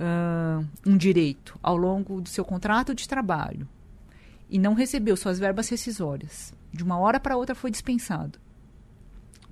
uh, 0.00 0.66
um 0.86 0.96
direito 0.96 1.58
ao 1.62 1.76
longo 1.76 2.20
do 2.20 2.28
seu 2.28 2.44
contrato 2.44 2.94
de 2.94 3.08
trabalho 3.08 3.68
e 4.48 4.58
não 4.58 4.74
recebeu 4.74 5.16
suas 5.16 5.38
verbas 5.38 5.68
rescisórias, 5.68 6.52
de 6.72 6.82
uma 6.82 6.98
hora 6.98 7.18
para 7.18 7.36
outra 7.36 7.54
foi 7.54 7.70
dispensado. 7.70 8.38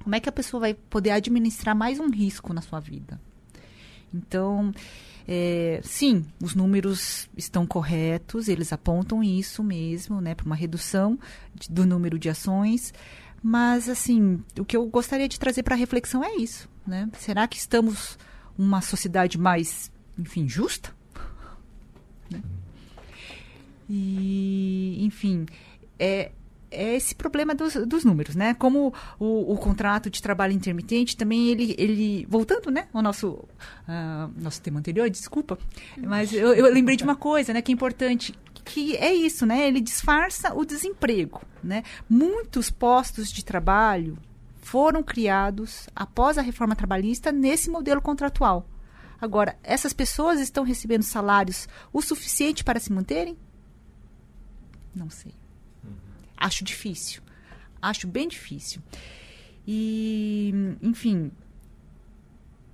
Como 0.02 0.14
é 0.14 0.20
que 0.20 0.28
a 0.28 0.32
pessoa 0.32 0.60
vai 0.60 0.74
poder 0.74 1.10
administrar 1.10 1.76
mais 1.76 2.00
um 2.00 2.10
risco 2.10 2.52
na 2.52 2.60
sua 2.60 2.80
vida? 2.80 3.20
Então, 4.12 4.72
é, 5.26 5.80
sim, 5.82 6.26
os 6.42 6.54
números 6.54 7.28
estão 7.36 7.66
corretos, 7.66 8.48
eles 8.48 8.72
apontam 8.72 9.22
isso 9.22 9.62
mesmo, 9.62 10.20
né, 10.20 10.34
para 10.34 10.46
uma 10.46 10.56
redução 10.56 11.18
de, 11.54 11.70
do 11.70 11.86
número 11.86 12.18
de 12.18 12.28
ações. 12.28 12.92
Mas, 13.42 13.88
assim, 13.88 14.42
o 14.58 14.64
que 14.64 14.76
eu 14.76 14.86
gostaria 14.86 15.28
de 15.28 15.38
trazer 15.38 15.62
para 15.62 15.74
a 15.74 15.78
reflexão 15.78 16.22
é 16.22 16.36
isso, 16.36 16.68
né? 16.86 17.08
Será 17.18 17.48
que 17.48 17.56
estamos 17.56 18.16
uma 18.56 18.80
sociedade 18.80 19.36
mais, 19.38 19.90
enfim, 20.16 20.48
justa? 20.48 20.94
Né? 22.30 22.40
E, 23.90 24.98
enfim, 25.00 25.46
é, 25.98 26.30
é 26.70 26.94
esse 26.96 27.14
problema 27.14 27.54
dos, 27.54 27.74
dos 27.86 28.04
números, 28.04 28.34
né? 28.34 28.54
Como 28.54 28.94
o, 29.18 29.52
o, 29.52 29.56
contrato 29.56 30.08
de 30.08 30.22
trabalho 30.22 30.52
intermitente 30.52 31.16
também 31.16 31.48
ele, 31.48 31.74
ele 31.76 32.26
voltando, 32.28 32.70
né, 32.70 32.88
ao 32.92 33.02
nosso 33.02 33.30
uh, 33.30 34.32
nosso 34.40 34.62
tema 34.62 34.78
anterior, 34.78 35.10
desculpa, 35.10 35.58
mas 35.98 36.32
eu, 36.32 36.54
eu, 36.54 36.72
lembrei 36.72 36.96
de 36.96 37.04
uma 37.04 37.16
coisa, 37.16 37.52
né, 37.52 37.60
que 37.60 37.70
é 37.70 37.74
importante, 37.74 38.34
que 38.64 38.96
é 38.96 39.12
isso, 39.12 39.44
né? 39.44 39.66
Ele 39.66 39.80
disfarça 39.80 40.54
o 40.54 40.64
desemprego, 40.64 41.42
né? 41.62 41.82
Muitos 42.08 42.70
postos 42.70 43.30
de 43.30 43.44
trabalho 43.44 44.18
foram 44.56 45.02
criados 45.02 45.88
após 45.94 46.38
a 46.38 46.42
reforma 46.42 46.76
trabalhista 46.76 47.32
nesse 47.32 47.68
modelo 47.68 48.00
contratual. 48.00 48.66
Agora, 49.20 49.56
essas 49.62 49.92
pessoas 49.92 50.40
estão 50.40 50.64
recebendo 50.64 51.02
salários 51.02 51.68
o 51.92 52.02
suficiente 52.02 52.64
para 52.64 52.80
se 52.80 52.92
manterem? 52.92 53.36
Não 54.94 55.10
sei. 55.10 55.34
Acho 56.36 56.64
difícil. 56.64 57.22
Acho 57.80 58.06
bem 58.06 58.26
difícil. 58.26 58.82
E, 59.66 60.52
enfim. 60.82 61.30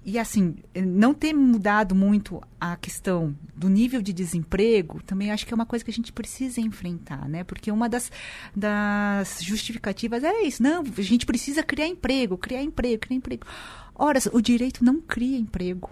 E 0.04 0.18
assim, 0.18 0.56
não 0.74 1.12
ter 1.12 1.34
mudado 1.34 1.94
muito 1.94 2.40
a 2.60 2.76
questão 2.76 3.36
do 3.54 3.68
nível 3.68 4.00
de 4.00 4.12
desemprego, 4.12 5.02
também 5.02 5.30
acho 5.30 5.46
que 5.46 5.52
é 5.52 5.56
uma 5.56 5.66
coisa 5.66 5.84
que 5.84 5.90
a 5.90 5.94
gente 5.94 6.12
precisa 6.12 6.60
enfrentar, 6.60 7.28
né? 7.28 7.44
Porque 7.44 7.70
uma 7.70 7.88
das, 7.88 8.10
das 8.56 9.42
justificativas 9.42 10.24
é 10.24 10.42
isso. 10.42 10.62
Não, 10.62 10.82
a 10.82 11.02
gente 11.02 11.26
precisa 11.26 11.62
criar 11.62 11.86
emprego, 11.86 12.38
criar 12.38 12.62
emprego, 12.62 13.00
criar 13.00 13.16
emprego. 13.16 13.46
Ora, 13.94 14.18
o 14.32 14.40
direito 14.40 14.84
não 14.84 15.00
cria 15.00 15.36
emprego, 15.36 15.90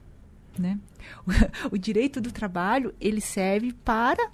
né? 0.59 0.79
O, 1.71 1.75
o 1.75 1.79
direito 1.79 2.21
do 2.21 2.33
trabalho, 2.33 2.95
ele 3.01 3.21
serve 3.21 3.73
para, 3.85 4.31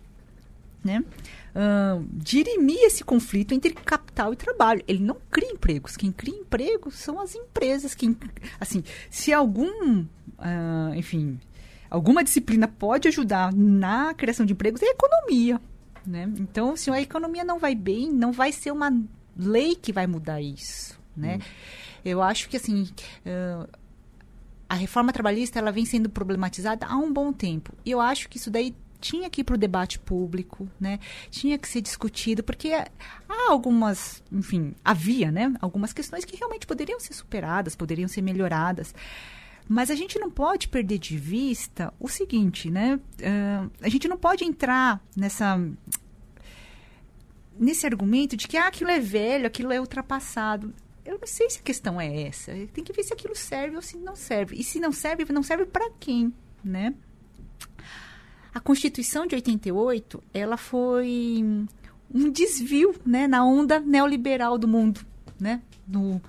né? 0.84 1.04
uh, 1.52 2.04
dirimir 2.12 2.82
esse 2.82 3.04
conflito 3.04 3.52
entre 3.54 3.72
capital 3.72 4.32
e 4.32 4.36
trabalho. 4.36 4.82
Ele 4.86 5.02
não 5.02 5.16
cria 5.30 5.50
empregos. 5.50 5.96
Quem 5.96 6.10
cria 6.12 6.34
empregos 6.34 6.94
são 6.96 7.20
as 7.20 7.34
empresas. 7.34 7.94
Quem, 7.94 8.16
assim, 8.60 8.82
se 9.10 9.32
algum, 9.32 10.00
uh, 10.00 10.94
enfim, 10.94 11.40
alguma 11.90 12.24
disciplina 12.24 12.66
pode 12.66 13.08
ajudar 13.08 13.52
na 13.52 14.14
criação 14.14 14.44
de 14.46 14.52
empregos, 14.52 14.82
é 14.82 14.86
a 14.86 14.90
economia. 14.90 15.60
Né? 16.06 16.28
Então, 16.38 16.76
se 16.76 16.90
a 16.90 17.00
economia 17.00 17.44
não 17.44 17.58
vai 17.58 17.74
bem, 17.74 18.10
não 18.10 18.32
vai 18.32 18.50
ser 18.50 18.72
uma 18.72 18.92
lei 19.36 19.76
que 19.76 19.92
vai 19.92 20.06
mudar 20.06 20.40
isso. 20.40 20.98
Né? 21.16 21.36
Hum. 21.36 21.40
Eu 22.04 22.22
acho 22.22 22.48
que 22.48 22.56
assim. 22.56 22.88
Uh, 23.24 23.82
a 24.68 24.74
reforma 24.74 25.12
trabalhista 25.12 25.58
ela 25.58 25.70
vem 25.70 25.84
sendo 25.84 26.08
problematizada 26.08 26.86
há 26.86 26.96
um 26.96 27.12
bom 27.12 27.30
tempo. 27.30 27.74
E 27.84 27.90
eu 27.90 28.00
acho 28.00 28.26
que 28.26 28.38
isso 28.38 28.50
daí 28.50 28.74
tinha 29.02 29.28
que 29.28 29.40
ir 29.40 29.44
para 29.44 29.56
o 29.56 29.58
debate 29.58 29.98
público, 29.98 30.68
né? 30.80 31.00
Tinha 31.30 31.58
que 31.58 31.68
ser 31.68 31.80
discutido, 31.80 32.42
porque 32.42 32.72
há 32.72 33.50
algumas, 33.50 34.22
enfim, 34.30 34.74
havia, 34.84 35.30
né? 35.30 35.52
Algumas 35.60 35.92
questões 35.92 36.24
que 36.24 36.36
realmente 36.36 36.66
poderiam 36.66 37.00
ser 37.00 37.12
superadas, 37.12 37.74
poderiam 37.74 38.08
ser 38.08 38.22
melhoradas. 38.22 38.94
Mas 39.68 39.90
a 39.90 39.94
gente 39.94 40.18
não 40.18 40.30
pode 40.30 40.68
perder 40.68 40.98
de 40.98 41.16
vista 41.16 41.92
o 41.98 42.08
seguinte, 42.08 42.70
né? 42.70 43.00
Uh, 43.18 43.70
a 43.80 43.88
gente 43.88 44.08
não 44.08 44.16
pode 44.16 44.44
entrar 44.44 45.00
nessa 45.16 45.58
nesse 47.58 47.86
argumento 47.86 48.36
de 48.36 48.48
que 48.48 48.56
ah, 48.56 48.66
aquilo 48.68 48.90
é 48.90 48.98
velho, 48.98 49.46
aquilo 49.46 49.72
é 49.72 49.80
ultrapassado. 49.80 50.72
Eu 51.04 51.18
não 51.18 51.26
sei 51.26 51.50
se 51.50 51.58
a 51.58 51.62
questão 51.62 52.00
é 52.00 52.22
essa. 52.22 52.52
Tem 52.72 52.84
que 52.84 52.92
ver 52.92 53.02
se 53.02 53.12
aquilo 53.12 53.34
serve 53.34 53.76
ou 53.76 53.82
se 53.82 53.96
não 53.96 54.16
serve. 54.16 54.56
E 54.56 54.64
se 54.64 54.80
não 54.80 54.92
serve, 54.92 55.30
não 55.32 55.42
serve 55.42 55.66
para 55.66 55.90
quem, 55.98 56.32
né? 56.64 56.94
A 58.54 58.60
Constituição 58.60 59.26
de 59.26 59.34
88, 59.34 60.22
ela 60.32 60.56
foi 60.56 61.42
um 62.14 62.30
desvio 62.30 62.94
né, 63.04 63.26
na 63.26 63.44
onda 63.44 63.80
neoliberal 63.80 64.58
do 64.58 64.68
mundo, 64.68 65.00
né, 65.40 65.62
no, 65.88 66.20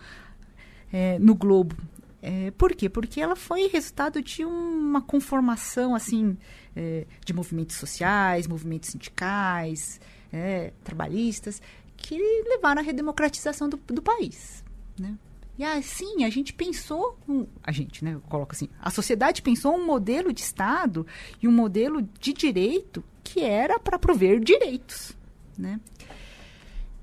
é, 0.92 1.20
no 1.20 1.36
globo. 1.36 1.76
É, 2.22 2.52
por 2.52 2.74
quê? 2.74 2.88
Porque 2.88 3.20
ela 3.20 3.36
foi 3.36 3.68
resultado 3.68 4.22
de 4.22 4.46
uma 4.46 5.02
conformação 5.02 5.94
assim 5.94 6.38
é, 6.74 7.06
de 7.26 7.34
movimentos 7.34 7.76
sociais, 7.76 8.48
movimentos 8.48 8.92
sindicais, 8.92 10.00
é, 10.32 10.72
trabalhistas, 10.86 11.62
que 11.98 12.18
levaram 12.48 12.82
à 12.82 12.84
redemocratização 12.84 13.68
do, 13.68 13.76
do 13.76 14.02
país. 14.02 14.64
Né? 14.98 15.18
E 15.58 15.64
assim, 15.64 16.24
a 16.24 16.30
gente 16.30 16.52
pensou, 16.52 17.18
um, 17.28 17.46
a 17.64 17.72
gente, 17.72 18.04
né, 18.04 18.16
eu 18.16 18.22
coloco 18.22 18.54
assim, 18.54 18.68
a 18.82 18.90
sociedade 18.90 19.42
pensou 19.42 19.76
um 19.76 19.86
modelo 19.86 20.34
de 20.34 20.42
Estado 20.42 21.06
e 21.42 21.48
um 21.48 21.52
modelo 21.52 22.02
de 22.20 22.34
direito 22.34 23.04
que 23.24 23.42
era 23.42 23.80
para 23.80 24.00
prover 24.00 24.40
direitos, 24.40 25.14
né? 25.58 25.80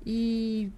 E, 0.05 0.69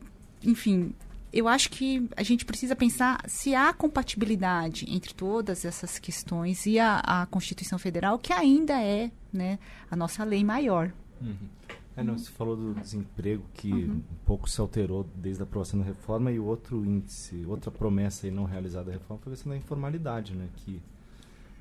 enfim, 0.43 0.93
eu 1.32 1.47
acho 1.47 1.71
que 1.71 2.07
a 2.15 2.21
gente 2.21 2.45
precisa 2.45 2.76
pensar 2.76 3.19
se 3.28 3.55
há 3.55 3.74
compatibilidade 3.74 4.86
entre 4.88 5.13
todas 5.13 5.65
essas 5.65 5.97
questões 5.97 6.67
e 6.67 6.78
a, 6.78 6.99
a 6.99 7.26
Constituição 7.26 7.80
Federal, 7.80 8.19
que 8.19 8.32
ainda 8.32 8.80
é, 8.80 9.09
né, 9.32 9.57
a 9.89 9.95
nossa 9.95 10.24
lei 10.24 10.43
maior. 10.43 10.93
Uhum. 11.19 11.36
É, 11.95 12.03
não, 12.03 12.17
você 12.17 12.31
falou 12.31 12.55
do 12.55 12.73
desemprego 12.73 13.43
que 13.53 13.71
uhum. 13.71 13.97
um 13.97 14.25
pouco 14.25 14.49
se 14.49 14.59
alterou 14.59 15.05
desde 15.15 15.43
a 15.43 15.45
aprovação 15.45 15.79
da 15.79 15.85
reforma 15.85 16.31
e 16.31 16.39
outro 16.39 16.83
índice, 16.83 17.45
outra 17.45 17.69
promessa 17.69 18.25
aí 18.25 18.31
não 18.31 18.45
realizada 18.45 18.85
da 18.85 18.93
reforma 18.93 19.21
foi 19.21 19.31
a 19.31 19.35
questão 19.35 19.51
da 19.51 19.57
informalidade, 19.57 20.33
né? 20.33 20.49
Que 20.55 20.81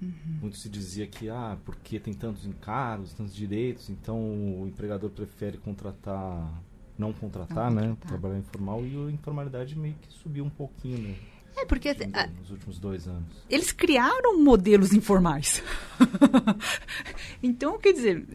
uhum. 0.00 0.38
muito 0.40 0.56
se 0.56 0.70
dizia 0.70 1.06
que, 1.06 1.28
ah, 1.28 1.58
porque 1.64 2.00
tem 2.00 2.14
tantos 2.14 2.46
encargos, 2.46 3.12
tantos 3.12 3.34
direitos, 3.34 3.90
então 3.90 4.18
o 4.62 4.66
empregador 4.66 5.10
prefere 5.10 5.58
contratar, 5.58 6.62
não 6.96 7.12
contratar, 7.12 7.70
não 7.70 7.80
né? 7.82 7.88
Contratar. 7.88 8.08
Trabalhar 8.08 8.38
informal 8.38 8.86
e 8.86 8.96
a 8.96 9.10
informalidade 9.10 9.78
meio 9.78 9.94
que 9.94 10.12
subiu 10.14 10.44
um 10.44 10.50
pouquinho, 10.50 10.98
né? 10.98 11.14
É, 11.56 11.64
porque. 11.64 11.90
A, 11.90 12.26
nos 12.26 12.50
últimos 12.50 12.78
dois 12.78 13.06
anos. 13.06 13.24
Eles 13.48 13.72
criaram 13.72 14.42
modelos 14.42 14.92
informais. 14.92 15.62
então, 17.42 17.78
quer 17.78 17.92
dizer, 17.92 18.26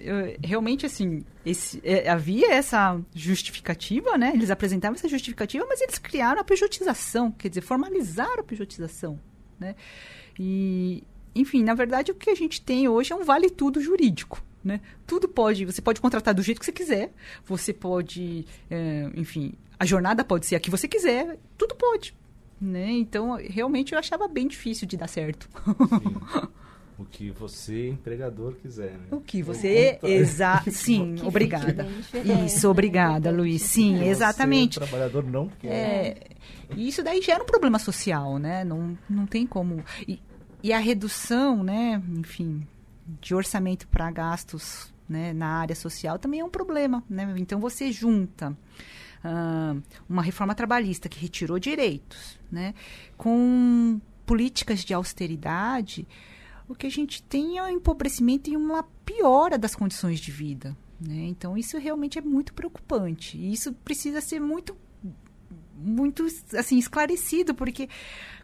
realmente, 0.43 0.85
assim, 0.85 1.23
esse, 1.45 1.81
é, 1.83 2.09
havia 2.09 2.51
essa 2.51 2.99
justificativa, 3.13 4.17
né? 4.17 4.31
Eles 4.33 4.51
apresentavam 4.51 4.95
essa 4.95 5.07
justificativa, 5.07 5.65
mas 5.67 5.81
eles 5.81 5.97
criaram 5.97 6.41
a 6.41 6.43
pejotização, 6.43 7.31
quer 7.31 7.49
dizer, 7.49 7.61
formalizaram 7.61 8.41
a 8.41 8.43
pejotização, 8.43 9.19
né? 9.59 9.75
E, 10.39 11.03
enfim, 11.33 11.63
na 11.63 11.73
verdade, 11.73 12.11
o 12.11 12.15
que 12.15 12.29
a 12.29 12.35
gente 12.35 12.61
tem 12.61 12.87
hoje 12.87 13.11
é 13.11 13.15
um 13.15 13.23
vale-tudo 13.23 13.81
jurídico. 13.81 14.43
Né? 14.63 14.81
Tudo 15.05 15.29
pode, 15.29 15.63
você 15.65 15.81
pode 15.81 16.01
contratar 16.01 16.33
do 16.33 16.41
jeito 16.41 16.59
que 16.59 16.65
você 16.65 16.73
quiser, 16.73 17.13
você 17.45 17.71
pode, 17.71 18.45
é, 18.69 19.09
enfim, 19.15 19.53
a 19.79 19.85
jornada 19.85 20.25
pode 20.25 20.45
ser 20.45 20.55
a 20.55 20.59
que 20.59 20.69
você 20.69 20.87
quiser, 20.87 21.37
tudo 21.57 21.73
pode. 21.75 22.13
Né? 22.59 22.91
Então, 22.91 23.37
realmente 23.39 23.93
eu 23.93 23.99
achava 23.99 24.27
bem 24.27 24.47
difícil 24.47 24.87
de 24.87 24.97
dar 24.97 25.07
certo. 25.07 25.47
Sim. 25.65 26.49
O 26.97 27.05
que 27.05 27.29
você, 27.29 27.89
empregador, 27.89 28.55
quiser. 28.55 28.93
Né? 28.93 29.07
O 29.11 29.21
que 29.21 29.43
você. 29.43 29.99
Exato. 30.01 30.69
Sim, 30.73 31.13
que 31.15 31.27
obrigada. 31.27 31.87
Isso, 32.43 32.67
obrigada, 32.67 33.29
Luiz. 33.29 33.61
Sim, 33.61 34.03
exatamente. 34.03 34.79
O 34.79 34.81
trabalhador 34.81 35.23
não 35.23 35.47
quer. 35.47 35.69
É, 35.69 36.17
isso 36.75 37.03
daí 37.03 37.21
gera 37.21 37.43
um 37.43 37.45
problema 37.45 37.77
social, 37.77 38.39
né? 38.39 38.63
Não, 38.63 38.97
não 39.07 39.27
tem 39.27 39.45
como. 39.45 39.83
E, 40.07 40.19
e 40.63 40.73
a 40.73 40.79
redução, 40.79 41.63
né, 41.63 42.01
enfim, 42.17 42.65
de 43.21 43.35
orçamento 43.35 43.87
para 43.87 44.09
gastos 44.09 44.91
né, 45.07 45.33
na 45.33 45.47
área 45.47 45.75
social 45.75 46.17
também 46.17 46.39
é 46.39 46.43
um 46.43 46.49
problema. 46.49 47.03
Né? 47.07 47.31
Então 47.37 47.59
você 47.59 47.91
junta 47.91 48.57
uma 50.07 50.21
reforma 50.21 50.55
trabalhista 50.55 51.09
que 51.09 51.19
retirou 51.19 51.59
direitos, 51.59 52.39
né, 52.51 52.73
com 53.17 53.99
políticas 54.25 54.83
de 54.83 54.93
austeridade, 54.93 56.07
o 56.67 56.75
que 56.75 56.85
a 56.85 56.91
gente 56.91 57.23
tem 57.23 57.57
é 57.57 57.63
um 57.63 57.69
empobrecimento 57.69 58.49
e 58.49 58.57
uma 58.57 58.83
piora 59.05 59.57
das 59.57 59.73
condições 59.73 60.19
de 60.19 60.31
vida. 60.31 60.75
Né? 60.99 61.25
Então, 61.27 61.57
isso 61.57 61.77
realmente 61.77 62.17
é 62.17 62.21
muito 62.21 62.53
preocupante. 62.53 63.37
E 63.37 63.53
isso 63.53 63.71
precisa 63.71 64.19
ser 64.19 64.41
muito, 64.41 64.75
muito 65.77 66.27
assim, 66.57 66.77
esclarecido, 66.77 67.55
porque 67.55 67.87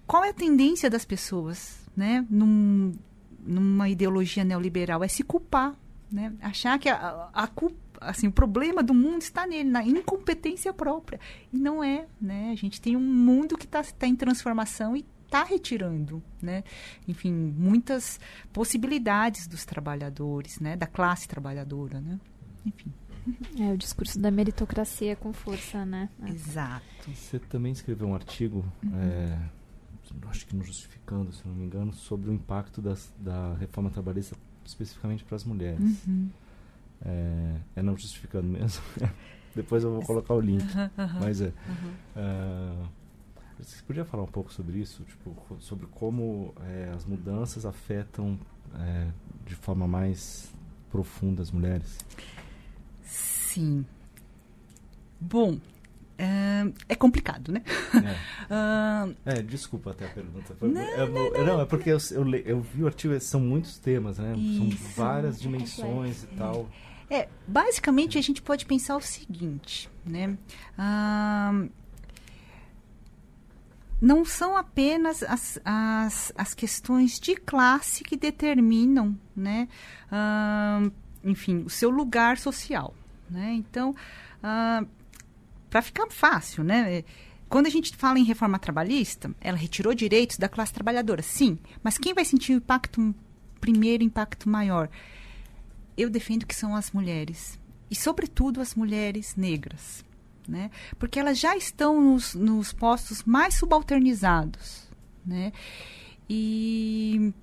qual 0.08 0.24
é 0.24 0.30
a 0.30 0.34
tendência 0.34 0.90
das 0.90 1.04
pessoas 1.04 1.84
né? 1.96 2.26
Num, 2.30 2.94
numa 3.40 3.90
ideologia 3.90 4.44
neoliberal? 4.44 5.04
É 5.04 5.08
se 5.08 5.24
culpar. 5.24 5.76
Né? 6.12 6.34
Achar 6.42 6.78
que 6.78 6.90
a, 6.90 7.30
a, 7.34 7.44
a, 7.44 7.48
assim, 8.06 8.28
o 8.28 8.32
problema 8.32 8.84
do 8.84 8.94
mundo 8.94 9.22
está 9.22 9.46
nele, 9.46 9.70
na 9.70 9.84
incompetência 9.84 10.74
própria. 10.74 11.20
E 11.52 11.58
não 11.58 11.84
é, 11.84 12.06
né? 12.20 12.52
A 12.52 12.56
gente 12.56 12.82
tem 12.82 12.96
um 12.96 13.02
mundo 13.02 13.58
que 13.58 13.66
está 13.66 13.84
tá 13.84 14.08
em 14.08 14.16
transformação 14.16 14.96
e 14.96 15.06
está 15.26 15.44
retirando, 15.44 16.22
né? 16.42 16.64
Enfim, 17.08 17.32
muitas 17.32 18.20
possibilidades 18.52 19.48
dos 19.48 19.66
trabalhadores, 19.66 20.60
né? 20.60 20.76
Da 20.76 20.86
classe 20.86 21.28
trabalhadora, 21.28 22.00
né? 22.00 22.20
Enfim. 22.66 22.94
É 23.58 23.72
o 23.72 23.78
discurso 23.78 24.20
da 24.20 24.30
meritocracia 24.30 25.16
com 25.16 25.32
força, 25.32 25.86
né? 25.86 26.10
Exato. 26.28 26.84
Você 27.08 27.40
também 27.40 27.72
escreveu 27.72 28.08
um 28.08 28.16
artigo, 28.16 28.66
uhum. 28.84 28.92
é, 29.00 29.40
acho 30.30 30.46
que 30.46 30.56
no 30.56 30.64
Justificando, 30.64 31.32
se 31.32 31.48
não 31.48 31.56
me 31.56 31.66
engano, 31.66 31.94
sobre 31.94 32.30
o 32.30 32.34
impacto 32.34 32.82
das, 32.82 33.14
da 33.18 33.54
reforma 33.56 33.90
trabalhista 33.90 34.36
especificamente 34.66 35.24
para 35.24 35.36
as 35.36 35.44
mulheres. 35.44 36.06
Uhum. 36.06 36.30
É, 37.06 37.56
é, 37.76 37.82
não 37.82 37.98
Justificando 37.98 38.48
mesmo. 38.48 38.82
Depois 39.56 39.84
eu 39.84 39.92
vou 39.92 40.04
colocar 40.04 40.34
o 40.34 40.40
link. 40.40 40.66
Mas 41.22 41.42
é. 41.42 41.54
Uh, 42.16 42.88
você 43.60 43.82
podia 43.84 44.04
falar 44.04 44.24
um 44.24 44.28
pouco 44.28 44.52
sobre 44.52 44.80
isso? 44.80 45.04
Tipo, 45.04 45.36
sobre 45.60 45.86
como 45.88 46.54
é, 46.62 46.92
as 46.96 47.06
mudanças 47.06 47.66
afetam 47.66 48.40
é, 48.76 49.08
de 49.46 49.56
forma 49.56 49.88
mais 49.88 50.52
profunda 50.92 51.42
as 51.42 51.52
mulheres? 51.52 52.00
Sim. 53.04 53.86
Bom, 55.20 55.60
é, 56.18 56.66
é 56.90 56.96
complicado, 56.96 57.52
né? 57.52 57.62
É. 57.94 59.10
uh, 59.10 59.16
é. 59.26 59.42
desculpa 59.42 59.92
até 59.92 60.06
a 60.06 60.10
pergunta. 60.10 60.56
Foi, 60.56 60.70
não, 60.70 60.82
é, 60.82 60.98
não, 60.98 61.32
não, 61.32 61.46
não, 61.46 61.62
é 61.62 61.66
porque 61.66 61.90
eu, 61.90 61.98
eu, 62.12 62.36
eu, 62.36 62.62
vi 62.62 62.84
o 62.84 62.88
artigo, 62.88 63.20
são 63.20 63.40
muitos 63.40 63.78
temas, 63.78 64.18
né? 64.18 64.36
Isso. 64.36 64.58
São 64.58 64.70
várias 64.96 65.40
dimensões 65.40 66.24
e 66.24 66.28
tal. 66.28 66.68
É, 67.14 67.30
basicamente 67.48 68.18
a 68.18 68.22
gente 68.22 68.42
pode 68.42 68.66
pensar 68.66 68.98
o 68.98 69.02
seguinte, 69.02 69.88
né? 70.04 70.36
Uh, 70.76 71.70
não 74.02 74.26
são 74.26 74.58
apenas 74.58 75.22
as, 75.22 75.60
as, 75.64 76.34
as 76.36 76.56
questões 76.56 77.20
de 77.20 77.36
classe 77.36 78.04
que 78.04 78.18
determinam, 78.18 79.16
né? 79.36 79.68
Uh, 80.12 80.92
enfim, 81.24 81.62
o 81.64 81.70
seu 81.70 81.92
lugar 81.92 82.40
social. 82.40 82.96
Né? 83.30 83.54
Então, 83.54 83.96
ah, 84.42 84.84
para 85.70 85.82
ficar 85.84 86.08
fácil, 86.10 86.64
né? 86.64 87.04
Quando 87.48 87.68
a 87.68 87.70
gente 87.70 87.96
fala 87.96 88.18
em 88.18 88.24
reforma 88.24 88.58
trabalhista, 88.58 89.34
ela 89.40 89.56
retirou 89.56 89.94
direitos 89.94 90.38
da 90.38 90.50
classe 90.50 90.74
trabalhadora, 90.74 91.22
sim. 91.22 91.60
Mas 91.84 92.00
quem 92.00 92.14
vai 92.14 92.26
sentir 92.26 92.54
o 92.54 92.58
impacto 92.58 93.14
primeiro, 93.62 94.04
impacto 94.04 94.50
maior? 94.50 94.90
Eu 95.98 96.10
defendo 96.10 96.46
que 96.46 96.56
são 96.56 96.76
as 96.76 96.92
mulheres 96.92 97.60
e, 97.90 97.96
sobretudo, 97.96 98.62
as 98.62 98.76
mulheres 98.76 99.36
negras, 99.36 100.04
né? 100.48 100.72
Porque 100.98 101.20
elas 101.20 101.38
já 101.38 101.56
estão 101.56 102.02
nos, 102.02 102.34
nos 102.34 102.74
postos 102.74 103.24
mais 103.24 103.56
subalternizados, 103.56 104.90
né? 105.26 105.52
E 106.30 107.34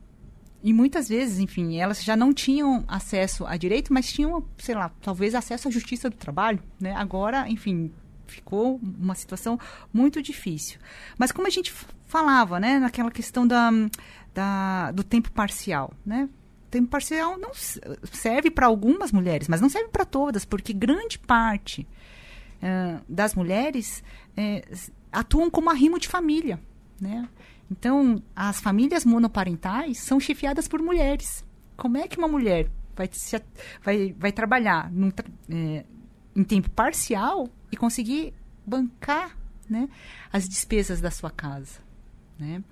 e 0.62 0.74
muitas 0.74 1.08
vezes, 1.08 1.38
enfim, 1.38 1.78
elas 1.78 2.04
já 2.04 2.14
não 2.14 2.34
tinham 2.34 2.84
acesso 2.86 3.46
a 3.46 3.56
direito, 3.56 3.92
mas 3.92 4.12
tinham, 4.12 4.44
sei 4.58 4.74
lá, 4.74 4.90
talvez 5.00 5.34
acesso 5.34 5.68
à 5.68 5.70
justiça 5.70 6.10
do 6.10 6.16
trabalho, 6.16 6.62
né? 6.78 6.94
Agora, 6.94 7.48
enfim, 7.48 7.90
ficou 8.26 8.78
uma 8.82 9.14
situação 9.14 9.58
muito 9.92 10.20
difícil. 10.20 10.78
Mas 11.16 11.32
como 11.32 11.46
a 11.46 11.50
gente 11.50 11.72
falava, 12.04 12.60
né, 12.60 12.78
naquela 12.78 13.10
questão 13.10 13.46
da, 13.46 13.70
da 14.34 14.92
do 14.92 15.02
tempo 15.02 15.32
parcial, 15.32 15.94
né? 16.04 16.28
Tempo 16.70 16.88
parcial 16.88 17.36
não 17.36 17.50
serve 17.54 18.50
para 18.50 18.66
algumas 18.66 19.10
mulheres, 19.10 19.48
mas 19.48 19.60
não 19.60 19.68
serve 19.68 19.88
para 19.88 20.04
todas, 20.04 20.44
porque 20.44 20.72
grande 20.72 21.18
parte 21.18 21.86
uh, 22.62 23.02
das 23.08 23.34
mulheres 23.34 24.04
uh, 24.38 24.90
atuam 25.10 25.50
como 25.50 25.68
arrimo 25.68 25.98
de 25.98 26.06
família, 26.06 26.60
né? 27.00 27.28
Então, 27.70 28.20
as 28.34 28.60
famílias 28.60 29.04
monoparentais 29.04 29.98
são 29.98 30.18
chefiadas 30.18 30.66
por 30.66 30.82
mulheres. 30.82 31.44
Como 31.76 31.96
é 31.96 32.08
que 32.08 32.18
uma 32.18 32.26
mulher 32.26 32.68
vai, 32.96 33.08
se, 33.12 33.40
vai, 33.82 34.14
vai 34.18 34.32
trabalhar 34.32 34.90
num, 34.90 35.12
é, 35.48 35.84
em 36.34 36.42
tempo 36.42 36.68
parcial 36.70 37.48
e 37.70 37.76
conseguir 37.76 38.34
bancar 38.66 39.36
né, 39.68 39.88
as 40.32 40.48
despesas 40.48 41.00
da 41.00 41.12
sua 41.12 41.30
casa? 41.30 41.78
Né? 42.36 42.62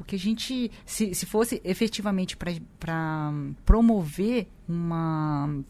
O 0.00 0.04
que 0.04 0.16
a 0.16 0.18
gente, 0.18 0.70
se, 0.86 1.14
se 1.14 1.26
fosse 1.26 1.60
efetivamente 1.64 2.36
para 2.36 3.32
promover 3.64 4.48
uma, 4.68 5.62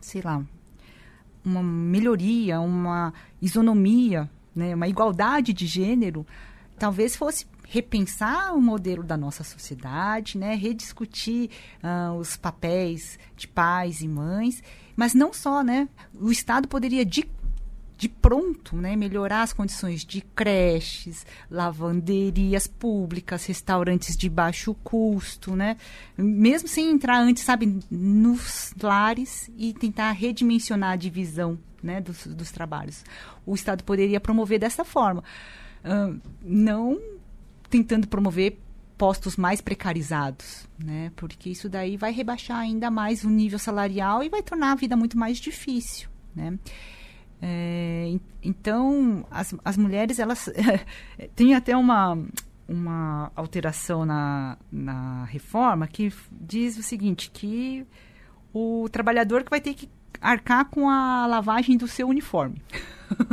sei 0.00 0.20
lá, 0.22 0.44
uma 1.44 1.62
melhoria, 1.62 2.60
uma 2.60 3.14
isonomia, 3.40 4.30
né, 4.54 4.74
uma 4.74 4.88
igualdade 4.88 5.52
de 5.52 5.66
gênero, 5.66 6.26
talvez 6.78 7.16
fosse 7.16 7.46
repensar 7.68 8.54
o 8.54 8.60
modelo 8.60 9.02
da 9.02 9.16
nossa 9.16 9.42
sociedade, 9.42 10.38
né? 10.38 10.54
rediscutir 10.54 11.50
uh, 11.82 12.14
os 12.14 12.36
papéis 12.36 13.18
de 13.36 13.48
pais 13.48 14.00
e 14.00 14.08
mães, 14.08 14.62
mas 14.94 15.14
não 15.14 15.32
só, 15.32 15.62
né? 15.62 15.88
O 16.18 16.30
Estado 16.30 16.68
poderia 16.68 17.04
de, 17.96 18.08
pronto, 18.08 18.76
né, 18.76 18.94
melhorar 18.94 19.42
as 19.42 19.52
condições 19.52 20.04
de 20.04 20.20
creches, 20.20 21.24
lavanderias 21.50 22.66
públicas, 22.66 23.46
restaurantes 23.46 24.16
de 24.16 24.28
baixo 24.28 24.74
custo, 24.84 25.56
né? 25.56 25.76
Mesmo 26.16 26.68
sem 26.68 26.90
entrar 26.90 27.18
antes, 27.18 27.42
sabe, 27.42 27.80
nos 27.90 28.74
lares 28.80 29.50
e 29.56 29.72
tentar 29.72 30.12
redimensionar 30.12 30.92
a 30.92 30.96
divisão, 30.96 31.58
né, 31.82 32.00
dos, 32.00 32.26
dos 32.26 32.50
trabalhos. 32.50 33.04
O 33.46 33.54
Estado 33.54 33.82
poderia 33.82 34.20
promover 34.20 34.58
dessa 34.58 34.84
forma. 34.84 35.24
Não 36.42 37.00
tentando 37.70 38.08
promover 38.08 38.58
postos 38.98 39.36
mais 39.36 39.60
precarizados, 39.60 40.66
né? 40.78 41.12
Porque 41.16 41.50
isso 41.50 41.68
daí 41.68 41.96
vai 41.96 42.12
rebaixar 42.12 42.58
ainda 42.58 42.90
mais 42.90 43.24
o 43.24 43.30
nível 43.30 43.58
salarial 43.58 44.22
e 44.22 44.28
vai 44.28 44.42
tornar 44.42 44.72
a 44.72 44.74
vida 44.74 44.96
muito 44.96 45.18
mais 45.18 45.38
difícil, 45.38 46.08
né? 46.34 46.58
É, 47.40 48.16
então, 48.42 49.26
as, 49.30 49.54
as 49.64 49.76
mulheres, 49.76 50.18
elas... 50.18 50.50
tem 51.34 51.54
até 51.54 51.76
uma, 51.76 52.18
uma 52.68 53.30
alteração 53.34 54.04
na, 54.04 54.58
na 54.70 55.24
reforma 55.24 55.86
que 55.86 56.12
diz 56.30 56.76
o 56.78 56.82
seguinte, 56.82 57.30
que 57.30 57.86
o 58.52 58.88
trabalhador 58.90 59.44
que 59.44 59.50
vai 59.50 59.60
ter 59.60 59.74
que 59.74 59.88
arcar 60.20 60.64
com 60.66 60.88
a 60.88 61.26
lavagem 61.26 61.76
do 61.76 61.86
seu 61.86 62.08
uniforme. 62.08 62.60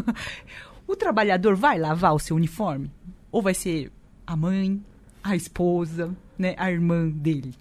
o 0.87 0.95
trabalhador 0.95 1.55
vai 1.55 1.79
lavar 1.79 2.13
o 2.13 2.19
seu 2.19 2.35
uniforme? 2.35 2.91
Ou 3.31 3.41
vai 3.41 3.53
ser 3.53 3.91
a 4.27 4.35
mãe, 4.35 4.83
a 5.23 5.35
esposa, 5.35 6.15
né, 6.37 6.55
a 6.57 6.71
irmã 6.71 7.09
dele. 7.09 7.55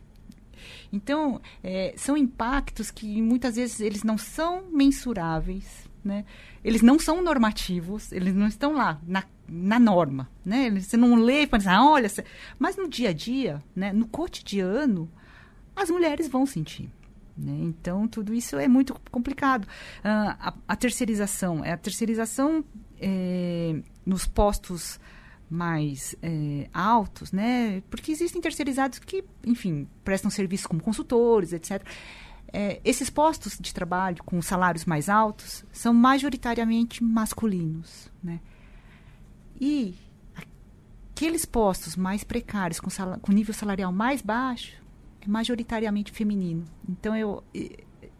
Então, 0.92 1.40
é, 1.62 1.94
são 1.96 2.16
impactos 2.16 2.90
que 2.90 3.22
muitas 3.22 3.56
vezes 3.56 3.80
eles 3.80 4.02
não 4.02 4.18
são 4.18 4.64
mensuráveis, 4.70 5.88
né? 6.04 6.24
Eles 6.64 6.82
não 6.82 6.98
são 6.98 7.22
normativos, 7.22 8.12
eles 8.12 8.34
não 8.34 8.46
estão 8.46 8.72
lá 8.74 9.00
na, 9.06 9.24
na 9.48 9.78
norma, 9.78 10.28
né? 10.44 10.70
Você 10.70 10.96
não 10.96 11.14
lê 11.16 11.46
para 11.46 11.58
dizer, 11.58 11.70
ah, 11.70 11.84
olha, 11.84 12.10
mas 12.58 12.76
no 12.76 12.88
dia 12.88 13.10
a 13.10 13.12
dia, 13.12 13.62
né, 13.74 13.92
no 13.92 14.06
cotidiano, 14.06 15.10
as 15.74 15.90
mulheres 15.90 16.28
vão 16.28 16.46
sentir. 16.46 16.90
Né? 17.36 17.52
Então, 17.62 18.06
tudo 18.06 18.34
isso 18.34 18.56
é 18.56 18.68
muito 18.68 18.94
complicado. 19.10 19.64
Uh, 19.64 20.36
a, 20.38 20.54
a, 20.68 20.76
terceirização, 20.76 21.64
é 21.64 21.72
a 21.72 21.76
terceirização 21.76 22.64
é, 23.00 23.80
nos 24.04 24.26
postos 24.26 25.00
mais 25.48 26.16
é, 26.22 26.68
altos, 26.72 27.30
né? 27.30 27.82
Porque 27.90 28.10
existem 28.10 28.40
terceirizados 28.40 28.98
que, 28.98 29.22
enfim, 29.44 29.86
prestam 30.02 30.30
serviço 30.30 30.66
como 30.66 30.82
consultores, 30.82 31.52
etc. 31.52 31.82
É, 32.52 32.80
esses 32.84 33.08
postos 33.08 33.56
de 33.58 33.72
trabalho 33.72 34.22
com 34.24 34.40
salários 34.42 34.84
mais 34.84 35.08
altos 35.08 35.64
são 35.72 35.94
majoritariamente 35.94 37.02
masculinos, 37.02 38.10
né? 38.22 38.40
E 39.60 39.94
aqueles 40.34 41.46
postos 41.46 41.96
mais 41.96 42.22
precários, 42.24 42.78
com, 42.78 42.90
com 43.20 43.32
nível 43.32 43.54
salarial 43.54 43.90
mais 43.90 44.20
baixo, 44.20 44.74
é 45.20 45.28
majoritariamente 45.28 46.12
feminino. 46.12 46.64
Então, 46.88 47.16
eu 47.16 47.42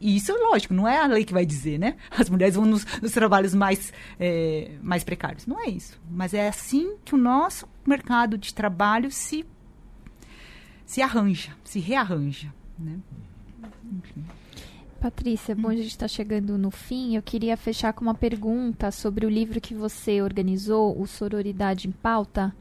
e 0.02 0.16
isso, 0.16 0.32
lógico, 0.32 0.74
não 0.74 0.88
é 0.88 0.98
a 0.98 1.06
lei 1.06 1.24
que 1.24 1.32
vai 1.32 1.46
dizer, 1.46 1.78
né? 1.78 1.96
As 2.10 2.28
mulheres 2.28 2.56
vão 2.56 2.64
nos, 2.64 2.84
nos 3.00 3.12
trabalhos 3.12 3.54
mais, 3.54 3.92
é, 4.18 4.72
mais 4.82 5.04
precários. 5.04 5.46
Não 5.46 5.60
é 5.60 5.68
isso. 5.68 6.00
Mas 6.10 6.34
é 6.34 6.48
assim 6.48 6.96
que 7.04 7.14
o 7.14 7.18
nosso 7.18 7.68
mercado 7.86 8.36
de 8.36 8.52
trabalho 8.52 9.12
se, 9.12 9.46
se 10.84 11.00
arranja, 11.00 11.56
se 11.62 11.78
rearranja, 11.78 12.52
né? 12.76 12.98
Patrícia, 15.02 15.52
bom, 15.56 15.68
a 15.68 15.74
gente 15.74 15.88
está 15.88 16.06
chegando 16.06 16.56
no 16.56 16.70
fim. 16.70 17.16
Eu 17.16 17.22
queria 17.22 17.56
fechar 17.56 17.92
com 17.92 18.02
uma 18.02 18.14
pergunta 18.14 18.90
sobre 18.92 19.26
o 19.26 19.28
livro 19.28 19.60
que 19.60 19.74
você 19.74 20.22
organizou, 20.22 20.96
o 20.96 21.08
Sororidade 21.08 21.88
em 21.88 21.90
Pauta, 21.90 22.54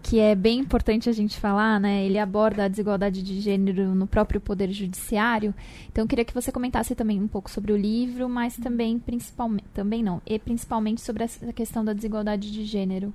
que 0.00 0.20
é 0.20 0.36
bem 0.36 0.60
importante 0.60 1.08
a 1.08 1.12
gente 1.12 1.40
falar, 1.40 1.80
né? 1.80 2.04
Ele 2.06 2.16
aborda 2.16 2.64
a 2.64 2.68
desigualdade 2.68 3.24
de 3.24 3.40
gênero 3.40 3.92
no 3.92 4.06
próprio 4.06 4.40
poder 4.40 4.70
judiciário. 4.70 5.52
Então, 5.88 6.04
eu 6.04 6.08
queria 6.08 6.24
que 6.24 6.32
você 6.32 6.52
comentasse 6.52 6.94
também 6.94 7.20
um 7.20 7.26
pouco 7.26 7.50
sobre 7.50 7.72
o 7.72 7.76
livro, 7.76 8.28
mas 8.28 8.56
também 8.56 8.96
principalmente, 8.96 9.66
também 9.74 10.00
não, 10.00 10.22
e 10.24 10.38
principalmente 10.38 11.00
sobre 11.00 11.24
essa 11.24 11.52
questão 11.52 11.84
da 11.84 11.92
desigualdade 11.92 12.52
de 12.52 12.64
gênero. 12.64 13.12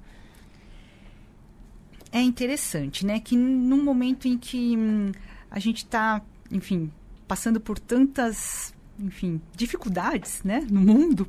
É 2.11 2.22
interessante, 2.22 3.05
né? 3.05 3.22
Que 3.22 3.38
num 3.38 3.82
momento 3.82 4.28
em 4.28 4.38
que 4.38 4.76
hum, 4.78 5.13
a 5.49 5.59
gente 5.59 5.78
está, 5.78 6.22
enfim, 6.51 6.91
passando 7.28 7.59
por 7.59 7.80
tantas, 7.80 8.73
enfim, 8.99 9.41
dificuldades, 9.55 10.43
né, 10.43 10.65
no 10.69 10.82
mundo, 10.82 11.28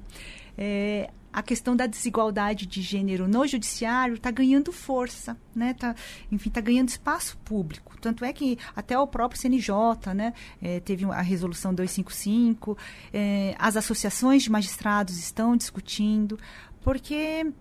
é, 0.57 1.11
a 1.32 1.42
questão 1.42 1.76
da 1.76 1.86
desigualdade 1.86 2.64
de 2.64 2.80
gênero 2.80 3.28
no 3.28 3.47
judiciário 3.47 4.14
está 4.14 4.30
ganhando 4.30 4.72
força, 4.72 5.36
né? 5.55 5.74
Tá, 5.74 5.94
enfim, 6.32 6.49
está 6.49 6.62
ganhando 6.62 6.88
espaço 6.88 7.36
público. 7.44 7.94
Tanto 8.01 8.24
é 8.24 8.32
que 8.32 8.59
até 8.74 8.99
o 8.99 9.07
próprio 9.07 9.38
CNJ, 9.38 9.74
né, 10.14 10.32
é, 10.62 10.80
teve 10.80 11.05
a 11.05 11.20
resolução 11.20 11.74
255, 11.74 12.78
é, 13.12 13.55
as 13.59 13.76
associações 13.76 14.44
de 14.44 14.51
magistrados 14.51 15.18
estão 15.18 15.55
discutindo, 15.59 16.38
porque 16.80 17.53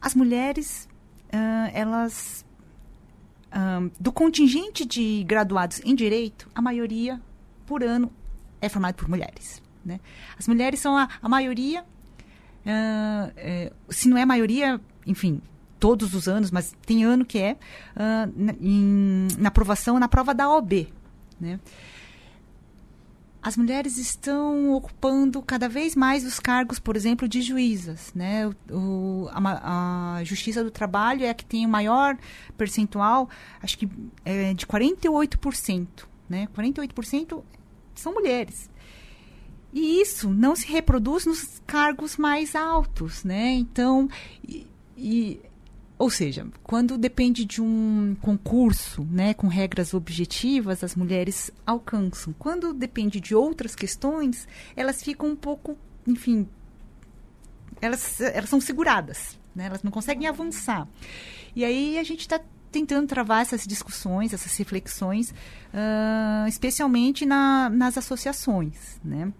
as 0.00 0.14
mulheres, 0.14 0.88
uh, 1.26 1.70
elas, 1.74 2.44
uh, 3.48 3.90
do 4.00 4.12
contingente 4.12 4.84
de 4.86 5.24
graduados 5.24 5.80
em 5.84 5.94
direito, 5.94 6.48
a 6.54 6.62
maioria 6.62 7.20
por 7.66 7.82
ano 7.82 8.12
é 8.60 8.68
formada 8.68 8.94
por 8.94 9.08
mulheres. 9.08 9.62
Né? 9.84 10.00
As 10.38 10.48
mulheres 10.48 10.80
são 10.80 10.96
a, 10.96 11.08
a 11.20 11.28
maioria 11.28 11.84
Uh, 12.64 13.28
é, 13.36 13.72
se 13.90 14.08
não 14.08 14.16
é 14.16 14.22
a 14.22 14.26
maioria, 14.26 14.80
enfim, 15.06 15.40
todos 15.78 16.14
os 16.14 16.26
anos, 16.26 16.50
mas 16.50 16.74
tem 16.86 17.04
ano 17.04 17.24
que 17.24 17.38
é, 17.38 17.52
uh, 17.94 18.32
na, 18.34 18.54
em, 18.58 19.28
na 19.38 19.48
aprovação, 19.48 19.98
na 19.98 20.08
prova 20.08 20.34
da 20.34 20.50
OB. 20.50 20.88
Né? 21.38 21.60
As 23.42 23.58
mulheres 23.58 23.98
estão 23.98 24.72
ocupando 24.72 25.42
cada 25.42 25.68
vez 25.68 25.94
mais 25.94 26.24
os 26.24 26.40
cargos, 26.40 26.78
por 26.78 26.96
exemplo, 26.96 27.28
de 27.28 27.42
juízas. 27.42 28.10
Né? 28.14 28.50
O, 28.70 29.28
a, 29.30 30.16
a, 30.16 30.24
Justiça 30.24 30.64
do 30.64 30.70
Trabalho 30.70 31.22
é 31.22 31.28
a 31.28 31.34
que 31.34 31.44
tem 31.44 31.66
o 31.66 31.68
maior 31.68 32.16
percentual, 32.56 33.28
acho 33.62 33.76
que 33.76 33.86
é 34.24 34.54
de 34.54 34.66
48%. 34.66 36.13
Né? 36.28 36.48
48% 36.54 37.42
são 37.94 38.12
mulheres. 38.14 38.70
E 39.72 40.00
isso 40.00 40.30
não 40.30 40.54
se 40.54 40.66
reproduz 40.66 41.26
nos 41.26 41.60
cargos 41.66 42.16
mais 42.16 42.54
altos, 42.54 43.24
né? 43.24 43.52
Então, 43.54 44.08
e, 44.46 44.66
e, 44.96 45.40
ou 45.98 46.08
seja, 46.08 46.46
quando 46.62 46.96
depende 46.96 47.44
de 47.44 47.60
um 47.60 48.16
concurso, 48.20 49.02
né, 49.10 49.34
com 49.34 49.48
regras 49.48 49.92
objetivas, 49.92 50.84
as 50.84 50.94
mulheres 50.94 51.50
alcançam. 51.66 52.32
Quando 52.38 52.72
depende 52.72 53.20
de 53.20 53.34
outras 53.34 53.74
questões, 53.74 54.46
elas 54.76 55.02
ficam 55.02 55.30
um 55.30 55.36
pouco, 55.36 55.76
enfim, 56.06 56.48
elas, 57.80 58.20
elas 58.20 58.48
são 58.48 58.60
seguradas, 58.60 59.36
né? 59.54 59.66
Elas 59.66 59.82
não 59.82 59.90
conseguem 59.90 60.28
avançar. 60.28 60.88
E 61.54 61.64
aí 61.64 61.98
a 61.98 62.04
gente 62.04 62.20
está 62.20 62.40
tentando 62.74 63.06
travar 63.06 63.42
essas 63.42 63.64
discussões, 63.64 64.32
essas 64.32 64.56
reflexões, 64.56 65.30
uh, 65.30 66.48
especialmente 66.48 67.24
na, 67.24 67.70
nas 67.70 67.96
associações, 67.96 69.00
né? 69.04 69.32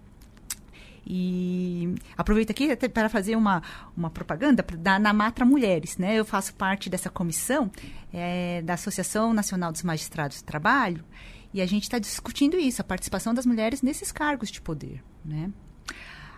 E 1.05 1.93
aproveito 2.17 2.49
aqui 2.49 2.75
para 2.89 3.09
fazer 3.09 3.35
uma, 3.35 3.61
uma 3.95 4.09
propaganda 4.09 4.65
da 4.79 4.97
Namatra 4.97 5.45
Mulheres. 5.45 5.97
Né? 5.97 6.15
Eu 6.15 6.25
faço 6.25 6.55
parte 6.55 6.89
dessa 6.89 7.11
comissão 7.11 7.69
é, 8.11 8.63
da 8.63 8.73
Associação 8.73 9.31
Nacional 9.31 9.71
dos 9.71 9.83
Magistrados 9.83 10.41
do 10.41 10.45
Trabalho 10.45 11.05
e 11.53 11.61
a 11.61 11.65
gente 11.67 11.83
está 11.83 11.99
discutindo 11.99 12.57
isso, 12.57 12.81
a 12.81 12.83
participação 12.83 13.35
das 13.35 13.45
mulheres 13.45 13.83
nesses 13.83 14.11
cargos 14.11 14.49
de 14.49 14.59
poder. 14.59 15.03
Né? 15.23 15.51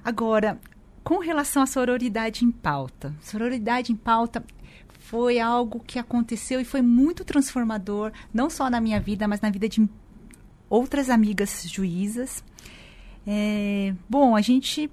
Agora, 0.03 0.59
com 1.01 1.19
relação 1.19 1.63
à 1.63 1.65
sororidade 1.65 2.43
em 2.43 2.51
pauta. 2.51 3.15
Sororidade 3.21 3.93
em 3.93 3.95
pauta 3.95 4.43
foi 5.09 5.39
algo 5.39 5.79
que 5.79 5.97
aconteceu 5.97 6.59
e 6.59 6.65
foi 6.65 6.81
muito 6.81 7.23
transformador, 7.23 8.11
não 8.33 8.49
só 8.49 8.69
na 8.69 8.81
minha 8.81 8.99
vida, 8.99 9.25
mas 9.25 9.39
na 9.39 9.49
vida 9.49 9.69
de 9.69 9.87
outras 10.69 11.09
amigas 11.09 11.63
juízas. 11.65 12.43
É, 13.25 13.93
bom, 14.09 14.35
a 14.35 14.41
gente, 14.41 14.91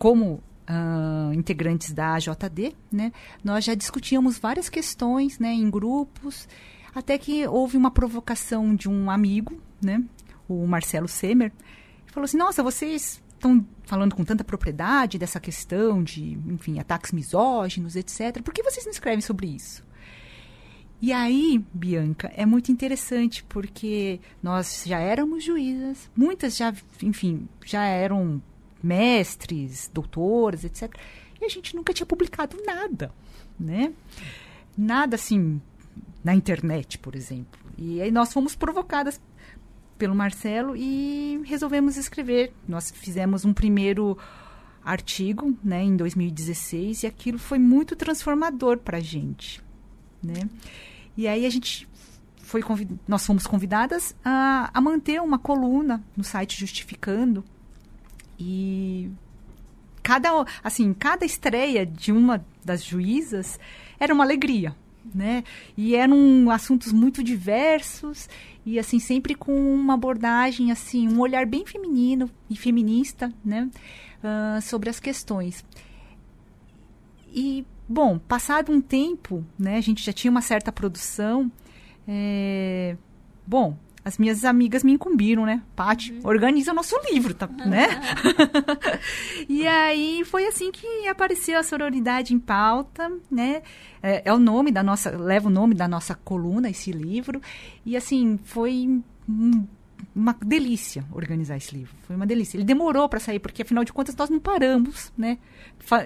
como 0.00 0.42
uh, 0.68 1.32
integrantes 1.32 1.92
da 1.92 2.14
AJD, 2.14 2.74
né, 2.90 3.12
nós 3.44 3.64
já 3.64 3.74
discutíamos 3.74 4.36
várias 4.36 4.68
questões 4.68 5.38
né, 5.38 5.52
em 5.52 5.70
grupos, 5.70 6.48
até 6.92 7.16
que 7.16 7.46
houve 7.46 7.76
uma 7.76 7.92
provocação 7.92 8.74
de 8.74 8.88
um 8.88 9.08
amigo, 9.08 9.60
né, 9.80 10.02
o 10.48 10.66
Marcelo 10.66 11.06
Semer, 11.06 11.52
falou 12.06 12.24
assim, 12.24 12.36
nossa, 12.36 12.64
vocês 12.64 13.22
estão 13.44 13.66
falando 13.84 14.14
com 14.14 14.24
tanta 14.24 14.42
propriedade 14.42 15.18
dessa 15.18 15.38
questão 15.38 16.02
de, 16.02 16.38
enfim, 16.46 16.78
ataques 16.78 17.12
misóginos, 17.12 17.94
etc. 17.94 18.42
Por 18.42 18.54
que 18.54 18.62
vocês 18.62 18.84
não 18.84 18.92
escrevem 18.92 19.20
sobre 19.20 19.46
isso? 19.48 19.84
E 21.02 21.12
aí, 21.12 21.62
Bianca, 21.72 22.32
é 22.34 22.46
muito 22.46 22.72
interessante 22.72 23.44
porque 23.44 24.20
nós 24.42 24.84
já 24.86 24.98
éramos 24.98 25.44
juízas, 25.44 26.10
muitas 26.16 26.56
já, 26.56 26.72
enfim, 27.02 27.46
já 27.64 27.84
eram 27.84 28.42
mestres, 28.82 29.90
doutoras, 29.92 30.64
etc. 30.64 30.94
E 31.40 31.44
a 31.44 31.48
gente 31.48 31.76
nunca 31.76 31.92
tinha 31.92 32.06
publicado 32.06 32.56
nada, 32.64 33.12
né? 33.60 33.92
Nada 34.76 35.16
assim 35.16 35.60
na 36.22 36.34
internet, 36.34 36.98
por 36.98 37.14
exemplo. 37.14 37.60
E 37.76 38.00
aí 38.00 38.10
nós 38.10 38.32
fomos 38.32 38.56
provocadas 38.56 39.20
pelo 39.98 40.14
Marcelo 40.14 40.76
e 40.76 41.40
resolvemos 41.44 41.96
escrever. 41.96 42.52
Nós 42.66 42.90
fizemos 42.90 43.44
um 43.44 43.52
primeiro 43.52 44.18
artigo, 44.84 45.56
né, 45.64 45.82
em 45.82 45.96
2016 45.96 47.04
e 47.04 47.06
aquilo 47.06 47.38
foi 47.38 47.58
muito 47.58 47.96
transformador 47.96 48.78
para 48.78 48.98
a 48.98 49.00
gente, 49.00 49.62
né? 50.22 50.48
E 51.16 51.26
aí 51.26 51.46
a 51.46 51.50
gente 51.50 51.88
foi 52.38 52.62
nós 53.08 53.24
fomos 53.24 53.46
convidadas 53.46 54.14
a, 54.22 54.70
a 54.72 54.80
manter 54.80 55.20
uma 55.22 55.38
coluna 55.38 56.04
no 56.14 56.22
site 56.22 56.60
justificando 56.60 57.42
e 58.38 59.10
cada 60.02 60.44
assim 60.62 60.92
cada 60.92 61.24
estreia 61.24 61.86
de 61.86 62.12
uma 62.12 62.44
das 62.62 62.84
juízas 62.84 63.58
era 63.98 64.12
uma 64.12 64.24
alegria 64.24 64.76
né 65.12 65.42
e 65.76 65.96
eram 65.96 66.50
assuntos 66.50 66.92
muito 66.92 67.22
diversos 67.22 68.28
e 68.64 68.78
assim 68.78 68.98
sempre 68.98 69.34
com 69.34 69.52
uma 69.74 69.94
abordagem 69.94 70.70
assim 70.70 71.08
um 71.08 71.20
olhar 71.20 71.46
bem 71.46 71.66
feminino 71.66 72.30
e 72.48 72.56
feminista 72.56 73.32
né 73.44 73.68
uh, 74.22 74.62
sobre 74.62 74.88
as 74.88 75.00
questões 75.00 75.64
e 77.32 77.66
Bom, 77.86 78.18
passado 78.18 78.72
um 78.72 78.80
tempo, 78.80 79.44
né, 79.58 79.76
a 79.76 79.80
gente 79.80 80.02
já 80.02 80.12
tinha 80.12 80.30
uma 80.30 80.40
certa 80.40 80.72
produção. 80.72 81.50
É... 82.08 82.96
Bom, 83.46 83.76
as 84.04 84.18
minhas 84.18 84.44
amigas 84.44 84.84
me 84.84 84.92
incumbiram, 84.92 85.46
né? 85.46 85.62
Paty, 85.74 86.12
uhum. 86.12 86.20
organiza 86.24 86.72
o 86.72 86.74
nosso 86.74 86.94
livro, 87.10 87.32
tá, 87.32 87.46
né? 87.46 87.88
e 89.48 89.66
aí 89.66 90.22
foi 90.24 90.46
assim 90.46 90.70
que 90.70 91.08
apareceu 91.08 91.58
a 91.58 91.62
sororidade 91.62 92.34
em 92.34 92.38
pauta, 92.38 93.10
né? 93.30 93.62
É, 94.02 94.28
é, 94.28 94.32
o 94.32 94.38
nome 94.38 94.70
da 94.70 94.82
nossa, 94.82 95.10
leva 95.16 95.48
o 95.48 95.50
nome 95.50 95.74
da 95.74 95.88
nossa 95.88 96.14
coluna, 96.14 96.68
esse 96.68 96.92
livro. 96.92 97.40
E 97.86 97.96
assim, 97.96 98.38
foi 98.44 99.02
uma 100.14 100.36
delícia 100.40 101.04
organizar 101.10 101.56
esse 101.56 101.74
livro. 101.74 101.94
Foi 102.02 102.14
uma 102.14 102.26
delícia. 102.26 102.56
Ele 102.56 102.64
demorou 102.64 103.08
para 103.08 103.18
sair, 103.18 103.40
porque 103.40 103.62
afinal 103.62 103.82
de 103.82 103.92
contas 103.92 104.14
nós 104.14 104.30
não 104.30 104.38
paramos, 104.38 105.12
né? 105.18 105.38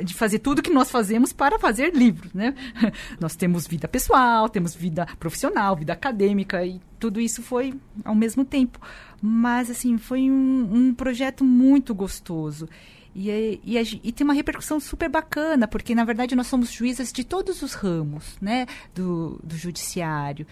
De 0.02 0.14
fazer 0.14 0.38
tudo 0.38 0.62
que 0.62 0.70
nós 0.70 0.90
fazemos 0.90 1.32
para 1.32 1.59
fazer 1.59 1.94
livros, 1.94 2.32
né? 2.32 2.54
Nós 3.20 3.36
temos 3.36 3.66
vida 3.66 3.86
pessoal, 3.86 4.48
temos 4.48 4.74
vida 4.74 5.06
profissional, 5.20 5.76
vida 5.76 5.92
acadêmica 5.92 6.64
e 6.64 6.80
tudo 6.98 7.20
isso 7.20 7.42
foi 7.42 7.74
ao 8.04 8.14
mesmo 8.14 8.44
tempo. 8.44 8.80
Mas, 9.20 9.70
assim, 9.70 9.98
foi 9.98 10.30
um, 10.30 10.68
um 10.72 10.94
projeto 10.94 11.44
muito 11.44 11.94
gostoso. 11.94 12.68
E, 13.14 13.61
e, 13.64 13.76
e, 14.02 14.12
tem 14.12 14.24
uma 14.24 14.34
repercussão 14.34 14.80
super 14.80 15.09
bacana, 15.09 15.68
porque, 15.68 15.94
na 15.94 16.04
verdade, 16.04 16.34
nós 16.34 16.46
somos 16.46 16.72
juízas 16.72 17.12
de 17.12 17.24
todos 17.24 17.62
os 17.62 17.74
ramos, 17.74 18.36
né? 18.40 18.66
Do, 18.94 19.38
do 19.44 19.56
judiciário. 19.56 20.46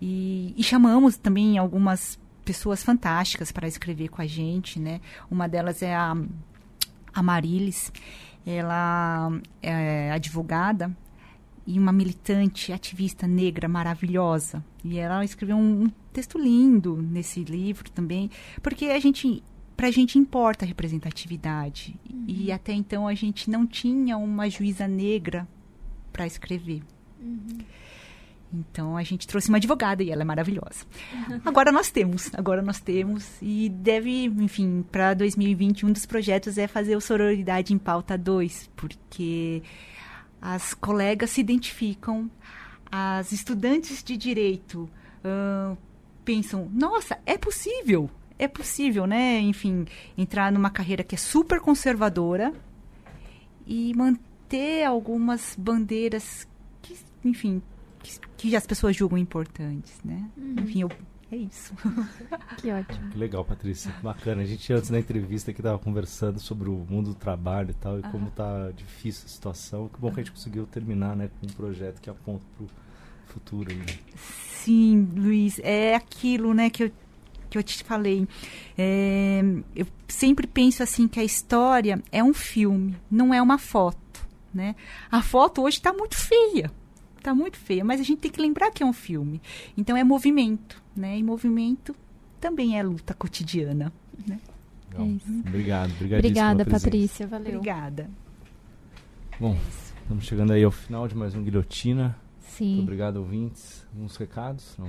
E, 0.00 0.54
e 0.56 0.62
chamamos 0.62 1.16
também 1.16 1.56
algumas 1.56 2.18
pessoas 2.46 2.84
fantásticas 2.84 3.50
para 3.50 3.66
escrever 3.66 4.08
com 4.08 4.22
a 4.22 4.26
gente, 4.26 4.78
né? 4.78 5.00
Uma 5.28 5.48
delas 5.48 5.82
é 5.82 5.94
a, 5.94 6.16
a 7.12 7.22
Marilis, 7.22 7.92
ela 8.46 9.32
é 9.60 10.12
advogada 10.12 10.96
e 11.66 11.76
uma 11.76 11.92
militante 11.92 12.72
ativista 12.72 13.26
negra 13.26 13.68
maravilhosa. 13.68 14.64
E 14.84 14.96
ela 14.96 15.24
escreveu 15.24 15.56
um, 15.56 15.82
um 15.82 15.90
texto 16.12 16.38
lindo 16.38 16.96
nesse 17.02 17.42
livro 17.42 17.90
também, 17.90 18.30
porque 18.62 18.86
a 18.86 19.00
gente 19.00 19.42
para 19.76 19.88
a 19.88 19.90
gente 19.90 20.18
importa 20.18 20.64
a 20.64 20.68
representatividade. 20.68 21.96
Uhum. 22.08 22.24
E 22.28 22.52
até 22.52 22.72
então 22.72 23.06
a 23.06 23.14
gente 23.14 23.50
não 23.50 23.66
tinha 23.66 24.16
uma 24.16 24.48
juíza 24.48 24.88
negra 24.88 25.46
para 26.12 26.26
escrever. 26.26 26.82
Uhum. 27.20 27.58
Então 28.56 28.96
a 28.96 29.02
gente 29.02 29.26
trouxe 29.26 29.48
uma 29.48 29.58
advogada 29.58 30.02
e 30.02 30.10
ela 30.10 30.22
é 30.22 30.24
maravilhosa. 30.24 30.86
Agora 31.44 31.70
nós 31.70 31.90
temos, 31.90 32.30
agora 32.34 32.62
nós 32.62 32.80
temos 32.80 33.36
e 33.42 33.68
deve, 33.68 34.24
enfim, 34.24 34.84
para 34.90 35.14
2020 35.14 35.86
um 35.86 35.92
dos 35.92 36.06
projetos 36.06 36.56
é 36.56 36.66
fazer 36.66 36.96
o 36.96 37.00
Sororidade 37.00 37.74
em 37.74 37.78
Pauta 37.78 38.16
2, 38.16 38.70
porque 38.76 39.62
as 40.40 40.74
colegas 40.74 41.30
se 41.30 41.40
identificam, 41.40 42.30
as 42.90 43.32
estudantes 43.32 44.02
de 44.02 44.16
direito 44.16 44.88
uh, 45.24 45.76
pensam, 46.24 46.70
nossa, 46.72 47.18
é 47.26 47.36
possível, 47.36 48.10
é 48.38 48.48
possível, 48.48 49.06
né? 49.06 49.40
Enfim, 49.40 49.86
entrar 50.16 50.52
numa 50.52 50.70
carreira 50.70 51.02
que 51.02 51.14
é 51.14 51.18
super 51.18 51.60
conservadora 51.60 52.52
e 53.66 53.92
manter 53.94 54.84
algumas 54.84 55.56
bandeiras 55.58 56.46
que, 56.80 56.96
enfim, 57.24 57.60
que, 58.06 58.20
que 58.36 58.56
as 58.56 58.66
pessoas 58.66 58.94
julgam 58.94 59.18
importantes, 59.18 59.92
né? 60.04 60.28
Uhum. 60.36 60.54
Enfim, 60.60 60.82
eu, 60.82 60.90
é 61.30 61.36
isso. 61.36 61.74
Que 62.58 62.70
ótimo. 62.70 63.10
Que 63.10 63.18
legal, 63.18 63.44
Patrícia. 63.44 63.92
Bacana. 64.02 64.42
A 64.42 64.44
gente 64.44 64.72
antes 64.72 64.90
na 64.90 64.98
entrevista 64.98 65.52
que 65.52 65.60
estava 65.60 65.78
conversando 65.78 66.38
sobre 66.38 66.68
o 66.68 66.86
mundo 66.88 67.10
do 67.10 67.14
trabalho 67.14 67.70
e 67.70 67.74
tal, 67.74 67.98
e 67.98 68.02
ah. 68.02 68.08
como 68.10 68.30
tá 68.30 68.70
difícil 68.70 69.24
a 69.26 69.28
situação. 69.28 69.88
Que 69.88 70.00
bom 70.00 70.10
que 70.10 70.20
a 70.20 70.22
gente 70.22 70.32
conseguiu 70.32 70.66
terminar, 70.66 71.16
né, 71.16 71.28
com 71.40 71.46
um 71.46 71.50
projeto 71.50 72.00
que 72.00 72.08
aponta 72.08 72.44
para 72.56 72.64
o 72.64 72.68
futuro. 73.26 73.74
Né? 73.74 73.84
Sim, 74.16 75.08
Luiz, 75.14 75.58
é 75.62 75.94
aquilo, 75.94 76.54
né, 76.54 76.70
que 76.70 76.84
eu 76.84 76.92
que 77.48 77.58
eu 77.58 77.62
te 77.62 77.82
falei. 77.84 78.26
É, 78.76 79.40
eu 79.74 79.86
sempre 80.08 80.46
penso 80.46 80.82
assim 80.82 81.08
que 81.08 81.20
a 81.20 81.24
história 81.24 82.02
é 82.10 82.22
um 82.22 82.34
filme, 82.34 82.96
não 83.10 83.32
é 83.32 83.40
uma 83.40 83.58
foto, 83.58 84.26
né? 84.52 84.74
A 85.10 85.22
foto 85.22 85.62
hoje 85.62 85.78
está 85.78 85.92
muito 85.92 86.16
feia, 86.16 86.70
está 87.26 87.34
muito 87.34 87.58
feia, 87.58 87.84
mas 87.84 88.00
a 88.00 88.04
gente 88.04 88.20
tem 88.20 88.30
que 88.30 88.40
lembrar 88.40 88.70
que 88.70 88.82
é 88.82 88.86
um 88.86 88.92
filme. 88.92 89.42
Então 89.76 89.96
é 89.96 90.04
movimento, 90.04 90.80
né? 90.94 91.18
E 91.18 91.22
movimento 91.22 91.94
também 92.40 92.78
é 92.78 92.82
luta 92.82 93.12
cotidiana, 93.14 93.92
né? 94.26 94.38
É 94.94 95.48
Obrigado, 95.48 95.92
Obrigada, 96.00 96.64
Patrícia, 96.64 97.26
valeu. 97.26 97.56
Obrigada. 97.56 98.08
Bom, 99.40 99.56
estamos 100.02 100.24
chegando 100.24 100.52
aí 100.52 100.62
ao 100.62 100.70
final 100.70 101.08
de 101.08 101.16
mais 101.16 101.34
um 101.34 101.42
Guilhotina. 101.42 102.16
Sim. 102.38 102.76
Muito 102.76 102.82
obrigado, 102.84 103.16
ouvintes. 103.16 103.84
Uns 103.98 104.16
recados? 104.16 104.74
Não. 104.78 104.88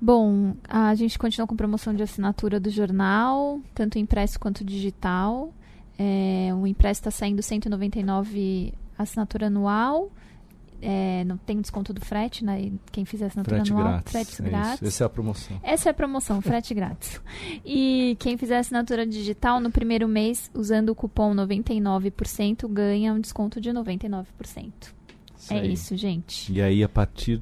Bom, 0.00 0.56
a 0.68 0.94
gente 0.94 1.16
continua 1.18 1.46
com 1.46 1.56
promoção 1.56 1.94
de 1.94 2.02
assinatura 2.02 2.58
do 2.58 2.68
jornal, 2.68 3.60
tanto 3.72 3.98
impresso 3.98 4.38
quanto 4.40 4.64
digital. 4.64 5.54
É, 5.96 6.50
o 6.52 6.66
impresso 6.66 7.00
está 7.00 7.10
saindo 7.10 7.42
199 7.42 8.74
assinatura 8.98 9.46
anual. 9.46 10.10
É, 10.80 11.24
não 11.24 11.36
tem 11.36 11.60
desconto 11.60 11.92
do 11.92 12.04
frete, 12.04 12.44
né? 12.44 12.72
Quem 12.92 13.04
fizer 13.04 13.26
assinatura 13.26 13.56
frete 13.56 13.72
anual, 13.72 13.88
grátis, 13.88 14.12
frete 14.12 14.42
é 14.42 14.44
grátis. 14.44 14.82
Essa 14.82 15.04
é 15.04 15.06
a 15.06 15.08
promoção. 15.08 15.60
Essa 15.62 15.88
é 15.88 15.90
a 15.90 15.94
promoção, 15.94 16.42
frete 16.42 16.72
grátis. 16.74 17.20
E 17.64 18.16
quem 18.18 18.36
fizer 18.36 18.58
assinatura 18.58 19.06
digital 19.06 19.60
no 19.60 19.70
primeiro 19.70 20.06
mês, 20.06 20.50
usando 20.54 20.90
o 20.90 20.94
cupom 20.94 21.34
99%, 21.34 22.68
ganha 22.68 23.12
um 23.12 23.20
desconto 23.20 23.60
de 23.60 23.70
99%. 23.70 24.26
Isso 25.38 25.52
é 25.52 25.60
aí. 25.60 25.72
isso, 25.72 25.96
gente. 25.96 26.52
E 26.52 26.60
aí, 26.60 26.82
a 26.82 26.88
partir 26.88 27.40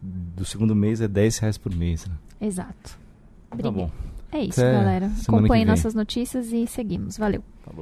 do 0.00 0.44
segundo 0.44 0.74
mês, 0.74 1.00
é 1.00 1.08
10 1.08 1.38
reais 1.38 1.58
por 1.58 1.74
mês, 1.74 2.06
né? 2.06 2.14
Exato. 2.40 2.98
Tá 3.50 3.70
bom. 3.70 3.90
É 4.30 4.40
isso, 4.42 4.60
Até 4.60 4.72
galera. 4.72 5.10
Acompanhe 5.26 5.64
nossas 5.64 5.94
notícias 5.94 6.52
e 6.52 6.66
seguimos. 6.66 7.16
Valeu. 7.16 7.42
Tá 7.64 7.72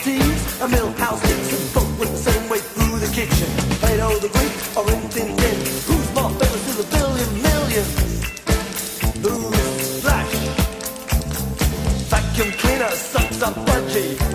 Socrates, 0.00 0.60
a 0.62 0.68
mill 0.68 0.92
house 0.92 1.20
Dixon, 1.20 1.74
both 1.74 2.00
with 2.00 2.10
the 2.10 2.30
same 2.30 2.48
way 2.48 2.58
through 2.58 2.98
the 3.00 3.12
kitchen. 3.12 3.48
Plato 3.80 4.18
the 4.18 4.28
Greek, 4.28 4.52
or 4.76 4.90
in 4.92 5.08
Tin 5.10 5.36
Tin. 5.36 5.56
Who's 5.86 6.14
more 6.14 6.30
famous 6.30 6.68
is 6.68 6.80
a 6.80 6.86
billion 6.96 7.42
millions? 7.42 8.24
Who's 9.22 10.00
flash? 10.00 10.34
Vacuum 12.08 12.52
cleaner 12.52 12.90
sucks 12.90 13.42
up 13.42 13.54
budgie. 13.66 14.29